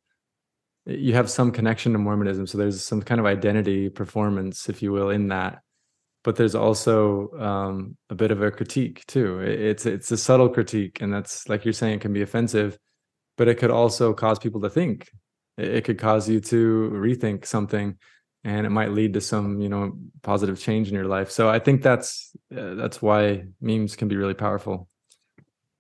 you 0.87 1.15
have 1.15 1.31
some 1.31 1.51
connection 1.51 1.93
to 1.93 1.99
Mormonism, 1.99 2.47
so 2.47 2.59
there's 2.59 2.85
some 2.85 3.01
kind 3.01 3.19
of 3.19 3.27
identity 3.27 3.89
performance, 3.89 4.69
if 4.69 4.83
you 4.83 4.93
will, 4.93 5.11
in 5.11 5.29
that. 5.29 5.61
But 6.23 6.37
there's 6.37 6.55
also 6.55 7.31
um, 7.39 7.97
a 8.11 8.15
bit 8.15 8.31
of 8.31 8.43
a 8.43 8.51
critique 8.51 9.05
too. 9.07 9.41
It's 9.41 9.87
it's 9.87 10.11
a 10.11 10.17
subtle 10.17 10.49
critique, 10.49 11.01
and 11.01 11.13
that's 11.13 11.49
like 11.49 11.65
you're 11.65 11.75
saying, 11.75 11.95
it 11.95 12.01
can 12.01 12.13
be 12.13 12.23
offensive, 12.23 12.79
but 13.37 13.49
it 13.49 13.57
could 13.57 13.71
also 13.71 14.15
cause 14.15 14.39
people 14.39 14.61
to 14.63 14.71
think 14.71 15.09
it, 15.59 15.69
it 15.69 15.85
could 15.85 15.99
cause 15.99 16.29
you 16.29 16.41
to 16.41 16.91
rethink 16.95 17.47
something 17.47 17.99
and 18.45 18.67
it 18.67 18.71
might 18.71 18.93
lead 18.93 19.15
to 19.15 19.21
some 19.21 19.61
you 19.61 19.69
know 19.69 19.93
positive 20.23 20.61
change 20.61 20.89
in 20.89 20.95
your 20.95 21.07
life. 21.07 21.31
So 21.31 21.49
i 21.49 21.59
think 21.59 21.83
that's 21.83 22.33
uh, 22.57 22.75
that's 22.75 23.01
why 23.03 23.47
memes 23.61 23.97
can 23.97 24.09
be 24.09 24.17
really 24.17 24.35
powerful. 24.35 24.89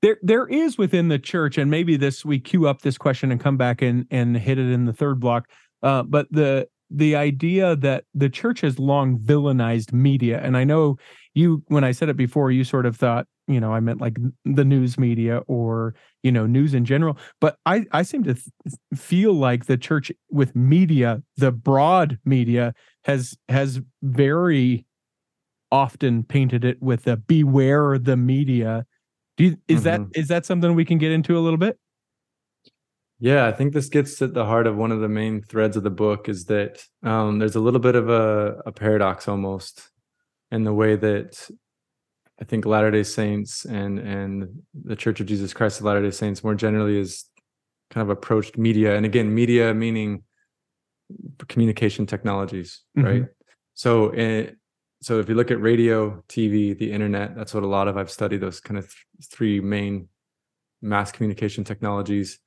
There 0.02 0.18
there 0.22 0.46
is 0.46 0.76
within 0.76 1.08
the 1.08 1.18
church 1.18 1.56
and 1.58 1.70
maybe 1.70 1.96
this 1.96 2.24
we 2.24 2.38
queue 2.38 2.66
up 2.66 2.82
this 2.82 2.98
question 2.98 3.30
and 3.30 3.40
come 3.40 3.56
back 3.56 3.82
and 3.82 4.06
and 4.10 4.36
hit 4.36 4.58
it 4.58 4.70
in 4.70 4.84
the 4.84 4.92
third 4.92 5.20
block 5.20 5.48
uh, 5.82 6.02
but 6.02 6.26
the 6.30 6.68
the 6.90 7.16
idea 7.16 7.74
that 7.76 8.04
the 8.14 8.28
church 8.28 8.60
has 8.60 8.78
long 8.78 9.18
villainized 9.18 9.92
media 9.92 10.40
and 10.42 10.56
i 10.56 10.64
know 10.64 10.96
you 11.34 11.62
when 11.68 11.84
i 11.84 11.92
said 11.92 12.08
it 12.08 12.16
before 12.16 12.50
you 12.50 12.64
sort 12.64 12.86
of 12.86 12.96
thought 12.96 13.26
you 13.46 13.60
know 13.60 13.72
i 13.72 13.80
meant 13.80 14.00
like 14.00 14.16
the 14.44 14.64
news 14.64 14.96
media 14.98 15.42
or 15.46 15.94
you 16.22 16.32
know 16.32 16.46
news 16.46 16.74
in 16.74 16.84
general 16.84 17.18
but 17.40 17.58
i 17.66 17.84
i 17.92 18.02
seem 18.02 18.22
to 18.22 18.34
th- 18.34 18.48
feel 18.94 19.34
like 19.34 19.66
the 19.66 19.76
church 19.76 20.10
with 20.30 20.54
media 20.56 21.22
the 21.36 21.52
broad 21.52 22.18
media 22.24 22.72
has 23.04 23.36
has 23.48 23.80
very 24.02 24.86
often 25.74 26.22
painted 26.22 26.64
it 26.64 26.80
with 26.80 27.06
a 27.08 27.16
beware 27.16 27.98
the 27.98 28.16
media. 28.16 28.86
Do 29.36 29.44
you, 29.44 29.56
is 29.66 29.82
that 29.82 30.00
is 30.14 30.28
that 30.28 30.46
something 30.46 30.74
we 30.74 30.84
can 30.84 30.98
get 30.98 31.10
into 31.10 31.36
a 31.36 31.40
little 31.40 31.58
bit? 31.58 31.78
yeah 33.20 33.46
i 33.46 33.52
think 33.52 33.72
this 33.72 33.88
gets 33.88 34.20
at 34.20 34.34
the 34.34 34.44
heart 34.44 34.66
of 34.66 34.76
one 34.76 34.90
of 34.90 34.98
the 34.98 35.08
main 35.08 35.40
threads 35.40 35.76
of 35.76 35.84
the 35.84 35.90
book 35.90 36.28
is 36.28 36.46
that 36.46 36.84
um, 37.04 37.38
there's 37.38 37.54
a 37.54 37.60
little 37.60 37.78
bit 37.78 37.94
of 37.94 38.08
a, 38.08 38.60
a 38.66 38.72
paradox 38.72 39.28
almost 39.28 39.90
in 40.54 40.62
the 40.64 40.72
way 40.72 40.92
that 40.96 41.30
i 42.40 42.44
think 42.48 42.64
latter 42.64 42.90
day 42.90 43.02
saints 43.02 43.64
and 43.80 43.98
and 43.98 44.32
the 44.90 44.96
church 45.02 45.18
of 45.20 45.26
jesus 45.26 45.52
christ 45.58 45.80
of 45.80 45.84
latter 45.86 46.02
day 46.02 46.10
saints 46.22 46.42
more 46.44 46.54
generally 46.66 46.96
is 47.04 47.12
kind 47.92 48.02
of 48.06 48.10
approached 48.16 48.54
media 48.68 48.90
and 48.96 49.04
again 49.10 49.28
media 49.42 49.74
meaning 49.74 50.22
communication 51.48 52.06
technologies 52.06 52.82
Mhm. 52.96 53.04
right 53.04 53.24
so 53.74 54.10
eh, 54.10 54.50
so 55.02 55.12
if 55.20 55.28
you 55.28 55.34
look 55.34 55.50
at 55.50 55.60
radio 55.60 56.22
tv 56.28 56.76
the 56.82 56.90
internet 56.96 57.28
that's 57.36 57.52
what 57.54 57.62
a 57.62 57.72
lot 57.76 57.88
of 57.88 57.96
i've 57.96 58.10
studied 58.10 58.40
those 58.40 58.60
kind 58.60 58.78
of 58.78 58.84
th- 58.84 59.28
three 59.32 59.60
main 59.60 60.08
mass 60.80 61.12
communication 61.12 61.62
technologies 61.64 62.38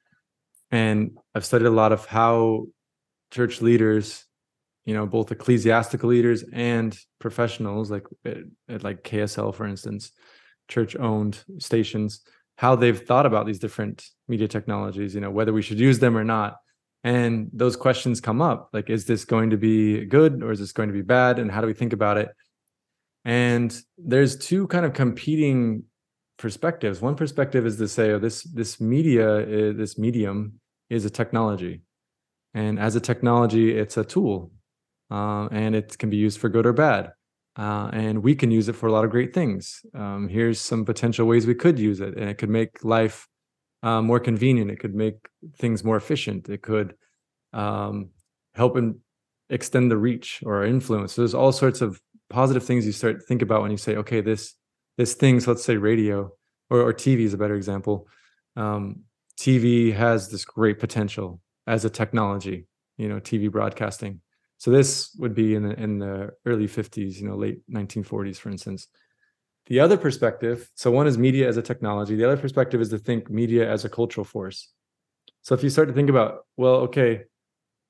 and 0.72 1.17
i've 1.36 1.46
studied 1.46 1.67
a 1.67 1.78
lot 1.84 1.91
of 1.91 2.06
how 2.06 2.65
church 3.32 3.62
leaders 3.62 4.26
you 4.88 4.95
know 4.95 5.06
both 5.06 5.32
ecclesiastical 5.32 6.10
leaders 6.10 6.43
and 6.54 6.97
professionals 7.19 7.91
like 7.91 8.06
at, 8.26 8.38
at 8.67 8.84
like 8.84 9.04
ksl 9.04 9.54
for 9.54 9.67
instance 9.67 10.12
church 10.67 10.95
owned 10.95 11.43
stations 11.60 12.21
how 12.58 12.76
they've 12.76 13.06
thought 13.06 13.26
about 13.26 13.45
these 13.45 13.60
different 13.60 14.04
media 14.28 14.47
technologies 14.47 15.15
you 15.15 15.21
know 15.21 15.32
whether 15.32 15.54
we 15.54 15.62
should 15.62 15.80
use 15.80 16.00
them 16.00 16.17
or 16.17 16.23
not. 16.23 16.58
And 17.04 17.50
those 17.54 17.78
questions 17.78 18.19
come 18.19 18.41
up 18.41 18.69
like 18.73 18.89
is 18.89 19.06
this 19.06 19.23
going 19.23 19.52
to 19.52 19.58
be 19.58 20.06
good 20.06 20.43
or 20.43 20.52
is 20.52 20.60
this 20.60 20.73
going 20.73 20.89
to 20.89 20.93
be 20.93 21.04
bad 21.04 21.39
and 21.39 21.50
how 21.50 21.62
do 21.62 21.67
we 21.67 21.73
think 21.73 21.93
about 21.93 22.17
it? 22.17 22.30
And 23.23 23.78
there's 23.97 24.36
two 24.36 24.67
kind 24.67 24.86
of 24.86 24.93
competing 24.93 25.84
perspectives. 26.38 27.00
One 27.00 27.15
perspective 27.15 27.65
is 27.65 27.78
to 27.78 27.88
say 27.88 28.12
oh 28.12 28.19
this 28.19 28.43
this 28.43 28.82
media 28.82 29.30
uh, 29.41 29.73
this 29.73 29.98
medium 29.98 30.60
is 30.90 31.06
a 31.06 31.10
technology. 31.10 31.81
And 32.54 32.79
as 32.79 32.96
a 32.96 33.00
technology 33.00 33.77
it's 33.77 33.98
a 33.98 34.04
tool 34.04 34.52
uh, 35.12 35.48
and 35.52 35.76
it 35.76 35.98
can 35.98 36.10
be 36.10 36.18
used 36.18 36.40
for 36.40 36.50
good 36.50 36.66
or 36.66 36.74
bad 36.74 37.12
uh, 37.58 37.90
and 37.92 38.24
we 38.24 38.36
can 38.36 38.52
use 38.52 38.70
it 38.70 38.76
for 38.76 38.88
a 38.88 38.92
lot 38.92 39.04
of 39.04 39.10
great 39.10 39.34
things. 39.34 39.82
Um, 39.96 40.30
here's 40.30 40.62
some 40.62 40.86
potential 40.86 41.26
ways 41.26 41.48
we 41.48 41.56
could 41.56 41.80
use 41.80 42.00
it 42.00 42.16
and 42.16 42.30
it 42.30 42.38
could 42.38 42.50
make 42.50 42.84
life 42.84 43.28
uh, 43.82 44.02
more 44.02 44.20
convenient. 44.20 44.70
It 44.70 44.80
could 44.80 44.94
make 44.94 45.28
things 45.58 45.84
more 45.84 45.98
efficient. 45.98 46.50
It 46.50 46.62
could 46.62 46.94
um, 47.54 48.10
help 48.54 48.76
and 48.76 48.98
extend 49.50 49.90
the 49.90 49.98
reach 49.98 50.44
or 50.46 50.66
influence. 50.66 51.14
So 51.14 51.22
there's 51.22 51.34
all 51.34 51.52
sorts 51.52 51.82
of 51.82 52.00
positive 52.30 52.64
things 52.64 52.86
you 52.86 52.92
start 52.92 53.20
to 53.20 53.26
think 53.26 53.42
about 53.42 53.62
when 53.62 53.72
you 53.72 53.78
say 53.78 53.96
okay 53.96 54.20
this 54.20 54.54
this 54.98 55.14
thing 55.14 55.40
so 55.40 55.52
let's 55.52 55.64
say 55.64 55.78
radio 55.78 56.30
or, 56.70 56.82
or 56.82 56.94
tv 56.94 57.22
is 57.22 57.34
a 57.34 57.38
better 57.38 57.56
example. 57.56 58.08
Um, 58.58 59.04
tv 59.40 59.94
has 59.94 60.30
this 60.30 60.44
great 60.44 60.78
potential 60.78 61.40
as 61.66 61.86
a 61.86 61.90
technology 61.90 62.68
you 62.98 63.08
know 63.08 63.22
tv 63.22 63.50
broadcasting 63.50 64.20
so 64.58 64.72
this 64.72 65.16
would 65.20 65.36
be 65.36 65.56
in 65.56 65.64
the 65.64 65.80
in 65.80 66.00
the 66.00 66.32
early 66.46 66.68
50s 66.68 67.20
you 67.20 67.28
know 67.28 67.36
late 67.36 67.60
1940s 67.72 68.38
for 68.38 68.50
instance 68.50 68.88
the 69.68 69.82
other 69.82 69.98
perspective, 69.98 70.70
so 70.76 70.92
one 70.92 71.08
is 71.08 71.18
media 71.18 71.48
as 71.48 71.58
a 71.58 71.62
technology, 71.62 72.16
the 72.16 72.24
other 72.24 72.38
perspective 72.38 72.80
is 72.80 72.90
to 72.90 72.98
think 72.98 73.30
media 73.30 73.70
as 73.70 73.84
a 73.84 73.90
cultural 73.90 74.24
force. 74.24 74.72
So 75.42 75.56
if 75.56 75.64
you 75.64 75.70
start 75.70 75.90
to 75.90 75.94
think 75.94 76.10
about, 76.10 76.46
well, 76.56 76.76
okay, 76.88 77.24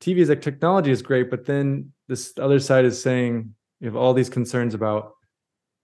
TV 0.01 0.21
as 0.21 0.29
a 0.29 0.35
technology 0.35 0.89
is 0.89 1.03
great, 1.03 1.29
but 1.29 1.45
then 1.45 1.93
this 2.07 2.33
other 2.39 2.59
side 2.59 2.85
is 2.85 3.01
saying 3.01 3.53
you 3.79 3.87
have 3.87 3.95
all 3.95 4.15
these 4.15 4.29
concerns 4.29 4.73
about, 4.73 5.13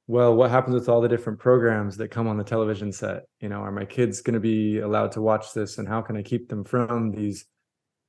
well, 0.08 0.36
what 0.36 0.50
happens 0.50 0.74
with 0.74 0.90
all 0.90 1.00
the 1.00 1.08
different 1.08 1.40
programs 1.40 1.98
that 1.98 2.10
come 2.10 2.28
on 2.28 2.38
the 2.38 2.44
television 2.44 2.92
set? 2.92 3.24
You 3.40 3.50
know, 3.50 3.58
are 3.58 3.72
my 3.72 3.86
kids 3.86 4.22
going 4.22 4.34
to 4.34 4.40
be 4.40 4.80
allowed 4.80 5.12
to 5.14 5.22
watch 5.22 5.54
this, 5.54 5.78
and 5.78 5.88
how 5.88 6.02
can 6.02 6.18
I 6.18 6.24
keep 6.24 6.50
them 6.50 6.64
from 6.64 7.12
these 7.12 7.46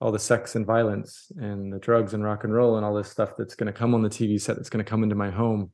all 0.04 0.12
the 0.12 0.18
sex 0.18 0.54
and 0.54 0.66
violence 0.66 1.32
and 1.38 1.72
the 1.72 1.78
drugs 1.78 2.12
and 2.12 2.22
rock 2.22 2.44
and 2.44 2.52
roll 2.52 2.76
and 2.76 2.84
all 2.84 2.92
this 2.92 3.10
stuff 3.10 3.30
that's 3.38 3.54
going 3.54 3.68
to 3.68 3.72
come 3.72 3.94
on 3.94 4.02
the 4.02 4.10
TV 4.10 4.38
set 4.38 4.54
that's 4.54 4.68
going 4.68 4.84
to 4.84 4.88
come 4.88 5.02
into 5.02 5.14
my 5.14 5.30
home? 5.30 5.70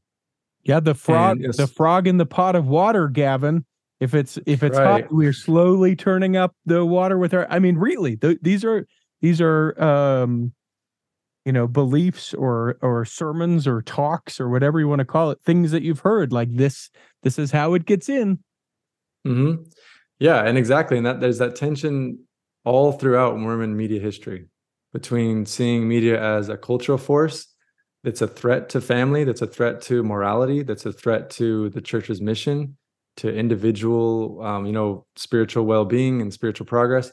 Yeah, 0.62 0.78
the 0.78 0.95
frog, 0.95 1.41
the 1.57 1.66
frog 1.66 2.07
in 2.07 2.16
the 2.16 2.26
pot 2.26 2.55
of 2.55 2.68
water, 2.68 3.09
Gavin. 3.09 3.64
If 3.99 4.14
it's 4.14 4.39
if 4.47 4.62
it's 4.62 4.78
right. 4.78 5.03
hot, 5.03 5.12
we're 5.12 5.33
slowly 5.33 5.97
turning 5.97 6.37
up 6.37 6.55
the 6.64 6.87
water 6.87 7.18
with 7.18 7.35
our. 7.35 7.45
I 7.51 7.59
mean, 7.59 7.76
really, 7.76 8.16
th- 8.16 8.39
these 8.41 8.64
are 8.64 8.87
these 9.20 9.41
are 9.41 9.83
um, 9.83 10.53
you 11.45 11.51
know 11.51 11.66
beliefs 11.66 12.33
or 12.33 12.78
or 12.83 13.05
sermons 13.05 13.66
or 13.66 13.83
talks 13.83 14.39
or 14.39 14.49
whatever 14.49 14.78
you 14.78 14.87
want 14.87 15.01
to 15.01 15.05
call 15.05 15.33
it, 15.33 15.41
things 15.43 15.72
that 15.72 15.83
you've 15.83 16.01
heard. 16.01 16.33
Like 16.33 16.55
this, 16.55 16.89
this 17.24 17.37
is 17.37 17.51
how 17.51 17.74
it 17.74 17.85
gets 17.85 18.09
in. 18.09 18.39
Hmm. 19.24 19.55
Yeah, 20.20 20.45
and 20.45 20.57
exactly, 20.57 20.99
and 20.99 21.07
that 21.07 21.20
there's 21.20 21.39
that 21.39 21.57
tension 21.57 22.20
all 22.65 22.93
throughout 22.93 23.39
Mormon 23.39 23.77
media 23.77 24.01
history 24.01 24.47
between 24.93 25.47
seeing 25.47 25.89
media 25.89 26.21
as 26.23 26.49
a 26.49 26.57
cultural 26.57 26.99
force 26.99 27.47
that's 28.03 28.23
a 28.23 28.27
threat 28.27 28.69
to 28.71 28.81
family, 28.81 29.25
that's 29.25 29.43
a 29.43 29.47
threat 29.47 29.81
to 29.83 30.03
morality, 30.03 30.63
that's 30.63 30.87
a 30.87 30.93
threat 30.93 31.31
to 31.31 31.69
the 31.71 31.81
church's 31.81 32.21
mission, 32.21 32.77
to 33.19 33.33
individual, 33.33 34.43
um, 34.43 34.65
you 34.67 34.73
know, 34.73 35.07
spiritual 35.17 35.65
well-being 35.67 36.23
and 36.23 36.33
spiritual 36.33 36.67
progress, 36.67 37.13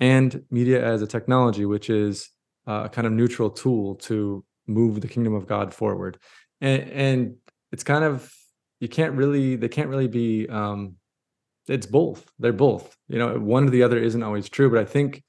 and 0.00 0.44
media 0.50 0.84
as 0.84 1.00
a 1.02 1.06
technology, 1.06 1.64
which 1.64 1.88
is 1.88 2.30
a 2.66 2.88
kind 2.88 3.06
of 3.06 3.12
neutral 3.12 3.48
tool 3.48 3.94
to 3.94 4.44
move 4.66 5.00
the 5.00 5.08
kingdom 5.08 5.34
of 5.34 5.46
God 5.46 5.72
forward. 5.72 6.18
And, 6.60 6.82
and 6.90 7.36
it's 7.72 7.82
kind 7.82 8.04
of 8.04 8.30
you 8.80 8.88
can't 8.88 9.14
really 9.14 9.56
they 9.56 9.68
can't 9.68 9.88
really 9.88 10.06
be 10.06 10.46
um, 10.48 10.96
it's 11.68 11.86
both. 11.86 12.30
They're 12.38 12.52
both. 12.52 12.96
You 13.08 13.18
know, 13.18 13.38
one 13.38 13.66
or 13.66 13.70
the 13.70 13.82
other 13.82 13.98
isn't 13.98 14.22
always 14.22 14.48
true, 14.48 14.70
but 14.70 14.78
I 14.78 14.84
think 14.84 15.22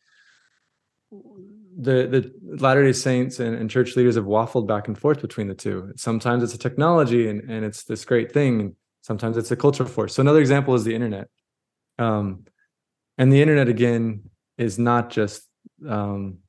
the 1.11 2.07
the 2.07 2.33
Latter 2.43 2.83
Day 2.83 2.93
Saints 2.93 3.39
and, 3.39 3.55
and, 3.55 3.69
church 3.69 3.95
leaders 3.95 4.15
have 4.15 4.25
waffled 4.25 4.67
back 4.67 4.87
and 4.87 4.97
forth 4.97 5.21
between 5.21 5.47
the 5.47 5.53
two. 5.53 5.93
Sometimes 5.95 6.43
it's 6.43 6.53
a 6.53 6.57
technology 6.57 7.29
and 7.29 7.49
and 7.49 7.63
it's 7.63 7.83
this 7.83 8.05
great 8.05 8.31
thing, 8.31 8.59
and 8.59 8.75
sometimes 9.01 9.37
it's 9.37 9.51
a 9.51 9.55
cultural 9.55 9.87
force. 9.87 10.15
So 10.15 10.21
another 10.21 10.39
example 10.39 10.75
is 10.75 10.83
the 10.83 10.93
internet. 10.93 11.29
Um, 11.97 12.45
and 13.17 13.31
the 13.31 13.41
internet 13.41 13.67
again 13.67 14.29
is 14.57 14.77
not 14.77 15.09
just 15.09 15.43
um, 15.87 16.39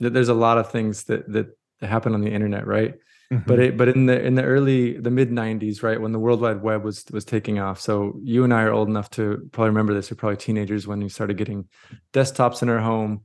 that. 0.00 0.12
there's 0.12 0.28
a 0.28 0.34
lot 0.34 0.58
of 0.58 0.70
things 0.70 1.04
that 1.04 1.30
that 1.32 1.56
happen 1.80 2.14
on 2.14 2.20
the 2.20 2.30
internet, 2.30 2.66
right? 2.66 2.94
Mm-hmm. 3.32 3.46
But 3.46 3.58
it 3.60 3.76
but 3.76 3.88
in 3.88 4.06
the 4.06 4.20
in 4.20 4.34
the 4.34 4.42
early 4.42 4.98
the 4.98 5.10
mid 5.10 5.30
90s, 5.30 5.82
right, 5.82 6.00
when 6.00 6.12
the 6.12 6.18
World 6.18 6.40
Wide 6.40 6.62
Web 6.62 6.82
was 6.82 7.04
was 7.12 7.24
taking 7.24 7.60
off. 7.60 7.80
So 7.80 8.18
you 8.22 8.42
and 8.42 8.52
I 8.52 8.62
are 8.62 8.72
old 8.72 8.88
enough 8.88 9.08
to 9.10 9.48
probably 9.52 9.70
remember 9.70 9.94
this. 9.94 10.10
You're 10.10 10.16
probably 10.16 10.36
teenagers 10.36 10.86
when 10.86 11.00
you 11.00 11.08
started 11.08 11.36
getting 11.36 11.68
desktops 12.12 12.62
in 12.62 12.68
our 12.68 12.80
home 12.80 13.22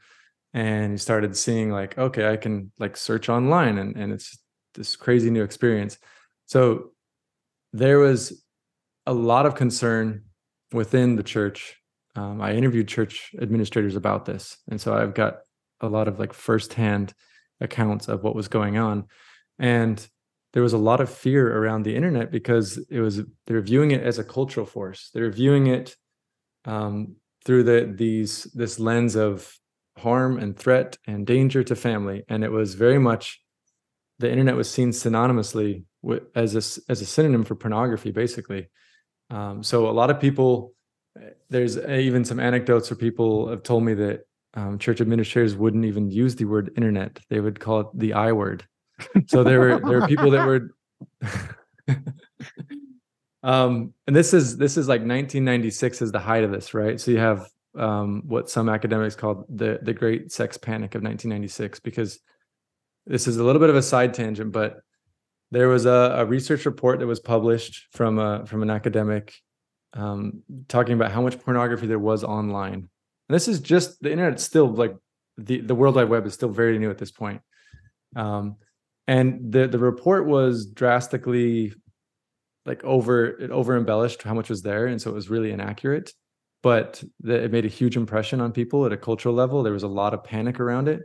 and 0.55 0.93
you 0.93 0.97
started 0.97 1.37
seeing 1.37 1.69
like 1.69 1.95
okay 1.97 2.31
i 2.31 2.37
can 2.37 2.71
like 2.79 2.97
search 2.97 3.29
online 3.29 3.77
and, 3.77 3.95
and 3.95 4.11
it's 4.11 4.39
this 4.73 4.95
crazy 4.95 5.29
new 5.29 5.43
experience 5.43 5.99
so 6.47 6.91
there 7.73 7.99
was 7.99 8.41
a 9.05 9.13
lot 9.13 9.45
of 9.45 9.53
concern 9.53 10.23
within 10.71 11.17
the 11.17 11.23
church 11.23 11.75
um, 12.15 12.41
i 12.41 12.53
interviewed 12.53 12.87
church 12.87 13.35
administrators 13.39 13.95
about 13.95 14.25
this 14.25 14.57
and 14.69 14.81
so 14.81 14.95
i've 14.95 15.13
got 15.13 15.39
a 15.81 15.89
lot 15.89 16.07
of 16.07 16.17
like 16.19 16.33
firsthand 16.33 17.13
accounts 17.59 18.07
of 18.07 18.23
what 18.23 18.35
was 18.35 18.47
going 18.47 18.77
on 18.77 19.05
and 19.59 20.07
there 20.53 20.63
was 20.63 20.73
a 20.73 20.77
lot 20.77 21.01
of 21.01 21.09
fear 21.09 21.57
around 21.57 21.83
the 21.83 21.95
internet 21.95 22.31
because 22.31 22.77
it 22.89 22.99
was 22.99 23.21
they're 23.45 23.61
viewing 23.61 23.91
it 23.91 24.01
as 24.01 24.19
a 24.19 24.23
cultural 24.23 24.65
force 24.65 25.09
they're 25.13 25.29
viewing 25.29 25.67
it 25.67 25.95
um, 26.65 27.15
through 27.45 27.63
the 27.63 27.91
these 27.95 28.43
this 28.53 28.79
lens 28.79 29.15
of 29.15 29.57
harm 29.97 30.37
and 30.37 30.57
threat 30.57 30.97
and 31.07 31.25
danger 31.25 31.63
to 31.63 31.75
family. 31.75 32.23
And 32.27 32.43
it 32.43 32.51
was 32.51 32.75
very 32.75 32.99
much 32.99 33.41
the 34.19 34.29
internet 34.29 34.55
was 34.55 34.69
seen 34.69 34.91
synonymously 34.91 35.83
with, 36.01 36.23
as 36.35 36.53
a, 36.55 36.91
as 36.91 37.01
a 37.01 37.05
synonym 37.05 37.43
for 37.43 37.55
pornography, 37.55 38.11
basically. 38.11 38.69
Um, 39.29 39.63
so 39.63 39.89
a 39.89 39.91
lot 39.91 40.09
of 40.09 40.19
people, 40.19 40.73
there's 41.49 41.77
even 41.77 42.25
some 42.25 42.39
anecdotes 42.39 42.89
where 42.89 42.97
people 42.97 43.49
have 43.49 43.63
told 43.63 43.83
me 43.83 43.93
that 43.95 44.21
um, 44.53 44.77
church 44.77 45.01
administrators 45.01 45.55
wouldn't 45.55 45.85
even 45.85 46.09
use 46.09 46.35
the 46.35 46.45
word 46.45 46.71
internet; 46.77 47.19
they 47.29 47.39
would 47.39 47.59
call 47.59 47.81
it 47.81 47.87
the 47.93 48.13
I 48.13 48.31
word. 48.31 48.65
So 49.27 49.43
there 49.43 49.59
were 49.59 49.79
there 49.79 49.99
were 49.99 50.07
people 50.13 50.31
that 50.31 50.45
were. 50.45 50.69
um, 53.43 53.93
and 54.07 54.15
this 54.15 54.33
is 54.33 54.57
this 54.57 54.77
is 54.77 54.87
like 54.87 55.01
1996 55.01 56.01
is 56.01 56.11
the 56.11 56.19
height 56.19 56.43
of 56.43 56.51
this, 56.51 56.73
right? 56.73 56.99
So 56.99 57.11
you 57.11 57.17
have 57.17 57.47
um, 57.77 58.23
what 58.25 58.49
some 58.49 58.69
academics 58.69 59.15
call 59.15 59.45
the 59.49 59.79
the 59.81 59.93
Great 59.93 60.31
Sex 60.31 60.57
Panic 60.57 60.95
of 60.95 61.01
1996, 61.01 61.79
because 61.79 62.19
this 63.05 63.27
is 63.27 63.37
a 63.37 63.43
little 63.43 63.59
bit 63.59 63.69
of 63.69 63.75
a 63.75 63.81
side 63.81 64.13
tangent, 64.13 64.51
but 64.51 64.81
there 65.51 65.67
was 65.67 65.85
a, 65.85 66.15
a 66.17 66.25
research 66.25 66.65
report 66.65 66.99
that 66.99 67.07
was 67.07 67.19
published 67.19 67.87
from 67.91 68.19
a 68.19 68.45
from 68.45 68.63
an 68.63 68.69
academic 68.69 69.33
um, 69.93 70.43
talking 70.67 70.93
about 70.93 71.11
how 71.11 71.21
much 71.21 71.39
pornography 71.39 71.87
there 71.87 71.99
was 71.99 72.23
online. 72.23 72.73
And 72.73 73.35
this 73.35 73.47
is 73.47 73.59
just 73.59 74.01
the 74.01 74.11
internet. 74.11 74.39
Still, 74.39 74.67
like 74.67 74.95
the 75.37 75.61
the 75.61 75.75
World 75.75 75.95
Wide 75.95 76.09
Web 76.09 76.25
is 76.25 76.33
still 76.33 76.49
very 76.49 76.77
new 76.79 76.89
at 76.89 76.97
this 76.97 77.11
point. 77.11 77.41
Um, 78.15 78.57
and 79.07 79.51
the 79.51 79.67
the 79.67 79.79
report 79.79 80.25
was 80.25 80.65
drastically 80.65 81.73
like 82.65 82.83
over 82.83 83.25
it 83.25 83.51
over 83.51 83.77
embellished 83.77 84.23
how 84.23 84.33
much 84.33 84.49
was 84.49 84.61
there, 84.61 84.87
and 84.87 85.01
so 85.01 85.11
it 85.11 85.13
was 85.13 85.29
really 85.29 85.51
inaccurate 85.51 86.13
but 86.65 87.03
the, 87.19 87.43
it 87.43 87.51
made 87.51 87.63
a 87.63 87.67
huge 87.67 87.95
impression 87.95 88.41
on 88.41 88.51
people 88.51 88.87
at 88.87 88.91
a 88.91 88.97
cultural 88.97 89.35
level. 89.35 89.61
There 89.61 89.71
was 89.71 89.83
a 89.83 89.87
lot 89.87 90.15
of 90.15 90.23
panic 90.23 90.59
around 90.59 90.87
it, 90.87 91.03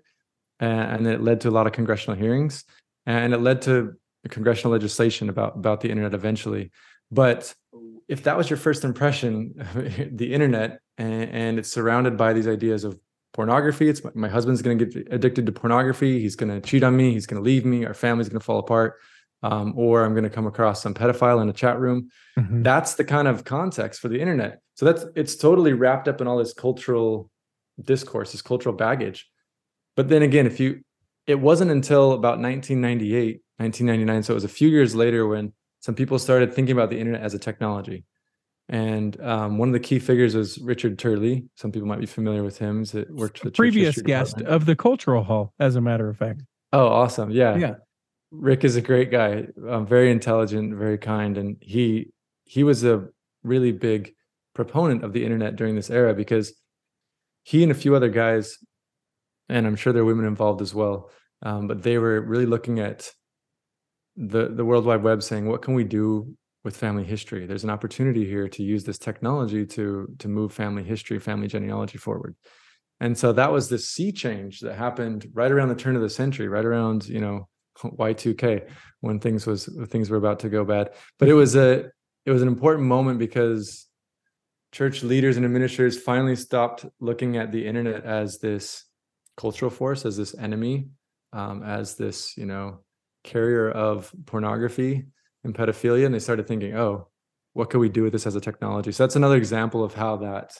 and, 0.59 0.81
and 0.81 1.07
it 1.07 1.21
led 1.21 1.43
to 1.43 1.51
a 1.51 1.57
lot 1.59 1.67
of 1.67 1.75
congressional 1.75 2.19
hearings, 2.19 2.65
and 3.05 3.35
it 3.35 3.43
led 3.43 3.61
to 3.63 3.93
congressional 4.31 4.73
legislation 4.73 5.29
about 5.29 5.57
about 5.57 5.83
the 5.83 5.91
internet 5.91 6.15
eventually. 6.15 6.71
But 7.11 7.55
if 8.09 8.23
that 8.23 8.39
was 8.39 8.49
your 8.49 8.57
first 8.57 8.85
impression, 8.85 9.53
the 10.15 10.33
internet, 10.33 10.81
and, 10.97 11.25
and 11.25 11.59
it's 11.59 11.71
surrounded 11.71 12.17
by 12.17 12.33
these 12.33 12.49
ideas 12.49 12.85
of 12.85 12.99
pornography. 13.33 13.89
It's 13.89 14.03
my, 14.05 14.11
my 14.15 14.29
husband's 14.29 14.63
going 14.63 14.79
to 14.79 14.87
get 14.87 15.13
addicted 15.13 15.47
to 15.47 15.53
pornography. 15.53 16.21
He's 16.21 16.37
going 16.37 16.51
to 16.51 16.61
cheat 16.67 16.83
on 16.83 16.97
me. 16.97 17.13
He's 17.13 17.27
going 17.27 17.43
to 17.43 17.45
leave 17.45 17.65
me. 17.65 17.85
Our 17.85 17.95
family's 17.95 18.29
going 18.29 18.41
to 18.41 18.45
fall 18.45 18.59
apart 18.59 18.97
um, 19.43 19.75
or 19.77 20.05
I'm 20.05 20.13
going 20.13 20.25
to 20.25 20.31
come 20.31 20.47
across 20.47 20.83
some 20.83 20.95
pedophile 20.95 21.41
in 21.43 21.49
a 21.49 21.53
chat 21.53 21.79
room. 21.79 22.11
Mm-hmm. 22.39 22.63
That's 22.63 22.95
the 22.95 23.05
kind 23.05 23.29
of 23.29 23.45
context 23.45 24.01
for 24.01 24.09
the 24.09 24.21
internet. 24.21 24.61
So 24.75 24.87
that's 24.87 25.05
it's 25.15 25.37
totally 25.37 25.73
wrapped 25.73 26.09
up 26.09 26.21
in 26.21 26.27
all 26.27 26.39
this 26.39 26.53
cultural 26.53 27.31
discourse, 27.83 28.33
this 28.33 28.43
cultural 28.43 28.75
baggage. 28.75 29.29
But 29.97 30.09
then 30.09 30.23
again, 30.23 30.47
if 30.47 30.61
you, 30.61 30.83
it 31.27 31.37
wasn't 31.37 31.71
until 31.71 32.13
about 32.13 32.39
1998, 32.39 33.43
1999, 33.59 34.23
so 34.23 34.33
it 34.33 34.35
was 34.35 34.45
a 34.45 34.49
few 34.49 34.69
years 34.69 34.95
later 34.95 35.27
when 35.27 35.53
some 35.81 35.95
people 35.95 36.19
started 36.19 36.53
thinking 36.53 36.73
about 36.73 36.91
the 36.91 36.99
internet 36.99 37.23
as 37.23 37.35
a 37.35 37.39
technology. 37.39 38.05
And 38.71 39.21
um, 39.21 39.59
one 39.59 39.69
of 39.69 39.73
the 39.73 39.81
key 39.81 39.99
figures 39.99 40.37
was 40.37 40.57
Richard 40.59 40.97
Turley. 40.97 41.45
Some 41.57 41.73
people 41.73 41.89
might 41.89 41.99
be 41.99 42.07
familiar 42.07 42.45
with 42.45 42.57
him. 42.57 42.85
He 42.85 43.05
worked 43.11 43.43
with 43.43 43.55
previous 43.55 44.01
guest 44.01 44.37
department. 44.37 44.55
of 44.55 44.65
the 44.65 44.77
Cultural 44.77 45.25
Hall, 45.25 45.53
as 45.59 45.75
a 45.75 45.81
matter 45.81 46.09
of 46.09 46.17
fact. 46.17 46.43
Oh, 46.73 46.87
awesome! 46.87 47.33
Yeah, 47.33 47.57
yeah. 47.57 47.75
Rick 48.31 48.63
is 48.63 48.77
a 48.77 48.81
great 48.81 49.11
guy, 49.11 49.49
um, 49.69 49.89
very 49.89 50.13
intelligent, 50.13 50.77
very 50.77 50.99
kind, 50.99 51.37
and 51.37 51.57
he 51.61 52.13
he 52.45 52.63
was 52.63 52.85
a 52.85 53.09
really 53.43 53.73
big 53.73 54.15
proponent 54.55 55.03
of 55.03 55.13
the 55.13 55.25
internet 55.25 55.57
during 55.57 55.75
this 55.75 55.91
era 55.91 56.15
because 56.15 56.55
he 57.43 57.65
and 57.65 57.73
a 57.73 57.75
few 57.75 57.97
other 57.97 58.09
guys, 58.09 58.57
and 59.49 59.67
I'm 59.67 59.75
sure 59.75 59.93
there 59.93 60.03
are 60.03 60.07
women 60.07 60.27
involved 60.27 60.63
as 60.63 60.73
well, 60.73 61.11
um, 61.43 61.67
but 61.67 61.83
they 61.83 61.99
were 61.99 62.21
really 62.21 62.47
looking 62.47 62.79
at 62.79 63.11
the 64.17 64.49
the 64.49 64.65
World 64.65 64.85
Wide 64.85 65.03
Web, 65.03 65.25
saying, 65.25 65.49
"What 65.49 65.63
can 65.63 65.75
we 65.75 65.83
do 65.83 66.37
with 66.65 66.77
family 66.77 67.05
history? 67.05 67.47
There's 67.47 67.65
an 67.65 67.71
opportunity 67.71 68.27
here 68.27 68.49
to 68.49 68.63
use 68.63 68.85
this 68.85 68.99
technology 68.99 69.67
to 69.67 70.15
to 70.19 70.29
move 70.29 70.53
family 70.53 70.83
history, 70.83 71.19
family 71.19 71.49
genealogy 71.49 71.99
forward." 71.99 72.37
And 73.01 73.17
so 73.17 73.33
that 73.33 73.51
was 73.51 73.69
this 73.69 73.89
sea 73.89 74.13
change 74.13 74.61
that 74.61 74.75
happened 74.75 75.31
right 75.33 75.51
around 75.51 75.71
the 75.71 75.75
turn 75.75 75.97
of 75.97 76.03
the 76.03 76.11
century, 76.11 76.49
right 76.49 76.65
around 76.65 77.09
you 77.09 77.21
know 77.21 77.49
Y2K 77.79 78.69
when 79.01 79.19
things 79.19 79.47
was 79.47 79.69
things 79.89 80.11
were 80.11 80.19
about 80.19 80.41
to 80.41 80.49
go 80.49 80.65
bad. 80.65 80.91
But 81.19 81.29
it 81.29 81.35
was 81.35 81.57
a 81.57 81.91
it 82.27 82.31
was 82.31 82.43
an 82.43 82.49
important 82.49 82.87
moment 82.87 83.19
because 83.19 83.87
church 84.73 85.03
leaders 85.03 85.37
and 85.37 85.45
administrators 85.45 85.99
finally 85.99 86.37
stopped 86.37 86.87
looking 87.01 87.37
at 87.37 87.51
the 87.51 87.67
internet 87.67 88.05
as 88.05 88.39
this 88.39 88.85
cultural 89.37 89.71
force, 89.71 90.05
as 90.05 90.17
this 90.17 90.37
enemy, 90.39 90.89
um, 91.33 91.63
as 91.63 91.97
this 91.97 92.37
you 92.37 92.47
know 92.47 92.81
carrier 93.25 93.71
of 93.71 94.13
pornography 94.27 95.07
and 95.45 95.55
pedophilia, 95.55 96.07
and 96.07 96.15
they 96.15 96.19
started 96.19 96.47
thinking, 96.47 96.77
oh, 96.77 97.09
what 97.53 97.71
can 97.71 97.81
we 97.81 97.89
do 97.89 98.03
with 98.03 98.13
this 98.13 98.27
as 98.27 98.37
a 98.37 98.41
technology? 98.41 98.93
So 98.93 99.03
that's 99.03 99.17
another 99.17 99.37
example 99.37 99.83
of 99.83 99.95
how 99.95 100.17
that 100.19 100.53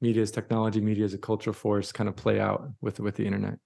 media 0.00 0.22
is 0.22 0.30
technology, 0.30 0.80
media 0.80 1.04
is 1.04 1.14
a 1.14 1.18
cultural 1.18 1.54
force 1.54 1.92
kind 1.92 2.08
of 2.08 2.16
play 2.16 2.38
out 2.40 2.68
with 2.80 3.00
with 3.00 3.16
the 3.16 3.26
internet. 3.26 3.58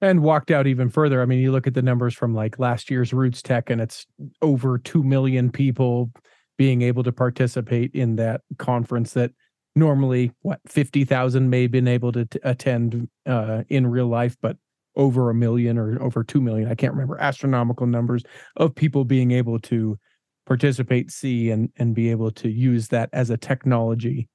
And 0.00 0.22
walked 0.22 0.50
out 0.50 0.66
even 0.66 0.90
further. 0.90 1.22
I 1.22 1.24
mean, 1.24 1.38
you 1.38 1.50
look 1.50 1.66
at 1.66 1.74
the 1.74 1.82
numbers 1.82 2.14
from 2.14 2.34
like 2.34 2.58
last 2.58 2.90
year's 2.90 3.12
RootsTech, 3.12 3.70
and 3.70 3.80
it's 3.80 4.06
over 4.42 4.78
two 4.78 5.02
million 5.02 5.50
people 5.50 6.10
being 6.58 6.82
able 6.82 7.02
to 7.02 7.12
participate 7.12 7.92
in 7.94 8.16
that 8.16 8.42
conference 8.58 9.14
that 9.14 9.32
normally 9.76 10.32
what 10.42 10.60
50,000 10.66 11.50
may 11.50 11.62
have 11.62 11.70
been 11.70 11.88
able 11.88 12.12
to 12.12 12.24
t- 12.26 12.38
attend 12.44 13.08
uh, 13.26 13.62
in 13.68 13.86
real 13.86 14.06
life 14.06 14.36
but 14.40 14.56
over 14.96 15.30
a 15.30 15.34
million 15.34 15.78
or 15.78 16.00
over 16.02 16.22
2 16.22 16.40
million 16.40 16.68
I 16.68 16.74
can't 16.74 16.92
remember 16.92 17.18
astronomical 17.18 17.86
numbers 17.86 18.22
of 18.56 18.74
people 18.74 19.04
being 19.04 19.30
able 19.32 19.58
to 19.60 19.98
participate 20.46 21.10
see 21.10 21.50
and 21.50 21.70
and 21.76 21.94
be 21.94 22.10
able 22.10 22.30
to 22.30 22.48
use 22.48 22.88
that 22.88 23.08
as 23.12 23.30
a 23.30 23.36
technology 23.36 24.28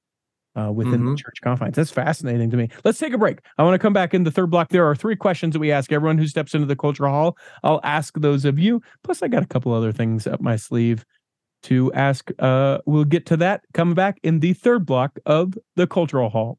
uh, 0.56 0.70
within 0.72 0.94
mm-hmm. 0.94 1.12
the 1.12 1.16
church 1.16 1.40
confines. 1.42 1.76
That's 1.76 1.90
fascinating 1.90 2.50
to 2.50 2.56
me. 2.56 2.68
Let's 2.84 2.98
take 2.98 3.12
a 3.12 3.18
break. 3.18 3.38
I 3.58 3.62
want 3.62 3.74
to 3.74 3.78
come 3.78 3.92
back 3.92 4.14
in 4.14 4.24
the 4.24 4.30
third 4.30 4.50
block. 4.50 4.70
There 4.70 4.88
are 4.88 4.96
three 4.96 5.16
questions 5.16 5.52
that 5.52 5.60
we 5.60 5.72
ask 5.72 5.92
everyone 5.92 6.18
who 6.18 6.26
steps 6.26 6.54
into 6.54 6.66
the 6.66 6.76
cultural 6.76 7.12
hall. 7.12 7.38
I'll 7.62 7.80
ask 7.84 8.14
those 8.18 8.44
of 8.44 8.58
you. 8.58 8.82
Plus, 9.04 9.22
I 9.22 9.28
got 9.28 9.42
a 9.42 9.46
couple 9.46 9.72
other 9.72 9.92
things 9.92 10.26
up 10.26 10.40
my 10.40 10.56
sleeve 10.56 11.04
to 11.64 11.92
ask. 11.92 12.30
Uh, 12.38 12.78
we'll 12.86 13.04
get 13.04 13.26
to 13.26 13.36
that 13.38 13.62
coming 13.74 13.94
back 13.94 14.18
in 14.22 14.40
the 14.40 14.52
third 14.54 14.86
block 14.86 15.18
of 15.26 15.54
the 15.76 15.86
Cultural 15.86 16.30
Hall. 16.30 16.58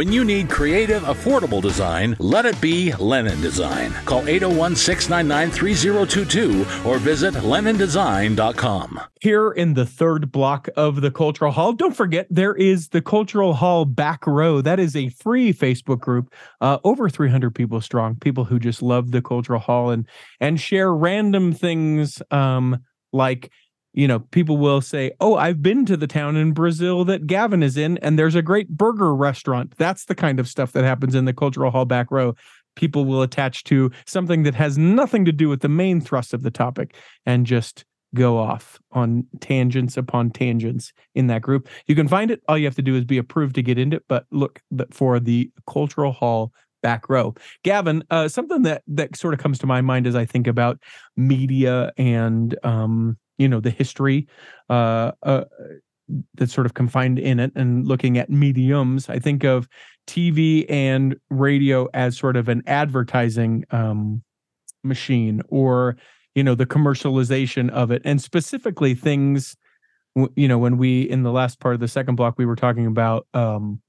When 0.00 0.14
you 0.14 0.24
need 0.24 0.48
creative, 0.48 1.02
affordable 1.02 1.60
design, 1.60 2.16
let 2.18 2.46
it 2.46 2.58
be 2.58 2.90
Lennon 2.94 3.38
Design. 3.42 3.92
Call 4.06 4.26
801 4.26 4.74
699 4.74 5.50
3022 5.50 6.88
or 6.88 6.96
visit 6.96 7.34
LennonDesign.com. 7.34 8.98
Here 9.20 9.50
in 9.50 9.74
the 9.74 9.84
third 9.84 10.32
block 10.32 10.70
of 10.74 11.02
the 11.02 11.10
Cultural 11.10 11.52
Hall, 11.52 11.74
don't 11.74 11.94
forget 11.94 12.26
there 12.30 12.54
is 12.54 12.88
the 12.88 13.02
Cultural 13.02 13.52
Hall 13.52 13.84
Back 13.84 14.26
Row. 14.26 14.62
That 14.62 14.80
is 14.80 14.96
a 14.96 15.10
free 15.10 15.52
Facebook 15.52 16.00
group, 16.00 16.32
uh, 16.62 16.78
over 16.82 17.10
300 17.10 17.54
people 17.54 17.82
strong, 17.82 18.14
people 18.14 18.44
who 18.44 18.58
just 18.58 18.80
love 18.80 19.10
the 19.10 19.20
Cultural 19.20 19.60
Hall 19.60 19.90
and 19.90 20.08
and 20.40 20.58
share 20.58 20.94
random 20.94 21.52
things 21.52 22.22
um, 22.30 22.82
like 23.12 23.50
you 23.92 24.06
know, 24.06 24.20
people 24.20 24.56
will 24.56 24.80
say, 24.80 25.12
Oh, 25.20 25.36
I've 25.36 25.62
been 25.62 25.84
to 25.86 25.96
the 25.96 26.06
town 26.06 26.36
in 26.36 26.52
Brazil 26.52 27.04
that 27.06 27.26
Gavin 27.26 27.62
is 27.62 27.76
in, 27.76 27.98
and 27.98 28.18
there's 28.18 28.34
a 28.34 28.42
great 28.42 28.68
burger 28.68 29.14
restaurant. 29.14 29.74
That's 29.76 30.04
the 30.04 30.14
kind 30.14 30.38
of 30.38 30.48
stuff 30.48 30.72
that 30.72 30.84
happens 30.84 31.14
in 31.14 31.24
the 31.24 31.34
cultural 31.34 31.70
hall 31.70 31.84
back 31.84 32.10
row. 32.10 32.34
People 32.76 33.04
will 33.04 33.22
attach 33.22 33.64
to 33.64 33.90
something 34.06 34.44
that 34.44 34.54
has 34.54 34.78
nothing 34.78 35.24
to 35.24 35.32
do 35.32 35.48
with 35.48 35.60
the 35.60 35.68
main 35.68 36.00
thrust 36.00 36.32
of 36.32 36.42
the 36.42 36.50
topic 36.50 36.94
and 37.26 37.46
just 37.46 37.84
go 38.14 38.38
off 38.38 38.78
on 38.92 39.24
tangents 39.40 39.96
upon 39.96 40.30
tangents 40.30 40.92
in 41.14 41.26
that 41.28 41.42
group. 41.42 41.68
You 41.86 41.94
can 41.94 42.08
find 42.08 42.30
it. 42.30 42.42
All 42.48 42.58
you 42.58 42.64
have 42.64 42.74
to 42.76 42.82
do 42.82 42.96
is 42.96 43.04
be 43.04 43.18
approved 43.18 43.54
to 43.56 43.62
get 43.62 43.78
into 43.78 43.98
it. 43.98 44.04
But 44.08 44.26
look 44.30 44.60
for 44.90 45.20
the 45.20 45.50
cultural 45.68 46.12
hall 46.12 46.52
back 46.82 47.08
row. 47.08 47.34
Gavin, 47.62 48.02
uh, 48.10 48.28
something 48.28 48.62
that 48.62 48.82
that 48.88 49.16
sort 49.16 49.34
of 49.34 49.40
comes 49.40 49.58
to 49.58 49.66
my 49.66 49.80
mind 49.80 50.06
as 50.06 50.16
I 50.16 50.24
think 50.24 50.46
about 50.46 50.78
media 51.16 51.92
and 51.96 52.56
um, 52.64 53.18
you 53.40 53.48
know 53.48 53.58
the 53.58 53.70
history 53.70 54.28
uh, 54.68 55.12
uh, 55.22 55.44
that's 56.34 56.52
sort 56.52 56.66
of 56.66 56.74
confined 56.74 57.18
in 57.18 57.40
it 57.40 57.52
and 57.56 57.86
looking 57.86 58.18
at 58.18 58.28
mediums 58.28 59.08
i 59.08 59.18
think 59.18 59.44
of 59.44 59.68
tv 60.06 60.66
and 60.68 61.16
radio 61.30 61.88
as 61.94 62.16
sort 62.16 62.36
of 62.36 62.48
an 62.48 62.62
advertising 62.66 63.64
um, 63.70 64.22
machine 64.84 65.40
or 65.48 65.96
you 66.34 66.44
know 66.44 66.54
the 66.54 66.66
commercialization 66.66 67.70
of 67.70 67.90
it 67.90 68.02
and 68.04 68.20
specifically 68.20 68.94
things 68.94 69.56
you 70.36 70.48
know 70.48 70.58
when 70.58 70.76
we 70.76 71.02
in 71.02 71.22
the 71.22 71.32
last 71.32 71.60
part 71.60 71.74
of 71.74 71.80
the 71.80 71.88
second 71.88 72.16
block 72.16 72.34
we 72.36 72.46
were 72.46 72.56
talking 72.56 72.86
about 72.86 73.26
um 73.32 73.80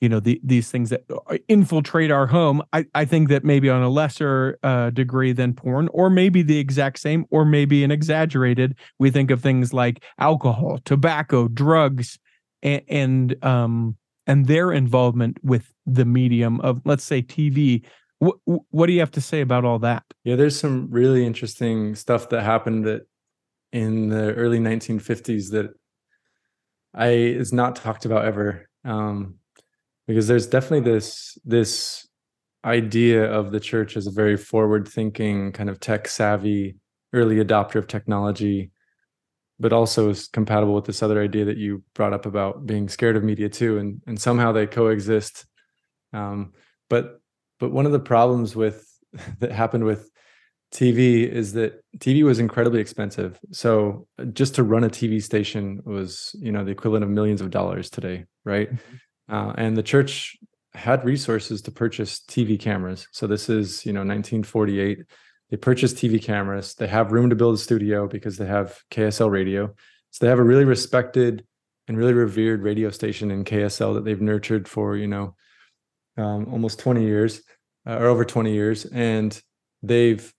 you 0.00 0.08
know 0.08 0.20
the, 0.20 0.40
these 0.44 0.70
things 0.70 0.90
that 0.90 1.04
uh, 1.10 1.38
infiltrate 1.48 2.10
our 2.10 2.26
home 2.26 2.62
i, 2.72 2.84
I 2.94 3.04
think 3.04 3.28
that 3.28 3.44
maybe 3.44 3.68
on 3.70 3.82
a 3.82 3.88
lesser 3.88 4.58
uh, 4.62 4.90
degree 4.90 5.32
than 5.32 5.54
porn 5.54 5.88
or 5.92 6.10
maybe 6.10 6.42
the 6.42 6.58
exact 6.58 6.98
same 6.98 7.24
or 7.30 7.44
maybe 7.44 7.84
an 7.84 7.90
exaggerated 7.90 8.76
we 8.98 9.10
think 9.10 9.30
of 9.30 9.40
things 9.40 9.72
like 9.72 10.02
alcohol 10.18 10.78
tobacco 10.84 11.48
drugs 11.48 12.18
and, 12.62 12.82
and 12.88 13.44
um 13.44 13.96
and 14.26 14.46
their 14.46 14.72
involvement 14.72 15.38
with 15.42 15.72
the 15.86 16.04
medium 16.04 16.60
of 16.60 16.80
let's 16.84 17.04
say 17.04 17.22
tv 17.22 17.84
what 18.18 18.36
what 18.70 18.86
do 18.86 18.92
you 18.92 19.00
have 19.00 19.10
to 19.12 19.20
say 19.20 19.40
about 19.40 19.64
all 19.64 19.78
that? 19.80 20.02
Yeah 20.24 20.36
there's 20.36 20.58
some 20.58 20.88
really 20.90 21.26
interesting 21.26 21.94
stuff 21.94 22.28
that 22.30 22.42
happened 22.42 22.84
that 22.86 23.06
in 23.72 24.08
the 24.08 24.32
early 24.34 24.58
1950s 24.58 25.50
that 25.50 25.70
i 26.94 27.08
is 27.08 27.52
not 27.52 27.76
talked 27.76 28.04
about 28.04 28.24
ever. 28.24 28.68
Um 28.84 29.36
because 30.06 30.26
there's 30.28 30.46
definitely 30.46 30.90
this 30.90 31.38
this 31.44 32.06
idea 32.64 33.24
of 33.30 33.52
the 33.52 33.60
church 33.60 33.96
as 33.96 34.06
a 34.06 34.10
very 34.10 34.36
forward 34.36 34.88
thinking 34.88 35.52
kind 35.52 35.70
of 35.70 35.78
tech 35.78 36.08
savvy 36.08 36.76
early 37.12 37.36
adopter 37.36 37.76
of 37.76 37.86
technology 37.86 38.70
but 39.58 39.72
also 39.72 40.10
is 40.10 40.28
compatible 40.28 40.74
with 40.74 40.84
this 40.84 41.02
other 41.02 41.22
idea 41.22 41.44
that 41.44 41.56
you 41.56 41.82
brought 41.94 42.12
up 42.12 42.26
about 42.26 42.66
being 42.66 42.88
scared 42.88 43.16
of 43.16 43.22
media 43.22 43.48
too 43.48 43.78
and 43.78 44.00
and 44.06 44.20
somehow 44.20 44.52
they 44.52 44.66
coexist 44.66 45.46
um, 46.12 46.52
but 46.88 47.20
but 47.58 47.70
one 47.72 47.86
of 47.86 47.92
the 47.92 48.00
problems 48.00 48.56
with 48.56 48.86
that 49.38 49.52
happened 49.52 49.84
with 49.84 50.10
TV 50.74 51.28
is 51.28 51.52
that 51.52 51.80
TV 51.98 52.24
was 52.24 52.38
incredibly 52.38 52.80
expensive. 52.80 53.38
So 53.52 54.06
just 54.32 54.56
to 54.56 54.62
run 54.62 54.84
a 54.84 54.90
TV 54.90 55.22
station 55.22 55.80
was, 55.84 56.34
you 56.38 56.52
know, 56.52 56.64
the 56.64 56.72
equivalent 56.72 57.04
of 57.04 57.10
millions 57.10 57.40
of 57.40 57.50
dollars 57.50 57.88
today, 57.88 58.24
right? 58.44 58.68
Mm-hmm. 58.68 58.96
Uh, 59.28 59.52
and 59.56 59.76
the 59.76 59.82
church 59.82 60.36
had 60.74 61.04
resources 61.04 61.62
to 61.62 61.70
purchase 61.70 62.20
TV 62.20 62.58
cameras. 62.58 63.08
So 63.12 63.26
this 63.26 63.48
is, 63.48 63.84
you 63.86 63.92
know, 63.92 64.00
1948. 64.00 64.98
They 65.50 65.56
purchased 65.56 65.96
TV 65.96 66.22
cameras. 66.22 66.74
They 66.74 66.86
have 66.86 67.12
room 67.12 67.30
to 67.30 67.36
build 67.36 67.54
a 67.54 67.58
studio 67.58 68.06
because 68.06 68.36
they 68.36 68.46
have 68.46 68.78
KSL 68.90 69.30
radio. 69.30 69.74
So 70.10 70.24
they 70.24 70.28
have 70.28 70.38
a 70.38 70.44
really 70.44 70.64
respected 70.64 71.44
and 71.88 71.96
really 71.96 72.12
revered 72.12 72.62
radio 72.62 72.90
station 72.90 73.30
in 73.30 73.44
KSL 73.44 73.94
that 73.94 74.04
they've 74.04 74.20
nurtured 74.20 74.68
for, 74.68 74.96
you 74.96 75.06
know, 75.06 75.34
um, 76.16 76.52
almost 76.52 76.78
20 76.78 77.04
years 77.04 77.42
uh, 77.86 77.96
or 77.96 78.06
over 78.06 78.24
20 78.24 78.52
years. 78.52 78.84
And 78.86 79.40
they've 79.82 80.32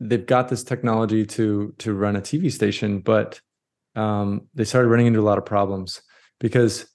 they've 0.00 0.26
got 0.26 0.48
this 0.48 0.62
technology 0.62 1.24
to 1.24 1.74
to 1.78 1.94
run 1.94 2.16
a 2.16 2.20
TV 2.20 2.50
station, 2.50 3.00
but 3.00 3.40
um, 3.94 4.48
they 4.54 4.64
started 4.64 4.88
running 4.88 5.06
into 5.06 5.20
a 5.20 5.22
lot 5.22 5.38
of 5.38 5.46
problems 5.46 6.02
because 6.38 6.86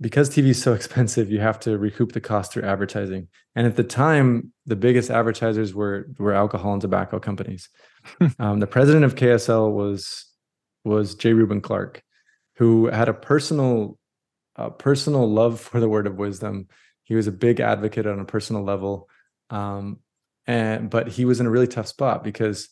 because 0.00 0.30
TV 0.30 0.48
is 0.48 0.62
so 0.62 0.72
expensive, 0.80 1.30
you 1.30 1.40
have 1.40 1.60
to 1.60 1.78
recoup 1.78 2.12
the 2.12 2.20
cost 2.20 2.52
through 2.52 2.62
advertising. 2.62 3.28
And 3.54 3.66
at 3.66 3.76
the 3.76 3.84
time, 3.84 4.52
the 4.66 4.76
biggest 4.76 5.10
advertisers 5.10 5.74
were 5.74 6.08
were 6.18 6.32
alcohol 6.32 6.72
and 6.72 6.82
tobacco 6.82 7.18
companies. 7.18 7.68
um, 8.38 8.60
the 8.60 8.66
president 8.66 9.04
of 9.04 9.14
KSL 9.14 9.72
was 9.72 10.26
was 10.84 11.14
J. 11.14 11.32
Reuben 11.32 11.60
Clark, 11.60 12.02
who 12.56 12.86
had 12.86 13.08
a 13.08 13.14
personal 13.14 13.98
a 14.56 14.70
personal 14.70 15.30
love 15.30 15.60
for 15.60 15.80
the 15.80 15.88
word 15.88 16.06
of 16.06 16.16
wisdom. 16.16 16.68
He 17.04 17.14
was 17.14 17.26
a 17.26 17.32
big 17.32 17.60
advocate 17.60 18.06
on 18.06 18.20
a 18.20 18.24
personal 18.24 18.62
level, 18.62 19.08
um, 19.50 19.98
and 20.46 20.88
but 20.88 21.08
he 21.08 21.24
was 21.24 21.40
in 21.40 21.46
a 21.46 21.50
really 21.50 21.66
tough 21.66 21.88
spot 21.88 22.22
because 22.22 22.68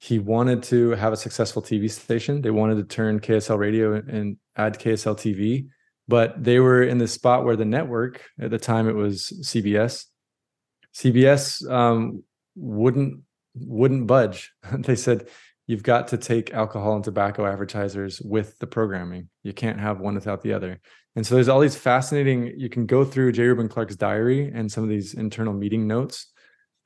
he 0.00 0.20
wanted 0.20 0.62
to 0.62 0.90
have 0.90 1.12
a 1.12 1.16
successful 1.16 1.60
TV 1.60 1.90
station. 1.90 2.40
They 2.40 2.52
wanted 2.52 2.76
to 2.76 2.84
turn 2.84 3.18
KSL 3.18 3.58
radio 3.58 3.94
and 3.94 4.36
add 4.56 4.78
KSL 4.78 5.16
TV 5.16 5.68
but 6.08 6.42
they 6.42 6.58
were 6.58 6.82
in 6.82 6.98
the 6.98 7.06
spot 7.06 7.44
where 7.44 7.56
the 7.56 7.64
network 7.64 8.24
at 8.40 8.50
the 8.50 8.58
time 8.58 8.88
it 8.88 8.94
was 8.94 9.32
CBS. 9.44 10.06
CBS 10.94 11.68
um, 11.70 12.24
wouldn't 12.56 13.20
wouldn't 13.54 14.06
budge. 14.06 14.52
they 14.72 14.96
said 14.96 15.28
you've 15.66 15.82
got 15.82 16.08
to 16.08 16.16
take 16.16 16.54
alcohol 16.54 16.96
and 16.96 17.04
tobacco 17.04 17.46
advertisers 17.46 18.20
with 18.22 18.58
the 18.58 18.66
programming. 18.66 19.28
You 19.42 19.52
can't 19.52 19.78
have 19.78 20.00
one 20.00 20.14
without 20.14 20.42
the 20.42 20.54
other. 20.54 20.80
And 21.14 21.26
so 21.26 21.34
there's 21.34 21.48
all 21.48 21.60
these 21.60 21.76
fascinating. 21.76 22.54
You 22.56 22.68
can 22.68 22.86
go 22.86 23.04
through 23.04 23.32
J. 23.32 23.42
Reuben 23.42 23.68
Clark's 23.68 23.96
diary 23.96 24.50
and 24.54 24.70
some 24.70 24.84
of 24.84 24.88
these 24.88 25.14
internal 25.14 25.52
meeting 25.52 25.86
notes 25.86 26.32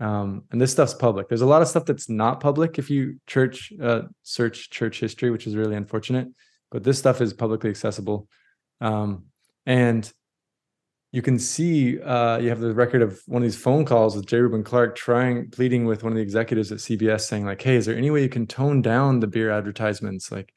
Um, 0.01 0.45
and 0.51 0.61
this 0.61 0.73
stuff's 0.73 0.95
public. 0.95 1.29
There's 1.29 1.43
a 1.43 1.47
lot 1.47 1.63
of 1.63 1.69
stuff 1.69 1.85
that's 1.85 2.09
not 2.09 2.41
public 2.41 2.79
if 2.79 2.91
you 2.91 3.21
church 3.29 3.73
uh, 3.81 4.03
search 4.25 4.71
church 4.71 4.99
history, 4.99 5.31
which 5.31 5.47
is 5.47 5.55
really 5.55 5.77
unfortunate. 5.77 6.29
But 6.73 6.83
this 6.83 6.99
stuff 6.99 7.21
is 7.21 7.33
publicly 7.33 7.71
accessible, 7.71 8.27
um, 8.83 9.25
and 9.65 10.13
you 11.13 11.23
can 11.23 11.39
see 11.39 12.01
uh, 12.01 12.39
you 12.39 12.49
have 12.49 12.61
the 12.61 12.75
record 12.75 13.03
of 13.03 13.21
one 13.27 13.43
of 13.43 13.47
these 13.47 13.57
phone 13.57 13.85
calls 13.85 14.17
with 14.17 14.27
J. 14.27 14.39
Reuben 14.39 14.65
Clark 14.65 14.97
trying 14.97 15.51
pleading 15.51 15.85
with 15.85 16.03
one 16.03 16.13
of 16.13 16.17
the 16.17 16.23
executives 16.23 16.73
at 16.73 16.79
CBS, 16.79 17.21
saying 17.23 17.45
like, 17.45 17.63
"Hey, 17.63 17.77
is 17.77 17.87
there 17.87 17.97
any 17.97 18.11
way 18.11 18.23
you 18.23 18.29
can 18.29 18.47
tone 18.47 18.83
down 18.83 19.21
the 19.21 19.27
beer 19.27 19.51
advertisements? 19.51 20.33
Like, 20.33 20.53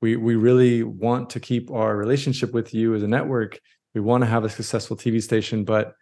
we 0.00 0.16
we 0.16 0.36
really 0.36 0.82
want 0.82 1.30
to 1.30 1.40
keep 1.40 1.70
our 1.70 1.96
relationship 1.96 2.52
with 2.52 2.74
you 2.74 2.94
as 2.94 3.02
a 3.02 3.08
network. 3.08 3.58
We 3.94 4.02
want 4.02 4.22
to 4.22 4.26
have 4.26 4.44
a 4.44 4.48
successful 4.48 4.96
TV 4.96 5.22
station, 5.22 5.64
but." 5.64 5.94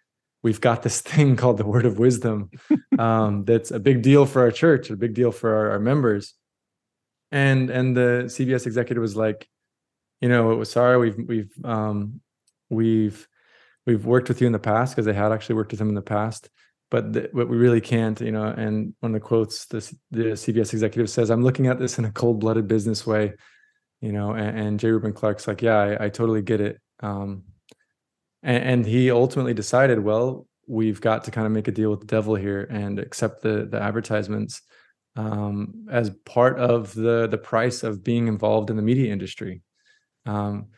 we've 0.44 0.60
got 0.60 0.82
this 0.82 1.00
thing 1.12 1.36
called 1.36 1.56
the 1.56 1.64
word 1.64 1.86
of 1.86 2.00
wisdom 2.00 2.50
um, 2.98 3.44
that's 3.46 3.70
a 3.70 3.78
big 3.78 4.02
deal 4.02 4.26
for 4.26 4.42
our 4.42 4.50
church 4.50 4.90
a 4.90 4.96
big 4.96 5.14
deal 5.14 5.30
for 5.30 5.54
our, 5.54 5.70
our, 5.70 5.78
members 5.78 6.34
and 7.30 7.70
and 7.70 7.96
the 7.96 8.24
cbs 8.26 8.66
executive 8.66 9.00
was 9.00 9.14
like 9.14 9.48
you 10.22 10.28
know 10.28 10.64
sorry 10.64 10.96
we've 10.96 11.28
we've 11.28 11.52
um, 11.64 12.20
we've 12.70 13.28
we've 13.84 14.06
worked 14.06 14.28
with 14.28 14.40
you 14.40 14.46
in 14.46 14.52
the 14.52 14.58
past 14.58 14.94
because 14.94 15.04
they 15.04 15.12
had 15.12 15.32
actually 15.32 15.56
worked 15.56 15.72
with 15.72 15.80
him 15.80 15.88
in 15.88 15.94
the 15.94 16.00
past 16.00 16.48
but 16.90 17.04
what 17.34 17.48
we 17.48 17.56
really 17.56 17.80
can't 17.80 18.20
you 18.20 18.30
know 18.30 18.44
and 18.44 18.94
one 19.00 19.14
of 19.14 19.20
the 19.20 19.26
quotes 19.26 19.66
this 19.66 19.94
the 20.12 20.24
cbs 20.42 20.72
executive 20.72 21.10
says 21.10 21.30
i'm 21.30 21.42
looking 21.42 21.66
at 21.66 21.78
this 21.78 21.98
in 21.98 22.04
a 22.04 22.12
cold-blooded 22.12 22.68
business 22.68 23.06
way 23.06 23.32
you 24.00 24.12
know 24.12 24.32
and, 24.32 24.58
and 24.58 24.80
j. 24.80 24.90
Reuben 24.90 25.12
clark's 25.12 25.48
like 25.48 25.60
yeah 25.60 25.78
i, 25.78 26.04
I 26.04 26.08
totally 26.08 26.42
get 26.42 26.60
it 26.60 26.80
um, 27.00 27.42
and, 28.44 28.64
and 28.64 28.86
he 28.86 29.10
ultimately 29.10 29.54
decided 29.54 29.98
well 29.98 30.46
we've 30.68 31.00
got 31.00 31.24
to 31.24 31.32
kind 31.32 31.46
of 31.46 31.52
make 31.52 31.66
a 31.66 31.72
deal 31.72 31.90
with 31.90 32.00
the 32.00 32.06
devil 32.06 32.36
here 32.36 32.68
and 32.70 33.00
accept 33.00 33.42
the 33.42 33.66
the 33.68 33.82
advertisements 33.82 34.62
um, 35.16 35.86
as 35.90 36.10
part 36.24 36.58
of 36.60 36.94
the 36.94 37.26
the 37.26 37.38
price 37.38 37.82
of 37.82 38.04
being 38.04 38.28
involved 38.28 38.70
in 38.70 38.76
the 38.76 38.82
media 38.82 39.12
industry 39.12 39.62
um, 40.26 40.68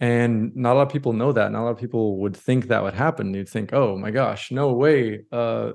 and 0.00 0.56
not 0.56 0.72
a 0.72 0.76
lot 0.76 0.86
of 0.86 0.92
people 0.92 1.12
know 1.12 1.30
that 1.32 1.52
not 1.52 1.60
a 1.60 1.64
lot 1.64 1.70
of 1.70 1.78
people 1.78 2.16
would 2.18 2.36
think 2.36 2.68
that 2.68 2.82
would 2.82 2.94
happen. 2.94 3.34
You'd 3.34 3.48
think 3.48 3.72
oh 3.72 3.96
my 3.96 4.10
gosh 4.10 4.50
no 4.50 4.72
way 4.72 5.20
uh, 5.30 5.72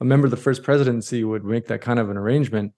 a 0.00 0.04
member 0.04 0.26
of 0.26 0.32
the 0.32 0.36
first 0.36 0.62
presidency 0.62 1.24
would 1.24 1.44
make 1.44 1.68
that 1.68 1.80
kind 1.80 1.98
of 1.98 2.10
an 2.10 2.16
arrangement. 2.16 2.74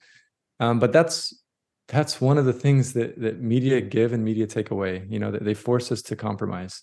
Um, 0.61 0.79
but 0.79 0.93
that's 0.93 1.43
that's 1.89 2.21
one 2.21 2.39
of 2.39 2.45
the 2.45 2.53
things 2.53 2.93
that 2.93 3.19
that 3.21 3.41
media 3.41 3.81
give 3.81 4.13
and 4.13 4.23
media 4.25 4.47
take 4.47 4.71
away 4.71 5.07
you 5.09 5.19
know 5.19 5.31
that 5.31 5.45
they 5.45 5.55
force 5.55 5.91
us 5.91 6.03
to 6.03 6.17
compromise. 6.17 6.83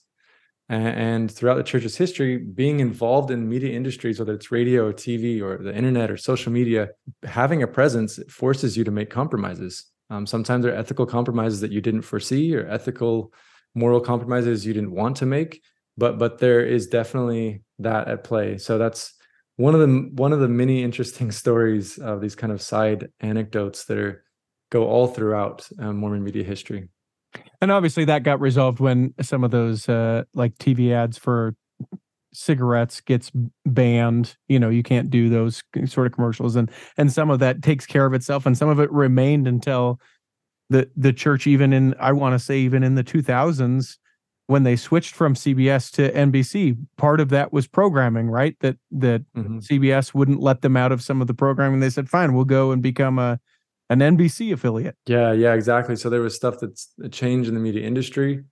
And 0.70 1.32
throughout 1.32 1.56
the 1.56 1.64
church's 1.64 1.96
history 1.96 2.38
being 2.38 2.82
involved 2.82 3.32
in 3.32 3.48
media 3.48 3.72
industries 3.72 4.20
whether 4.20 4.34
it's 4.34 4.52
radio 4.52 4.88
or 4.88 4.94
tv 4.94 5.42
or 5.42 5.64
the 5.64 5.74
internet 5.74 6.12
or 6.12 6.18
social 6.18 6.52
media 6.52 6.90
having 7.24 7.64
a 7.64 7.68
presence 7.68 8.20
forces 8.30 8.76
you 8.76 8.84
to 8.84 8.92
make 8.92 9.10
compromises 9.10 9.86
um, 10.10 10.26
sometimes 10.26 10.64
there 10.64 10.74
are 10.74 10.78
ethical 10.78 11.06
compromises 11.06 11.62
that 11.62 11.72
you 11.72 11.82
didn't 11.82 12.04
foresee 12.04 12.56
or 12.56 12.68
ethical 12.68 13.34
moral 13.76 14.00
compromises 14.00 14.66
you 14.66 14.74
didn't 14.74 14.92
want 14.92 15.18
to 15.18 15.26
make 15.26 15.62
but 15.98 16.18
but 16.20 16.38
there 16.38 16.66
is 16.66 16.88
definitely 16.88 17.64
that 17.80 18.08
at 18.08 18.24
play. 18.24 18.58
So 18.58 18.78
that's 18.78 19.14
one 19.56 19.74
of 19.74 19.82
the 19.82 20.10
one 20.14 20.32
of 20.32 20.40
the 20.40 20.48
many 20.48 20.84
interesting 20.84 21.32
stories 21.42 21.98
of 21.98 22.22
these 22.22 22.36
kind 22.36 22.54
of 22.54 22.62
side 22.62 23.10
anecdotes 23.20 23.86
that 23.86 23.98
are 23.98 24.24
go 24.70 24.86
all 24.86 25.08
throughout 25.08 25.68
um, 25.80 25.98
mormon 25.98 26.24
media 26.24 26.44
history. 26.44 26.88
And 27.62 27.72
obviously 27.72 28.06
that 28.06 28.24
got 28.24 28.40
resolved 28.40 28.80
when 28.80 29.14
some 29.22 29.44
of 29.44 29.52
those 29.52 29.90
uh 29.90 30.24
like 30.34 30.56
TV 30.58 30.92
ads 30.92 31.18
for 31.18 31.56
cigarettes 32.34 33.02
gets 33.02 33.32
banned 33.66 34.36
you 34.48 34.60
know 34.60 34.70
you 34.70 34.84
can't 34.84 35.10
do 35.10 35.30
those 35.30 35.64
sort 35.86 36.08
of 36.08 36.14
commercials 36.14 36.56
and 36.56 36.70
and 36.98 37.12
some 37.12 37.30
of 37.30 37.40
that 37.40 37.62
takes 37.62 37.86
care 37.86 38.06
of 38.06 38.14
itself 38.14 38.46
and 38.46 38.58
some 38.58 38.70
of 38.70 38.80
it 38.80 38.92
remained 38.92 39.48
until 39.48 40.00
the 40.70 40.90
the 40.96 41.14
church 41.14 41.48
even 41.48 41.74
in 41.74 41.96
i 42.00 42.12
want 42.12 42.34
to 42.34 42.40
say 42.40 42.58
even 42.60 42.84
in 42.84 42.96
the 42.96 43.04
2000s 43.04 43.98
when 44.48 44.64
they 44.64 44.78
switched 44.78 45.14
from 45.14 45.34
CBS 45.34 45.92
to 45.92 46.10
NBC 46.14 46.78
part 46.98 47.20
of 47.20 47.28
that 47.30 47.52
was 47.52 47.68
programming 47.68 48.30
right 48.30 48.56
that 48.62 48.78
that 48.92 49.22
mm-hmm. 49.36 49.58
CBS 49.58 50.14
wouldn't 50.14 50.40
let 50.40 50.62
them 50.62 50.78
out 50.78 50.94
of 50.94 51.02
some 51.02 51.20
of 51.20 51.28
the 51.28 51.34
programming 51.34 51.82
they 51.82 51.90
said 51.90 52.10
fine 52.10 52.34
we'll 52.34 52.46
go 52.46 52.72
and 52.72 52.82
become 52.82 53.20
a 53.20 53.40
an 53.90 54.00
NBC 54.00 54.54
affiliate. 54.54 54.96
Yeah, 55.06 55.32
yeah, 55.32 55.54
exactly. 55.54 55.96
So 55.96 56.10
there 56.10 56.22
was 56.22 56.36
stuff 56.36 56.60
that's 56.60 56.94
a 57.04 57.10
change 57.10 57.48
in 57.48 57.54
the 57.54 57.60
media 57.60 57.86
industry 57.86 58.44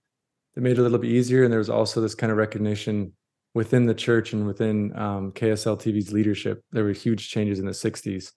that 0.54 0.60
made 0.60 0.72
it 0.72 0.78
a 0.78 0.82
little 0.82 0.98
bit 0.98 1.10
easier, 1.10 1.44
and 1.44 1.52
there 1.52 1.58
was 1.58 1.70
also 1.70 2.00
this 2.00 2.14
kind 2.14 2.30
of 2.30 2.38
recognition 2.38 3.12
within 3.56 3.86
the 3.86 3.94
church 3.94 4.34
and 4.34 4.46
within 4.46 4.96
um, 4.96 5.32
KSL 5.32 5.80
TV's 5.80 6.12
leadership. 6.12 6.62
There 6.72 6.84
were 6.84 6.92
huge 6.92 7.30
changes 7.30 7.58
in 7.58 7.66
the 7.66 7.72
'60s. 7.72 8.32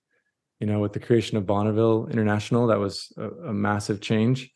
You 0.59 0.67
know, 0.67 0.79
with 0.79 0.93
the 0.93 0.99
creation 0.99 1.37
of 1.37 1.45
Bonneville 1.45 2.07
International, 2.07 2.67
that 2.67 2.79
was 2.79 3.13
a, 3.17 3.29
a 3.49 3.53
massive 3.53 4.01
change, 4.01 4.49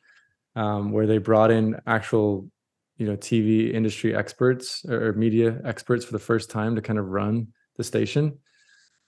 um, 0.55 0.91
where 0.91 1.07
they 1.07 1.17
brought 1.17 1.51
in 1.51 1.75
actual, 1.85 2.49
you 2.97 3.05
know, 3.05 3.17
TV 3.17 3.73
industry 3.73 4.15
experts 4.15 4.85
or 4.85 5.13
media 5.13 5.59
experts 5.65 6.05
for 6.05 6.13
the 6.13 6.19
first 6.19 6.49
time 6.49 6.75
to 6.75 6.81
kind 6.81 6.99
of 6.99 7.07
run 7.07 7.47
the 7.77 7.83
station 7.83 8.37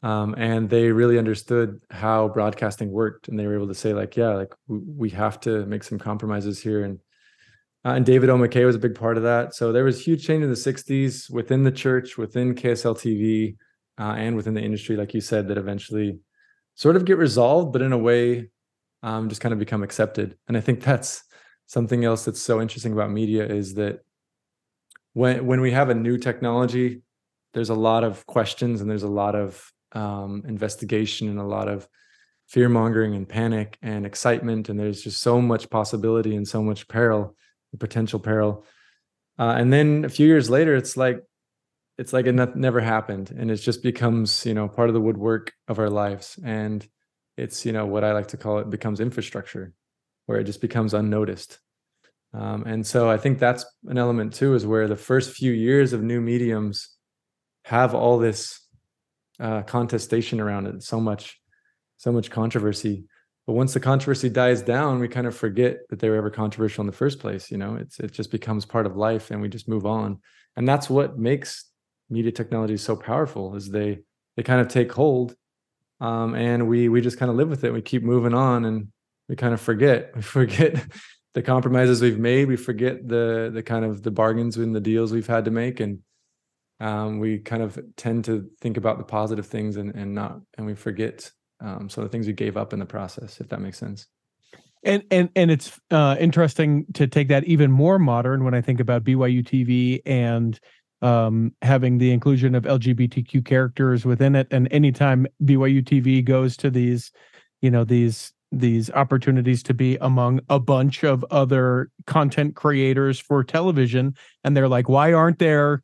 um, 0.06 0.36
and 0.38 0.70
they 0.70 0.91
really 0.91 1.18
understood 1.18 1.82
how 1.89 2.28
broadcasting 2.28 2.91
worked 2.91 3.28
and 3.28 3.39
they 3.39 3.47
were 3.47 3.56
able 3.56 3.68
to 3.68 3.74
say 3.74 3.93
like 3.93 4.16
yeah 4.16 4.34
like 4.34 4.53
we 4.68 5.10
have 5.10 5.39
to 5.39 5.66
make 5.66 5.84
some 5.84 5.97
compromises 5.97 6.62
here 6.62 6.84
and 6.84 6.99
uh, 7.86 7.93
and 7.93 8.05
david 8.05 8.29
o 8.29 8.38
mckay 8.38 8.65
was 8.65 8.75
a 8.75 8.79
big 8.79 8.95
part 8.95 9.17
of 9.17 9.23
that 9.23 9.53
so 9.53 9.71
there 9.71 9.83
was 9.83 10.03
huge 10.03 10.25
change 10.25 10.43
in 10.43 10.49
the 10.49 10.55
60s 10.55 11.29
within 11.29 11.63
the 11.63 11.71
church 11.71 12.17
within 12.17 12.55
ksl 12.55 12.95
tv 12.95 13.55
uh, 13.99 14.15
and 14.17 14.36
within 14.36 14.53
the 14.53 14.61
industry 14.61 14.95
like 14.95 15.13
you 15.13 15.21
said 15.21 15.47
that 15.47 15.57
eventually 15.57 16.19
sort 16.75 16.95
of 16.95 17.05
get 17.05 17.17
resolved 17.17 17.71
but 17.71 17.81
in 17.81 17.93
a 17.93 17.97
way 17.97 18.49
um, 19.03 19.29
just 19.29 19.41
kind 19.41 19.53
of 19.53 19.59
become 19.59 19.83
accepted 19.83 20.36
and 20.47 20.57
i 20.57 20.61
think 20.61 20.81
that's 20.81 21.23
something 21.67 22.05
else 22.05 22.25
that's 22.25 22.41
so 22.41 22.61
interesting 22.61 22.93
about 22.93 23.11
media 23.11 23.45
is 23.45 23.75
that 23.75 23.99
when 25.13 25.45
when 25.45 25.61
we 25.61 25.71
have 25.71 25.89
a 25.89 25.95
new 25.95 26.17
technology 26.17 27.01
there's 27.53 27.69
a 27.69 27.75
lot 27.75 28.03
of 28.03 28.25
questions 28.25 28.81
and 28.81 28.89
there's 28.89 29.03
a 29.03 29.07
lot 29.07 29.33
of 29.33 29.71
um, 29.93 30.43
investigation 30.45 31.29
and 31.29 31.39
a 31.39 31.43
lot 31.43 31.67
of 31.67 31.88
fear 32.47 32.69
mongering 32.69 33.15
and 33.15 33.27
panic 33.27 33.77
and 33.81 34.05
excitement. 34.05 34.69
And 34.69 34.79
there's 34.79 35.01
just 35.01 35.21
so 35.21 35.41
much 35.41 35.69
possibility 35.69 36.36
and 36.36 36.47
so 36.47 36.61
much 36.61 36.88
peril, 36.88 37.36
potential 37.78 38.19
peril. 38.19 38.65
Uh, 39.38 39.55
and 39.57 39.71
then 39.71 40.05
a 40.05 40.09
few 40.09 40.28
years 40.28 40.49
later, 40.49 40.76
it's 40.76 40.95
like 40.95 41.19
it's 41.97 42.11
like 42.11 42.26
it 42.26 42.34
never 42.55 42.82
happened, 42.82 43.32
and 43.32 43.49
it 43.49 43.57
just 43.57 43.82
becomes 43.84 44.45
you 44.45 44.53
know 44.53 44.67
part 44.67 44.89
of 44.89 44.93
the 44.93 45.01
woodwork 45.01 45.53
of 45.67 45.80
our 45.80 45.89
lives, 45.89 46.39
and 46.43 46.88
it's 47.38 47.65
you 47.65 47.71
know 47.71 47.86
what 47.86 48.03
I 48.03 48.13
like 48.13 48.28
to 48.30 48.38
call 48.38 48.59
it 48.59 48.69
becomes 48.69 48.99
infrastructure, 48.99 49.73
where 50.26 50.39
it 50.39 50.45
just 50.45 50.61
becomes 50.61 50.93
unnoticed. 50.93 51.59
Um, 52.34 52.63
and 52.65 52.86
so 52.86 53.09
I 53.09 53.17
think 53.17 53.39
that's 53.39 53.65
an 53.86 53.97
element 53.97 54.34
too, 54.34 54.55
is 54.55 54.65
where 54.65 54.88
the 54.88 54.97
first 54.97 55.32
few 55.32 55.53
years 55.53 55.93
of 55.93 56.03
new 56.03 56.19
mediums 56.19 56.89
have 57.63 57.95
all 57.95 58.17
this 58.19 58.59
uh, 59.39 59.61
contestation 59.63 60.41
around 60.41 60.67
it, 60.67 60.84
so 60.84 60.99
much, 60.99 61.39
so 61.97 62.11
much 62.11 62.30
controversy. 62.30 63.05
But 63.47 63.53
once 63.53 63.73
the 63.73 63.79
controversy 63.79 64.29
dies 64.29 64.61
down, 64.61 64.99
we 64.99 65.07
kind 65.07 65.27
of 65.27 65.35
forget 65.35 65.87
that 65.89 65.99
they 65.99 66.09
were 66.09 66.15
ever 66.15 66.31
controversial 66.31 66.81
in 66.81 66.87
the 66.87 66.93
first 66.93 67.19
place. 67.19 67.51
You 67.51 67.57
know, 67.57 67.75
it's 67.75 67.99
it 67.99 68.11
just 68.11 68.31
becomes 68.31 68.65
part 68.65 68.85
of 68.85 68.95
life, 68.95 69.29
and 69.29 69.41
we 69.41 69.49
just 69.49 69.69
move 69.69 69.85
on. 69.85 70.19
And 70.55 70.67
that's 70.67 70.89
what 70.89 71.17
makes 71.17 71.65
media 72.09 72.31
technology 72.31 72.77
so 72.77 72.95
powerful 72.95 73.55
is 73.55 73.69
they 73.69 73.99
they 74.35 74.43
kind 74.43 74.61
of 74.61 74.67
take 74.67 74.91
hold, 74.91 75.35
um, 76.01 76.33
and 76.33 76.67
we 76.67 76.89
we 76.89 77.01
just 77.01 77.19
kind 77.19 77.29
of 77.29 77.37
live 77.37 77.49
with 77.49 77.63
it. 77.63 77.73
We 77.73 77.81
keep 77.81 78.03
moving 78.03 78.33
on, 78.33 78.65
and 78.65 78.87
we 79.29 79.35
kind 79.35 79.53
of 79.53 79.61
forget. 79.61 80.11
We 80.15 80.21
forget 80.23 80.83
the 81.35 81.43
compromises 81.43 82.01
we've 82.01 82.17
made. 82.17 82.47
We 82.47 82.55
forget 82.55 83.07
the 83.07 83.51
the 83.53 83.61
kind 83.61 83.85
of 83.85 84.01
the 84.01 84.11
bargains 84.11 84.57
and 84.57 84.75
the 84.75 84.81
deals 84.81 85.11
we've 85.11 85.27
had 85.27 85.45
to 85.45 85.51
make, 85.51 85.79
and 85.81 85.99
um, 86.79 87.19
we 87.19 87.39
kind 87.39 87.61
of 87.61 87.79
tend 87.95 88.25
to 88.25 88.49
think 88.59 88.77
about 88.77 88.97
the 88.97 89.03
positive 89.03 89.45
things 89.45 89.77
and, 89.77 89.95
and 89.95 90.13
not 90.13 90.41
and 90.57 90.65
we 90.65 90.75
forget 90.75 91.31
um, 91.62 91.86
of 91.86 91.95
the 91.95 92.10
things 92.10 92.28
we 92.28 92.34
gave 92.34 92.58
up 92.58 92.74
in 92.74 92.80
the 92.80 92.86
process 92.86 93.39
if 93.39 93.49
that 93.49 93.62
makes 93.62 93.78
sense. 93.78 94.08
And 94.84 95.03
and 95.10 95.30
and 95.36 95.49
it's 95.49 95.80
uh, 95.91 96.16
interesting 96.20 96.86
to 96.93 97.08
take 97.08 97.28
that 97.30 97.43
even 97.45 97.72
more 97.72 97.97
modern 97.97 98.43
when 98.43 98.53
i 98.53 98.62
think 98.62 98.80
about 98.80 99.03
byu 99.03 99.43
tv 99.43 100.01
and 100.06 100.60
um, 101.01 101.53
having 101.62 101.97
the 101.97 102.12
inclusion 102.12 102.56
of 102.56 102.64
lgbtq 102.64 103.45
characters 103.45 104.06
within 104.06 104.36
it. 104.36 104.47
And 104.51 104.68
anytime 104.72 105.28
byu 105.43 105.84
tv 105.84 106.24
goes 106.24 106.56
to 106.58 106.70
these 106.70 107.12
you 107.62 107.72
know 107.72 107.84
these 107.84 108.32
these 108.51 108.91
opportunities 108.91 109.64
to 109.64 109.74
be 109.74 109.97
among 110.01 110.39
a 110.49 110.60
bunch 110.60 111.03
of 111.03 111.26
other 111.32 111.89
content 112.06 112.56
creators 112.56 113.20
for 113.20 113.43
television 113.43 114.16
and 114.43 114.56
they're 114.56 114.70
like 114.70 114.88
why 114.88 115.12
aren't 115.12 115.39
there 115.39 115.84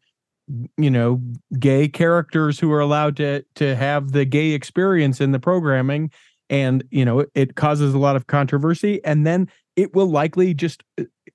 you 0.78 0.89
know 0.89 1.22
gay 1.60 1.88
characters 1.88 2.60
who 2.60 2.72
are 2.72 2.80
allowed 2.80 3.16
to 3.18 3.43
to 3.56 3.76
have 3.76 4.12
the 4.12 4.26
gay 4.26 4.52
experience 4.52 5.22
in 5.22 5.32
the 5.32 5.39
programming. 5.39 6.12
And 6.49 6.84
you 6.91 7.06
know 7.06 7.26
it 7.34 7.56
causes 7.56 7.93
a 7.93 7.99
lot 7.99 8.16
of 8.16 8.28
controversy 8.28 9.04
and 9.06 9.26
then 9.26 9.49
it 9.76 9.95
will 9.95 10.10
likely 10.10 10.54
just 10.54 10.84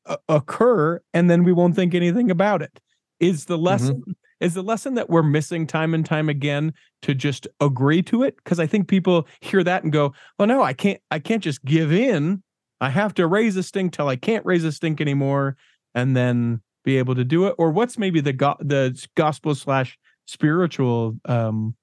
uh, 0.07 0.17
occur 0.29 1.01
and 1.15 1.31
then 1.31 1.43
we 1.45 1.53
won't 1.53 1.75
think 1.75 1.95
anything 1.95 2.31
about 2.31 2.63
it. 2.63 2.81
Is 3.19 3.47
the 3.47 3.57
lesson 3.57 3.97
mm-hmm. 3.97 4.13
is 4.41 4.55
the 4.55 4.63
lesson 4.63 4.95
that 4.95 5.09
we're 5.09 5.23
missing 5.23 5.67
time 5.67 5.95
and 5.95 6.05
time 6.05 6.29
again 6.29 6.75
to 7.03 7.15
just 7.15 7.47
agree 7.61 8.03
to 8.03 8.23
it? 8.23 8.37
Because 8.37 8.61
i 8.61 8.67
think 8.67 8.89
people 8.89 9.27
hear 9.41 9.65
that 9.65 9.85
and 9.85 9.93
go 9.93 10.13
well 10.39 10.49
no 10.49 10.63
i 10.63 10.75
can't 10.75 11.01
i 11.11 11.19
can't 11.19 11.43
just 11.43 11.65
give 11.65 11.93
in. 11.93 12.43
I 12.79 12.91
have 12.91 13.15
to 13.15 13.27
raise 13.27 13.57
a 13.57 13.63
stink 13.63 13.93
till 13.93 14.09
i 14.09 14.17
can't 14.17 14.45
raise 14.45 14.65
a 14.65 14.73
stink 14.73 15.01
anymore. 15.01 15.57
And 15.95 16.15
then 16.15 16.61
be 16.87 16.97
able 16.97 17.15
to 17.17 17.25
do 17.25 17.47
it 17.47 17.55
or 17.59 17.71
what's 17.71 17.99
maybe 17.99 18.21
the 18.23 18.33
go- 18.33 18.57
the 18.61 18.97
gospel 19.17 19.55
slash 19.55 19.99
spiritual 20.27 21.19
um 21.27 21.75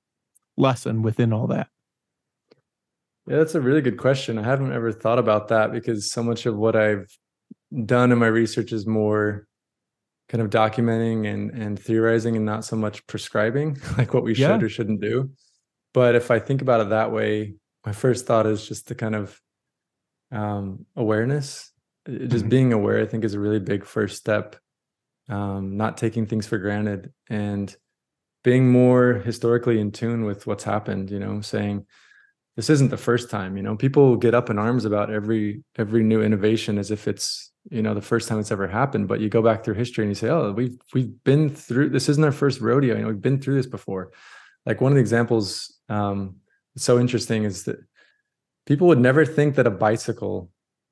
lesson 0.58 1.02
within 1.04 1.32
all 1.34 1.46
that 1.46 1.68
yeah 3.28 3.38
that's 3.38 3.54
a 3.54 3.62
really 3.62 3.82
good 3.82 3.98
question 3.98 4.40
i 4.40 4.44
haven't 4.44 4.72
ever 4.74 4.92
thought 4.92 5.20
about 5.20 5.50
that 5.50 5.72
because 5.72 6.10
so 6.12 6.24
much 6.24 6.46
of 6.46 6.56
what 6.58 6.76
i've 6.76 7.06
done 7.86 8.12
in 8.12 8.18
my 8.18 8.28
research 8.28 8.72
is 8.72 8.88
more 8.88 9.46
kind 10.30 10.42
of 10.42 10.50
documenting 10.50 11.28
and 11.32 11.52
and 11.52 11.78
theorizing 11.80 12.36
and 12.36 12.46
not 12.46 12.64
so 12.66 12.76
much 12.76 13.06
prescribing 13.08 13.78
like 13.98 14.14
what 14.14 14.24
we 14.24 14.34
Yeah. 14.34 14.48
should 14.54 14.64
or 14.64 14.70
shouldn't 14.70 15.02
do 15.02 15.30
but 15.94 16.16
if 16.16 16.32
i 16.32 16.40
think 16.40 16.62
about 16.62 16.82
it 16.82 16.90
that 16.90 17.12
way 17.12 17.56
my 17.86 17.92
first 17.92 18.26
thought 18.26 18.46
is 18.48 18.66
just 18.66 18.88
the 18.88 18.96
kind 18.96 19.16
of 19.16 19.40
um 20.32 20.86
awareness 20.96 21.72
just 22.08 22.46
Mhm. 22.46 22.50
being 22.50 22.74
aware 22.74 23.02
i 23.02 23.06
think 23.06 23.24
is 23.24 23.34
a 23.34 23.40
really 23.40 23.60
big 23.60 23.86
first 23.86 24.18
step 24.18 24.56
um 25.30 25.78
not 25.78 25.98
taking 25.98 26.26
things 26.26 26.46
for 26.46 26.58
granted 26.58 27.12
and 27.30 27.76
being 28.44 28.70
more 28.70 29.14
historically 29.14 29.80
in 29.80 29.92
tune 29.92 30.26
with 30.26 30.46
what's 30.46 30.64
happened 30.64 31.10
you 31.10 31.20
know 31.20 31.42
saying 31.42 31.86
this 32.56 32.70
isn't 32.70 32.90
the 32.90 32.98
first 32.98 33.30
time 33.30 33.58
you 33.58 33.64
know? 33.64 33.76
People 33.76 34.16
get 34.16 34.36
up 34.36 34.50
in 34.50 34.60
arms 34.60 34.86
about 34.86 35.10
every 35.10 35.64
every 35.78 36.04
new 36.04 36.22
innovation 36.22 36.78
as 36.78 36.92
if 36.92 37.08
it's 37.08 37.52
you 37.70 37.82
know 37.82 37.94
the 37.94 38.02
first 38.02 38.28
time 38.28 38.40
it's 38.40 38.52
ever 38.52 38.68
happened 38.68 39.08
but 39.08 39.20
you 39.20 39.30
go 39.30 39.42
back 39.42 39.64
through 39.64 39.74
history 39.76 40.04
and 40.04 40.12
you 40.12 40.16
say 40.16 40.30
oh 40.30 40.52
we've 40.52 40.78
we've 40.94 41.24
been 41.24 41.50
through 41.50 41.90
this 41.90 42.10
isn't 42.10 42.24
our 42.24 42.32
first 42.32 42.60
rodeo 42.60 42.96
you 42.96 43.02
know 43.02 43.08
we've 43.08 43.22
been 43.22 43.40
through 43.40 43.56
this 43.56 43.68
before. 43.68 44.12
Like 44.66 44.82
one 44.82 44.92
of 44.92 44.96
the 44.96 45.02
examples 45.02 45.80
um 45.90 46.38
so 46.76 47.00
interesting 47.00 47.44
is 47.44 47.64
that 47.64 47.78
people 48.66 48.88
would 48.88 49.00
never 49.00 49.26
think 49.26 49.56
that 49.56 49.68
a 49.68 49.72
bicycle 49.72 50.50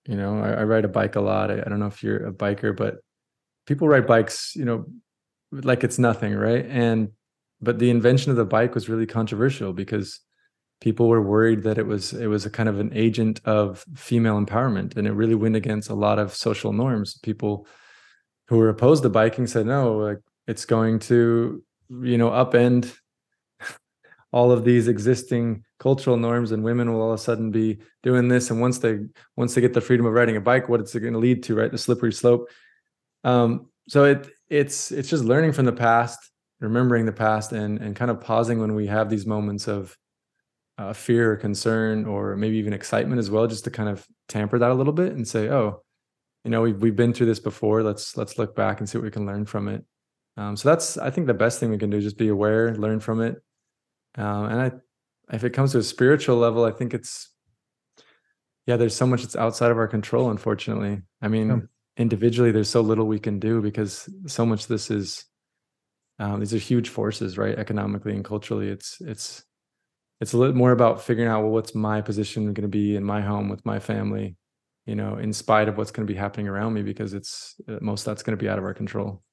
you 0.07 0.15
know 0.15 0.39
i, 0.39 0.51
I 0.51 0.63
ride 0.63 0.85
a 0.85 0.89
bike 0.89 1.15
a 1.15 1.21
lot. 1.21 1.51
I, 1.51 1.59
I 1.59 1.63
don't 1.69 1.79
know 1.79 1.87
if 1.87 2.03
you're 2.03 2.27
a 2.27 2.33
biker 2.33 2.75
but 2.75 2.99
people 3.65 3.87
ride 3.87 4.07
bikes 4.07 4.55
you 4.55 4.65
know 4.65 4.85
like 5.51 5.83
it's 5.83 5.99
nothing 5.99 6.35
right? 6.35 6.65
And 6.67 7.09
but 7.61 7.77
the 7.79 7.89
invention 7.89 8.31
of 8.31 8.37
the 8.37 8.45
bike 8.45 8.73
was 8.73 8.89
really 8.89 9.05
controversial 9.05 9.73
because 9.73 10.19
people 10.79 11.07
were 11.07 11.21
worried 11.21 11.63
that 11.63 11.77
it 11.77 11.85
was 11.85 12.13
it 12.13 12.27
was 12.27 12.45
a 12.45 12.49
kind 12.49 12.69
of 12.69 12.79
an 12.79 12.91
agent 12.93 13.41
of 13.45 13.85
female 13.95 14.43
empowerment 14.43 14.97
and 14.97 15.07
it 15.07 15.11
really 15.11 15.35
went 15.35 15.55
against 15.55 15.89
a 15.89 15.95
lot 15.95 16.19
of 16.19 16.33
social 16.33 16.73
norms. 16.73 17.17
People 17.19 17.67
who 18.47 18.57
were 18.57 18.69
opposed 18.69 19.03
to 19.03 19.09
biking 19.09 19.47
said 19.47 19.65
no 19.65 19.97
like 19.97 20.19
it's 20.47 20.65
going 20.65 20.99
to 20.99 21.63
you 21.89 22.17
know 22.17 22.29
upend 22.29 22.95
all 24.31 24.51
of 24.51 24.63
these 24.63 24.87
existing 24.87 25.63
cultural 25.79 26.17
norms 26.17 26.51
and 26.51 26.63
women 26.63 26.91
will 26.91 27.01
all 27.01 27.11
of 27.11 27.19
a 27.19 27.23
sudden 27.23 27.51
be 27.51 27.77
doing 28.03 28.27
this 28.27 28.49
and 28.49 28.61
once 28.61 28.79
they 28.79 28.99
once 29.35 29.53
they 29.53 29.61
get 29.61 29.73
the 29.73 29.81
freedom 29.81 30.05
of 30.05 30.13
riding 30.13 30.37
a 30.37 30.41
bike 30.41 30.69
what 30.69 30.79
it's 30.79 30.93
going 30.93 31.13
to 31.13 31.19
lead 31.19 31.43
to 31.43 31.55
right? 31.55 31.71
The 31.71 31.77
slippery 31.77 32.13
slope 32.13 32.49
um 33.23 33.67
so 33.87 34.03
it 34.05 34.29
it's 34.49 34.91
it's 34.91 35.09
just 35.09 35.23
learning 35.23 35.51
from 35.51 35.65
the 35.65 35.71
past 35.71 36.19
remembering 36.59 37.05
the 37.05 37.11
past 37.11 37.51
and 37.51 37.79
and 37.79 37.95
kind 37.95 38.11
of 38.11 38.21
pausing 38.21 38.59
when 38.59 38.75
we 38.75 38.87
have 38.87 39.09
these 39.09 39.25
moments 39.25 39.67
of 39.67 39.97
uh, 40.77 40.93
fear 40.93 41.33
or 41.33 41.35
concern 41.35 42.05
or 42.05 42.35
maybe 42.35 42.57
even 42.57 42.73
excitement 42.73 43.19
as 43.19 43.29
well 43.29 43.45
just 43.45 43.65
to 43.65 43.69
kind 43.69 43.89
of 43.89 44.05
tamper 44.27 44.57
that 44.57 44.71
a 44.71 44.73
little 44.73 44.93
bit 44.93 45.13
and 45.13 45.27
say 45.27 45.49
oh 45.49 45.83
you 46.43 46.51
know 46.51 46.61
we've, 46.61 46.81
we've 46.81 46.95
been 46.95 47.13
through 47.13 47.27
this 47.27 47.39
before. 47.39 47.83
Let's 47.83 48.17
let's 48.17 48.37
look 48.37 48.55
back 48.55 48.79
and 48.79 48.89
see 48.89 48.97
what 48.97 49.05
we 49.05 49.11
can 49.11 49.25
learn 49.25 49.45
from 49.45 49.67
it. 49.67 49.83
Um, 50.37 50.55
so 50.55 50.69
that's 50.69 50.97
i 50.97 51.09
think 51.09 51.27
the 51.27 51.33
best 51.33 51.59
thing 51.59 51.69
we 51.69 51.77
can 51.77 51.89
do 51.89 51.97
is 51.97 52.05
just 52.05 52.17
be 52.17 52.29
aware 52.29 52.73
learn 52.75 52.99
from 52.99 53.21
it. 53.21 53.35
Um, 54.15 54.45
and 54.45 54.61
i 54.61 54.71
if 55.33 55.43
it 55.43 55.51
comes 55.51 55.71
to 55.73 55.77
a 55.77 55.83
spiritual 55.83 56.35
level 56.37 56.65
i 56.65 56.71
think 56.71 56.93
it's 56.93 57.29
yeah 58.65 58.75
there's 58.75 58.95
so 58.95 59.07
much 59.07 59.21
that's 59.21 59.35
outside 59.35 59.71
of 59.71 59.77
our 59.77 59.87
control 59.87 60.31
unfortunately. 60.31 61.01
I 61.21 61.27
mean. 61.27 61.67
Individually 62.01 62.51
there's 62.51 62.69
so 62.69 62.81
little 62.81 63.05
we 63.05 63.19
can 63.19 63.39
do 63.39 63.61
because 63.61 64.09
so 64.25 64.45
much 64.45 64.67
this 64.67 64.89
is 64.91 65.25
um, 66.19 66.39
these 66.39 66.53
are 66.53 66.59
huge 66.59 66.89
forces 66.89 67.37
right 67.37 67.57
economically 67.57 68.13
and 68.13 68.23
culturally. 68.23 68.67
It's 68.67 69.01
it's 69.01 69.43
it's 70.19 70.33
a 70.33 70.37
little 70.37 70.55
more 70.55 70.71
about 70.71 71.01
figuring 71.01 71.29
out 71.29 71.41
well 71.41 71.51
what's 71.51 71.73
my 71.73 72.01
position 72.01 72.53
going 72.53 72.61
to 72.63 72.67
be 72.67 72.95
in 72.95 73.03
my 73.03 73.21
home 73.21 73.49
with 73.49 73.65
my 73.65 73.79
family 73.79 74.35
you 74.85 74.95
know 74.95 75.15
in 75.15 75.33
spite 75.33 75.67
of 75.67 75.77
what's 75.77 75.89
going 75.89 76.05
to 76.05 76.13
be 76.13 76.17
happening 76.17 76.47
around 76.47 76.73
me 76.73 76.83
because 76.83 77.13
it's 77.13 77.55
uh, 77.67 77.77
most 77.81 78.05
that's 78.05 78.21
going 78.21 78.37
to 78.37 78.41
be 78.41 78.49
out 78.49 78.59
of 78.59 78.63
our 78.63 78.73
control. 78.73 79.23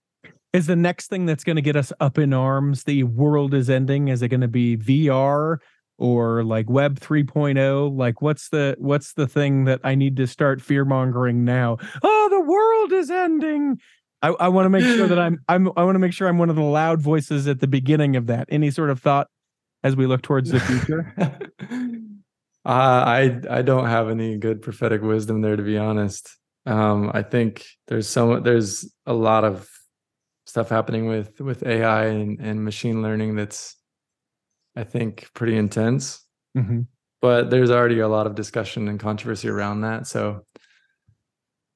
Is 0.54 0.66
the 0.66 0.76
next 0.76 1.08
thing 1.08 1.26
that's 1.26 1.44
going 1.44 1.56
to 1.56 1.62
get 1.62 1.76
us 1.76 1.92
up 2.00 2.16
in 2.16 2.32
arms 2.32 2.84
the 2.84 3.02
world 3.04 3.52
is 3.52 3.68
ending 3.68 4.08
is 4.08 4.22
it 4.22 4.28
going 4.28 4.40
to 4.40 4.48
be 4.48 4.76
vr 4.76 5.58
or 5.98 6.44
like 6.44 6.70
web 6.70 6.98
3.0 6.98 7.94
like 7.96 8.22
what's 8.22 8.48
the 8.48 8.76
what's 8.78 9.12
the 9.12 9.26
thing 9.26 9.64
that 9.64 9.80
i 9.84 9.94
need 9.94 10.16
to 10.16 10.26
start 10.26 10.62
fear 10.62 10.84
mongering 10.84 11.44
now? 11.44 11.76
oh 12.02 12.17
is 12.98 13.10
ending. 13.10 13.78
I, 14.20 14.28
I 14.28 14.48
want 14.48 14.66
to 14.66 14.70
make 14.70 14.82
sure 14.84 15.06
that 15.06 15.18
i'm 15.18 15.38
i'm 15.48 15.70
i 15.76 15.84
want 15.84 15.94
to 15.94 16.00
make 16.00 16.12
sure 16.12 16.28
i'm 16.28 16.38
one 16.38 16.50
of 16.50 16.56
the 16.56 16.62
loud 16.62 17.00
voices 17.00 17.46
at 17.46 17.60
the 17.60 17.66
beginning 17.68 18.16
of 18.16 18.26
that. 18.26 18.48
Any 18.50 18.70
sort 18.70 18.90
of 18.90 19.00
thought 19.00 19.28
as 19.84 19.94
we 19.96 20.06
look 20.06 20.22
towards 20.22 20.50
the 20.50 20.60
future? 20.60 21.14
Uh, 22.64 23.04
i 23.06 23.40
i 23.48 23.62
don't 23.62 23.86
have 23.86 24.10
any 24.10 24.36
good 24.36 24.60
prophetic 24.60 25.00
wisdom 25.00 25.40
there 25.40 25.56
to 25.56 25.62
be 25.62 25.78
honest. 25.78 26.36
Um 26.66 27.10
i 27.14 27.22
think 27.22 27.64
there's 27.86 28.06
so 28.08 28.40
there's 28.40 28.92
a 29.06 29.14
lot 29.14 29.44
of 29.44 29.70
stuff 30.44 30.68
happening 30.68 31.06
with 31.06 31.40
with 31.40 31.64
ai 31.66 32.06
and, 32.06 32.40
and 32.40 32.62
machine 32.64 33.00
learning 33.00 33.36
that's 33.36 33.76
i 34.76 34.82
think 34.84 35.28
pretty 35.34 35.56
intense. 35.56 36.26
Mhm. 36.56 36.86
but 37.22 37.48
there's 37.50 37.70
already 37.70 38.00
a 38.00 38.08
lot 38.08 38.26
of 38.26 38.34
discussion 38.34 38.88
and 38.88 38.98
controversy 39.00 39.48
around 39.48 39.82
that 39.82 40.06
so 40.06 40.42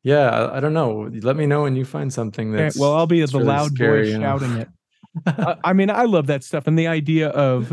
yeah 0.03 0.31
i, 0.31 0.57
I 0.57 0.61
don't 0.61 0.73
know. 0.73 1.11
Let 1.23 1.37
me 1.37 1.47
know 1.47 1.63
when 1.63 1.77
you 1.77 1.85
find 1.85 2.13
something 2.13 2.53
Okay, 2.53 2.65
that's 2.65 2.77
well 2.77 2.95
i'll 2.95 3.07
be 3.07 3.21
the 3.25 3.39
really 3.39 3.45
loud 3.45 3.79
voice 3.79 4.09
shouting 4.11 4.57
it. 4.57 4.69
I, 5.27 5.57
I 5.65 5.73
mean 5.73 5.91
i 5.91 6.05
love 6.05 6.27
that 6.29 6.43
stuff 6.45 6.67
and 6.67 6.79
the 6.79 6.87
idea 6.87 7.29
of 7.29 7.73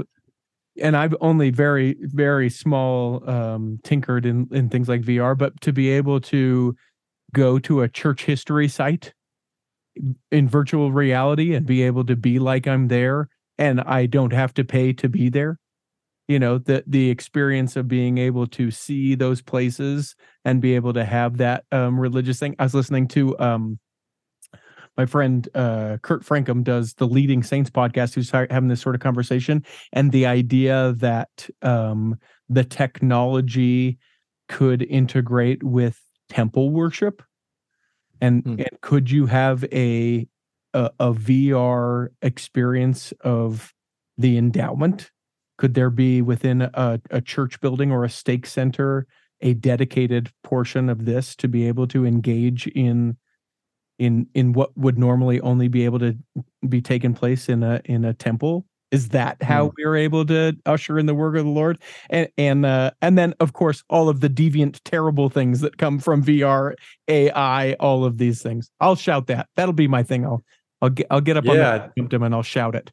and 0.81 0.95
i've 0.95 1.15
only 1.21 1.49
very 1.49 1.95
very 1.99 2.49
small 2.49 3.27
um 3.29 3.79
tinkered 3.83 4.25
in 4.25 4.47
in 4.51 4.69
things 4.69 4.89
like 4.89 5.01
vr 5.01 5.37
but 5.37 5.59
to 5.61 5.73
be 5.73 5.89
able 5.89 6.19
to 6.21 6.75
go 7.33 7.59
to 7.59 7.81
a 7.81 7.87
church 7.89 8.25
history 8.25 8.67
site 8.67 9.13
in 10.31 10.47
virtual 10.47 10.91
reality 10.91 11.53
and 11.53 11.65
be 11.65 11.83
able 11.83 12.03
to 12.05 12.15
be 12.15 12.39
like 12.39 12.67
i'm 12.67 12.87
there 12.87 13.29
and 13.57 13.81
i 13.81 14.05
don't 14.05 14.33
have 14.33 14.53
to 14.53 14.63
pay 14.63 14.93
to 14.93 15.09
be 15.09 15.29
there 15.29 15.59
you 16.29 16.39
know 16.39 16.59
the 16.59 16.85
the 16.87 17.11
experience 17.11 17.75
of 17.77 17.89
being 17.89 18.19
able 18.19 18.47
to 18.47 18.71
see 18.71 19.15
those 19.15 19.41
places 19.41 20.15
and 20.45 20.61
be 20.61 20.75
able 20.75 20.93
to 20.93 21.05
have 21.05 21.37
that 21.39 21.65
um 21.73 21.99
religious 21.99 22.39
thing 22.39 22.55
i 22.59 22.63
was 22.63 22.75
listening 22.75 23.09
to 23.09 23.39
um 23.39 23.79
my 24.97 25.05
friend 25.05 25.47
uh, 25.55 25.97
Kurt 26.01 26.25
Francom 26.25 26.63
does 26.63 26.93
the 26.95 27.07
Leading 27.07 27.43
Saints 27.43 27.69
podcast, 27.69 28.15
who's 28.15 28.31
having 28.31 28.67
this 28.67 28.81
sort 28.81 28.95
of 28.95 29.01
conversation, 29.01 29.63
and 29.93 30.11
the 30.11 30.25
idea 30.25 30.93
that 30.97 31.49
um, 31.61 32.19
the 32.49 32.63
technology 32.63 33.97
could 34.49 34.81
integrate 34.83 35.63
with 35.63 36.01
temple 36.29 36.71
worship, 36.71 37.21
and 38.21 38.45
Hmm. 38.45 38.55
and 38.57 38.69
could 38.81 39.09
you 39.11 39.25
have 39.27 39.63
a, 39.71 40.27
a 40.73 40.91
a 40.99 41.13
VR 41.13 42.11
experience 42.21 43.13
of 43.21 43.73
the 44.17 44.37
endowment? 44.37 45.11
Could 45.59 45.73
there 45.73 45.89
be 45.89 46.21
within 46.21 46.63
a, 46.73 47.01
a 47.11 47.21
church 47.21 47.59
building 47.59 47.91
or 47.91 48.05
a 48.05 48.09
stake 48.09 48.45
center 48.47 49.05
a 49.41 49.53
dedicated 49.53 50.31
portion 50.43 50.89
of 50.89 51.05
this 51.05 51.35
to 51.35 51.47
be 51.47 51.67
able 51.67 51.87
to 51.87 52.05
engage 52.05 52.67
in 52.67 53.17
in 53.97 54.27
in 54.33 54.53
what 54.53 54.75
would 54.77 54.97
normally 54.97 55.41
only 55.41 55.67
be 55.67 55.83
able 55.85 55.99
to 55.99 56.17
be 56.67 56.81
taken 56.81 57.13
place 57.13 57.49
in 57.49 57.61
a 57.63 57.81
in 57.85 58.05
a 58.05 58.13
temple? 58.13 58.65
Is 58.91 59.09
that 59.09 59.43
how 59.43 59.65
Hmm. 59.65 59.73
we 59.77 59.83
are 59.83 59.95
able 59.95 60.25
to 60.27 60.57
usher 60.65 60.97
in 60.97 61.05
the 61.07 61.13
work 61.13 61.35
of 61.35 61.43
the 61.43 61.51
lord? 61.51 61.77
And 62.09 62.29
and 62.37 62.65
uh 62.65 62.91
and 63.01 63.17
then 63.17 63.33
of 63.41 63.51
course 63.53 63.83
all 63.89 64.07
of 64.09 64.21
the 64.21 64.29
deviant 64.29 64.79
terrible 64.85 65.29
things 65.29 65.59
that 65.61 65.77
come 65.77 65.99
from 65.99 66.23
vr 66.23 66.73
ai 67.09 67.73
all 67.81 68.05
of 68.05 68.17
these 68.17 68.41
things. 68.41 68.71
I'll 68.79 68.95
shout 68.95 69.27
that. 69.27 69.47
That'll 69.57 69.73
be 69.73 69.89
my 69.89 70.03
thing. 70.03 70.25
I'll 70.25 70.41
i'll 70.81 70.89
get 70.89 71.07
i'll 71.11 71.21
get 71.21 71.35
up 71.37 71.47
on 71.49 71.55
Yeah. 71.57 71.89
the 71.97 72.23
and 72.23 72.33
i'll 72.33 72.43
shout 72.43 72.75
it 72.75 72.91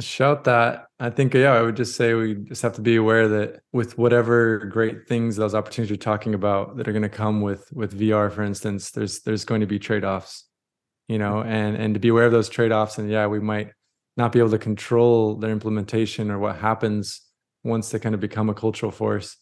Shout 0.00 0.42
that. 0.44 0.86
I 0.98 1.10
think, 1.10 1.34
yeah, 1.34 1.52
I 1.52 1.62
would 1.62 1.76
just 1.76 1.94
say 1.94 2.14
we 2.14 2.34
just 2.34 2.62
have 2.62 2.72
to 2.74 2.80
be 2.80 2.96
aware 2.96 3.28
that 3.28 3.60
with 3.72 3.96
whatever 3.96 4.58
great 4.58 5.06
things, 5.06 5.36
those 5.36 5.54
opportunities 5.54 5.90
you're 5.90 5.96
talking 5.96 6.34
about 6.34 6.76
that 6.76 6.88
are 6.88 6.92
going 6.92 7.02
to 7.02 7.08
come 7.08 7.42
with 7.42 7.68
with 7.72 7.98
VR, 7.98 8.32
for 8.32 8.42
instance, 8.42 8.90
there's 8.90 9.20
there's 9.20 9.44
going 9.44 9.60
to 9.60 9.68
be 9.68 9.78
trade-offs, 9.78 10.48
you 11.06 11.18
know, 11.18 11.34
mm-hmm. 11.34 11.48
and 11.48 11.76
and 11.76 11.94
to 11.94 12.00
be 12.00 12.08
aware 12.08 12.26
of 12.26 12.32
those 12.32 12.48
trade-offs. 12.48 12.98
And 12.98 13.08
yeah, 13.08 13.28
we 13.28 13.38
might 13.38 13.70
not 14.16 14.32
be 14.32 14.40
able 14.40 14.50
to 14.50 14.58
control 14.58 15.36
their 15.36 15.50
implementation 15.52 16.28
or 16.28 16.40
what 16.40 16.56
happens 16.56 17.20
once 17.62 17.90
they 17.90 18.00
kind 18.00 18.16
of 18.16 18.20
become 18.20 18.50
a 18.50 18.54
cultural 18.54 18.90
force. 18.90 19.36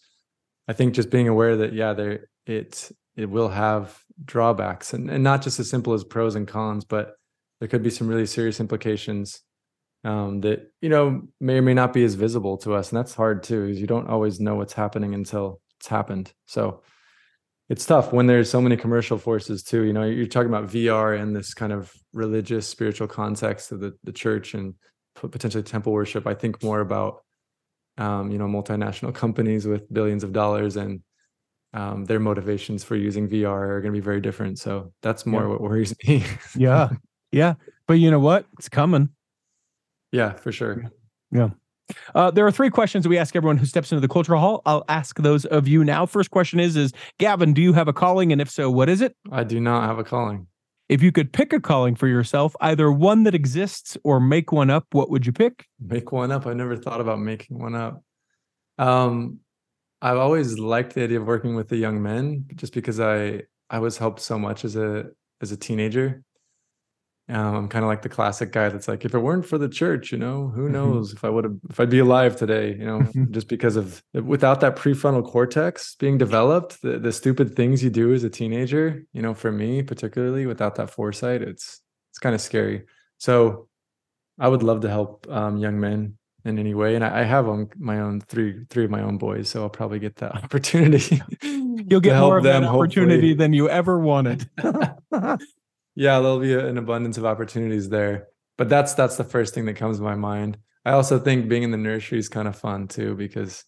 I 0.69 0.75
think 0.75 0.93
just 0.93 1.09
being 1.09 1.29
aware 1.29 1.57
that 1.57 1.73
yeah, 1.73 1.95
there 1.95 2.29
it 2.45 2.93
it 3.17 3.31
will 3.31 3.49
have 3.49 3.99
drawbacks 4.23 4.93
and, 4.93 5.11
and 5.11 5.25
not 5.25 5.41
just 5.41 5.59
as 5.61 5.71
simple 5.71 5.95
as 5.95 6.05
pros 6.05 6.35
and 6.35 6.47
cons, 6.47 6.85
but 6.85 7.15
there 7.59 7.69
could 7.69 7.83
be 7.83 7.91
some 7.91 8.07
really 8.07 8.27
serious 8.27 8.61
implications 8.61 9.41
um, 10.05 10.41
that 10.41 10.73
you 10.81 10.89
know 10.89 11.23
may 11.41 11.59
or 11.59 11.63
may 11.63 11.75
not 11.75 11.93
be 11.93 12.05
as 12.05 12.15
visible 12.15 12.57
to 12.59 12.75
us, 12.75 12.91
and 12.91 12.99
that's 12.99 13.15
hard 13.15 13.43
too, 13.43 13.67
because 13.67 13.81
you 13.81 13.87
don't 13.87 14.09
always 14.09 14.41
know 14.41 14.57
what's 14.57 14.73
happening 14.73 15.15
until 15.15 15.61
it's 15.79 15.89
happened. 15.89 16.33
So 16.47 16.83
it's 17.69 17.87
tough 17.87 18.13
when 18.13 18.27
there's 18.27 18.51
so 18.51 18.61
many 18.61 18.77
commercial 18.77 19.19
forces 19.19 19.63
too. 19.63 19.83
You 19.83 19.93
know, 19.93 20.03
you're 20.05 20.27
talking 20.27 20.49
about 20.49 20.69
VR 20.69 21.19
and 21.21 21.35
this 21.35 21.55
kind 21.55 21.73
of 21.73 21.93
religious, 22.13 22.67
spiritual 22.67 23.09
context 23.09 23.73
of 23.73 23.81
the 23.81 23.95
the 24.05 24.13
church 24.13 24.55
and 24.55 24.75
potentially 25.15 25.63
temple 25.63 25.93
worship. 25.93 26.27
I 26.27 26.35
think 26.35 26.63
more 26.63 26.81
about 26.81 27.23
um, 27.99 28.31
you 28.31 28.39
know 28.39 28.47
multinational 28.47 29.15
companies 29.15 29.67
with 29.67 29.93
billions 29.93 30.25
of 30.25 30.33
dollars 30.33 30.77
and 30.77 31.01
um, 31.75 32.05
their 32.05 32.21
motivations 32.21 32.85
for 32.85 32.97
using 32.97 33.29
VR 33.29 33.69
are 33.69 33.81
going 33.81 33.93
to 33.93 33.99
be 33.99 34.05
very 34.05 34.21
different. 34.21 34.59
So 34.59 34.93
that's 35.01 35.25
more 35.25 35.43
yeah. 35.43 35.49
what 35.49 35.61
worries 35.61 35.95
me. 36.07 36.25
yeah, 36.57 36.91
yeah, 37.31 37.55
but 37.87 37.95
you 37.95 38.11
know 38.11 38.21
what? 38.21 38.47
It's 38.59 38.69
coming. 38.69 39.09
Yeah, 40.13 40.35
for 40.35 40.53
sure. 40.53 40.91
Yeah. 41.31 41.51
Uh, 42.15 42.31
there 42.31 42.47
are 42.47 42.53
three 42.53 42.71
questions 42.71 43.03
that 43.03 43.09
we 43.09 43.19
ask 43.19 43.35
everyone 43.35 43.57
who 43.57 43.67
steps 43.67 43.91
into 43.91 44.01
the 44.01 44.09
cultural 44.09 44.41
hall. 44.41 44.63
I'll 44.65 44.85
ask 44.89 45.19
those 45.19 45.45
of 45.47 45.67
you 45.67 45.85
now. 45.85 46.07
First 46.07 46.31
question 46.31 46.61
is: 46.61 46.77
Is 46.77 46.93
Gavin, 47.19 47.53
do 47.55 47.63
you 47.63 47.73
have 47.73 47.89
a 47.89 47.93
calling, 47.93 48.33
and 48.33 48.41
if 48.41 48.51
so, 48.51 48.71
what 48.71 48.89
is 48.89 49.01
it? 49.01 49.17
I 49.31 49.45
do 49.45 49.61
not 49.61 49.85
have 49.85 49.99
a 49.99 50.05
calling. 50.05 50.47
If 50.89 51.03
you 51.03 51.13
could 51.13 51.33
pick 51.33 51.53
a 51.53 51.61
calling 51.61 51.95
for 51.95 52.07
yourself, 52.07 52.55
either 52.61 52.93
one 52.93 53.23
that 53.25 53.35
exists 53.35 53.97
or 54.05 54.21
make 54.21 54.53
one 54.53 54.69
up, 54.69 54.87
what 54.93 55.11
would 55.11 55.25
you 55.25 55.33
pick? 55.33 55.67
Make 55.81 56.13
one 56.13 56.31
up. 56.31 56.47
I 56.47 56.53
never 56.53 56.77
thought 56.77 57.01
about 57.01 57.19
making 57.19 57.59
one 57.59 57.75
up. 57.75 58.03
Um, 58.79 59.39
I've 60.03 60.19
always 60.19 60.59
liked 60.59 60.95
the 60.95 61.05
idea 61.05 61.21
of 61.21 61.27
working 61.27 61.55
with 61.55 61.69
the 61.69 61.77
young 61.77 62.03
men, 62.03 62.47
just 62.55 62.75
because 62.75 63.01
I 63.01 63.43
I 63.71 63.79
was 63.79 63.99
helped 63.99 64.21
so 64.21 64.39
much 64.39 64.65
as 64.65 64.77
a 64.77 65.07
as 65.41 65.53
a 65.53 65.57
teenager 65.57 66.23
um, 67.33 67.55
I'm 67.55 67.69
kind 67.69 67.85
of 67.85 67.89
like 67.89 68.03
the 68.03 68.09
classic 68.09 68.53
guy 68.53 68.69
that's 68.69 68.89
like, 68.89 69.05
if 69.05 69.15
it 69.15 69.19
weren't 69.19 69.47
for 69.47 69.57
the 69.57 69.69
church, 69.69 70.13
you 70.13 70.19
know, 70.19 70.49
who 70.55 70.65
mm-hmm. 70.65 70.73
knows 70.73 71.13
if 71.13 71.25
I 71.25 71.31
would 71.31 71.45
have, 71.45 71.57
if 71.71 71.81
I'd 71.81 71.89
be 71.89 71.99
alive 71.99 72.37
today, 72.37 72.77
you 72.77 72.85
know, 72.85 73.07
just 73.31 73.49
because 73.49 73.77
of 73.77 74.03
without 74.13 74.61
that 74.61 74.77
prefrontal 74.77 75.25
cortex 75.25 75.95
being 75.97 76.19
developed, 76.19 76.83
the, 76.83 76.99
the 76.99 77.13
stupid 77.13 77.57
things 77.57 77.83
you 77.83 77.91
do 77.91 78.13
as 78.13 78.23
a 78.23 78.31
teenager, 78.31 79.05
you 79.13 79.23
know, 79.23 79.35
for 79.35 79.51
me 79.51 79.83
particularly, 79.83 80.47
without 80.47 80.75
that 80.77 80.91
foresight, 80.91 81.43
it's 81.43 81.81
it's 82.11 82.19
kind 82.19 82.35
of 82.35 82.41
scary. 82.41 82.85
So 83.19 83.69
I 84.39 84.49
would 84.49 84.63
love 84.63 84.81
to 84.83 84.91
help 84.91 85.27
um, 85.31 85.57
young 85.57 85.81
men 85.81 86.19
in 86.45 86.59
any 86.59 86.75
way, 86.75 86.97
and 86.97 87.05
I, 87.05 87.21
I 87.21 87.23
have 87.23 87.49
on 87.49 87.71
my 87.79 88.01
own 88.01 88.21
three 88.21 88.65
three 88.69 88.85
of 88.85 88.91
my 88.91 89.01
own 89.01 89.17
boys, 89.17 89.49
so 89.49 89.63
I'll 89.63 89.71
probably 89.71 90.01
get 90.01 90.17
that 90.17 90.35
opportunity. 90.45 91.23
You'll 91.43 92.01
get 92.01 92.19
more 92.19 92.37
of 92.37 92.45
that 92.45 92.65
opportunity 92.65 93.29
hopefully. 93.29 93.35
than 93.35 93.53
you 93.53 93.71
ever 93.71 93.99
wanted 93.99 94.51
yeah 95.95 96.21
there'll 96.21 96.39
be 96.39 96.55
an 96.55 96.79
abundance 96.79 97.19
of 97.19 97.25
opportunities 97.25 97.89
there 97.89 98.29
but 98.59 98.69
that's 98.69 98.95
that's 98.95 99.17
the 99.17 99.25
first 99.25 99.55
thing 99.55 99.65
that 99.67 99.75
comes 99.75 99.99
to 99.99 100.03
my 100.03 100.15
mind. 100.15 100.59
I 100.85 100.93
also 100.93 101.19
think 101.19 101.49
being 101.49 101.63
in 101.63 101.71
the 101.71 101.77
nursery 101.77 102.19
is 102.19 102.29
kind 102.29 102.49
of 102.49 102.57
fun 102.57 102.89
too 102.89 103.15
because 103.15 103.65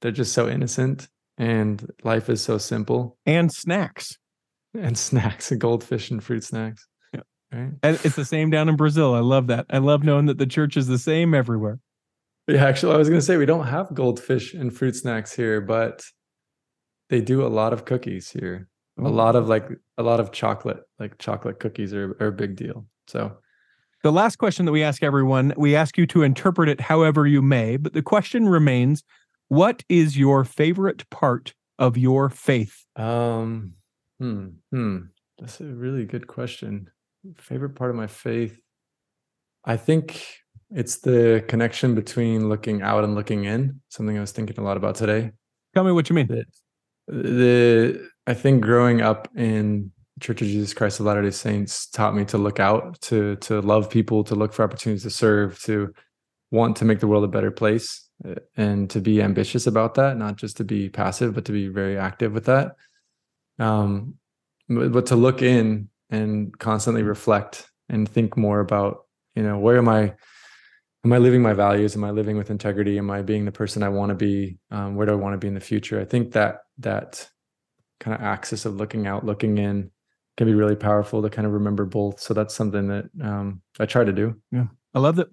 they're 0.00 0.10
just 0.10 0.32
so 0.32 0.48
innocent 0.48 1.08
and 1.38 1.86
life 2.02 2.28
is 2.28 2.42
so 2.42 2.58
simple. 2.58 3.18
And 3.26 3.52
snacks. 3.52 4.16
And 4.74 4.96
snacks 5.06 5.50
and 5.50 5.60
goldfish 5.60 6.10
and 6.10 6.22
fruit 6.22 6.44
snacks 6.44 6.86
yeah. 7.12 7.20
right? 7.52 7.72
And 7.82 8.00
it's 8.04 8.16
the 8.16 8.24
same 8.24 8.48
down 8.48 8.70
in 8.70 8.76
brazil 8.76 9.14
i 9.14 9.20
love 9.20 9.48
that. 9.48 9.66
I 9.68 9.78
love 9.78 10.02
knowing 10.02 10.26
that 10.26 10.38
the 10.38 10.46
church 10.46 10.78
is 10.78 10.86
the 10.86 10.98
same 10.98 11.34
everywhere. 11.34 11.78
Yeah 12.48 12.64
actually 12.64 12.94
i 12.94 12.96
was 12.96 13.10
going 13.10 13.20
to 13.20 13.26
say 13.26 13.36
we 13.36 13.44
don't 13.44 13.66
have 13.66 13.92
goldfish 13.92 14.54
and 14.54 14.74
fruit 14.74 14.96
snacks 14.96 15.34
here 15.34 15.60
but 15.60 16.02
they 17.10 17.20
do 17.20 17.46
a 17.46 17.48
lot 17.48 17.74
of 17.74 17.84
cookies 17.84 18.30
here 18.30 18.68
a 19.06 19.10
lot 19.10 19.36
of 19.36 19.48
like 19.48 19.68
a 19.98 20.02
lot 20.02 20.20
of 20.20 20.32
chocolate 20.32 20.82
like 20.98 21.18
chocolate 21.18 21.60
cookies 21.60 21.92
are, 21.94 22.16
are 22.20 22.28
a 22.28 22.32
big 22.32 22.56
deal 22.56 22.86
so. 23.06 23.36
The 24.04 24.10
last 24.10 24.36
question 24.36 24.66
that 24.66 24.72
we 24.72 24.82
ask 24.82 25.02
everyone 25.04 25.54
we 25.56 25.76
ask 25.76 25.96
you 25.96 26.06
to 26.08 26.22
interpret 26.22 26.68
it 26.68 26.80
however 26.80 27.26
you 27.26 27.40
may 27.40 27.76
but 27.76 27.92
the 27.92 28.02
question 28.02 28.48
remains 28.48 29.04
what 29.48 29.84
is 29.88 30.16
your 30.16 30.44
favorite 30.44 31.08
part 31.10 31.54
of 31.78 31.96
your 31.96 32.28
faith? 32.30 32.84
Um 32.96 33.74
hmm 34.18 34.48
hmm. 34.70 34.98
That's 35.38 35.60
a 35.60 35.64
really 35.64 36.04
good 36.04 36.26
question. 36.26 36.90
Favorite 37.36 37.74
part 37.76 37.90
of 37.90 37.96
my 37.96 38.06
faith? 38.06 38.60
I 39.64 39.76
think 39.76 40.24
it's 40.70 40.98
the 40.98 41.44
connection 41.48 41.94
between 41.94 42.48
looking 42.48 42.82
out 42.82 43.04
and 43.04 43.14
looking 43.14 43.44
in 43.44 43.80
something 43.88 44.16
i 44.16 44.20
was 44.20 44.32
thinking 44.32 44.58
a 44.58 44.62
lot 44.62 44.76
about 44.76 44.94
today. 44.94 45.32
Tell 45.74 45.84
me 45.84 45.92
what 45.92 46.08
you 46.08 46.14
mean. 46.14 46.26
The, 46.26 46.44
the 47.08 48.08
I 48.26 48.34
think 48.34 48.62
growing 48.62 49.00
up 49.00 49.28
in 49.36 49.90
Church 50.20 50.42
of 50.42 50.48
Jesus 50.48 50.74
Christ 50.74 51.00
of 51.00 51.06
Latter 51.06 51.22
Day 51.22 51.30
Saints 51.30 51.86
taught 51.88 52.14
me 52.14 52.24
to 52.26 52.38
look 52.38 52.60
out, 52.60 53.00
to 53.02 53.36
to 53.36 53.60
love 53.60 53.90
people, 53.90 54.22
to 54.24 54.34
look 54.34 54.52
for 54.52 54.62
opportunities 54.62 55.02
to 55.02 55.10
serve, 55.10 55.60
to 55.62 55.92
want 56.50 56.76
to 56.76 56.84
make 56.84 57.00
the 57.00 57.08
world 57.08 57.24
a 57.24 57.28
better 57.28 57.50
place, 57.50 58.08
uh, 58.24 58.34
and 58.56 58.88
to 58.90 59.00
be 59.00 59.20
ambitious 59.20 59.66
about 59.66 59.94
that, 59.94 60.16
not 60.16 60.36
just 60.36 60.56
to 60.58 60.64
be 60.64 60.88
passive, 60.88 61.34
but 61.34 61.44
to 61.46 61.52
be 61.52 61.68
very 61.68 61.98
active 61.98 62.32
with 62.32 62.44
that. 62.44 62.76
Um, 63.58 64.14
but 64.68 65.06
to 65.06 65.16
look 65.16 65.42
in 65.42 65.88
and 66.10 66.56
constantly 66.58 67.02
reflect 67.02 67.68
and 67.88 68.08
think 68.08 68.36
more 68.36 68.60
about, 68.60 69.06
you 69.34 69.42
know, 69.42 69.58
where 69.58 69.78
am 69.78 69.88
I? 69.88 70.14
Am 71.04 71.12
I 71.12 71.18
living 71.18 71.42
my 71.42 71.52
values? 71.52 71.96
Am 71.96 72.04
I 72.04 72.12
living 72.12 72.36
with 72.36 72.50
integrity? 72.50 72.96
Am 72.96 73.10
I 73.10 73.22
being 73.22 73.44
the 73.44 73.50
person 73.50 73.82
I 73.82 73.88
want 73.88 74.10
to 74.10 74.14
be? 74.14 74.58
Um, 74.70 74.94
where 74.94 75.06
do 75.06 75.12
I 75.12 75.16
want 75.16 75.32
to 75.32 75.38
be 75.38 75.48
in 75.48 75.54
the 75.54 75.60
future? 75.60 76.00
I 76.00 76.04
think 76.04 76.32
that 76.32 76.60
that 76.78 77.28
kind 78.02 78.14
of 78.14 78.20
axis 78.20 78.64
of 78.64 78.76
looking 78.76 79.06
out, 79.06 79.24
looking 79.24 79.58
in 79.58 79.90
can 80.36 80.46
be 80.46 80.54
really 80.54 80.76
powerful 80.76 81.22
to 81.22 81.30
kind 81.30 81.46
of 81.46 81.52
remember 81.52 81.84
both. 81.84 82.18
So 82.20 82.34
that's 82.34 82.54
something 82.54 82.88
that 82.88 83.04
um, 83.22 83.62
I 83.78 83.86
try 83.86 84.04
to 84.04 84.12
do. 84.12 84.34
Yeah. 84.50 84.66
I 84.94 84.98
love 84.98 85.16
that. 85.16 85.28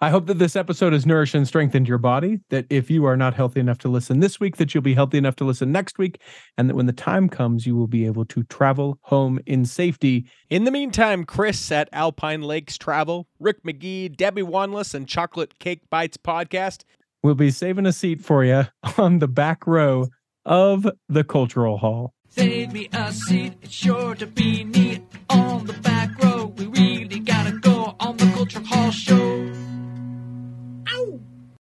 I 0.00 0.10
hope 0.10 0.26
that 0.26 0.40
this 0.40 0.56
episode 0.56 0.92
has 0.92 1.06
nourished 1.06 1.36
and 1.36 1.46
strengthened 1.46 1.86
your 1.86 1.98
body. 1.98 2.40
That 2.50 2.66
if 2.70 2.90
you 2.90 3.04
are 3.04 3.16
not 3.16 3.34
healthy 3.34 3.60
enough 3.60 3.78
to 3.78 3.88
listen 3.88 4.18
this 4.18 4.40
week, 4.40 4.56
that 4.56 4.74
you'll 4.74 4.82
be 4.82 4.94
healthy 4.94 5.16
enough 5.16 5.36
to 5.36 5.44
listen 5.44 5.70
next 5.70 5.96
week. 5.96 6.20
And 6.58 6.68
that 6.68 6.74
when 6.74 6.86
the 6.86 6.92
time 6.92 7.28
comes, 7.28 7.66
you 7.68 7.76
will 7.76 7.86
be 7.86 8.04
able 8.06 8.24
to 8.26 8.42
travel 8.44 8.98
home 9.02 9.38
in 9.46 9.64
safety. 9.64 10.28
In 10.50 10.64
the 10.64 10.72
meantime, 10.72 11.24
Chris 11.24 11.70
at 11.70 11.88
Alpine 11.92 12.42
Lakes 12.42 12.76
Travel, 12.76 13.28
Rick 13.38 13.62
McGee, 13.62 14.16
Debbie 14.16 14.42
Wanless, 14.42 14.92
and 14.92 15.06
Chocolate 15.06 15.60
Cake 15.60 15.82
Bites 15.88 16.16
podcast 16.16 16.82
will 17.22 17.36
be 17.36 17.52
saving 17.52 17.86
a 17.86 17.92
seat 17.92 18.20
for 18.20 18.44
you 18.44 18.66
on 18.98 19.20
the 19.20 19.28
back 19.28 19.68
row 19.68 20.08
of 20.44 20.86
the 21.08 21.24
Cultural 21.24 21.78
Hall. 21.78 22.14
Save 22.28 22.72
me 22.72 22.88
a 22.92 23.12
seat, 23.12 23.54
it's 23.62 23.72
sure 23.72 24.14
to 24.14 24.26
be 24.26 24.64
neat. 24.64 25.02
On 25.28 25.66
the 25.66 25.74
back 25.74 26.10
row, 26.22 26.46
we 26.56 26.66
really 26.66 27.20
gotta 27.20 27.52
go 27.52 27.94
on 28.00 28.16
the 28.16 28.26
Cultural 28.34 28.64
Hall 28.64 28.90
show. 28.90 29.31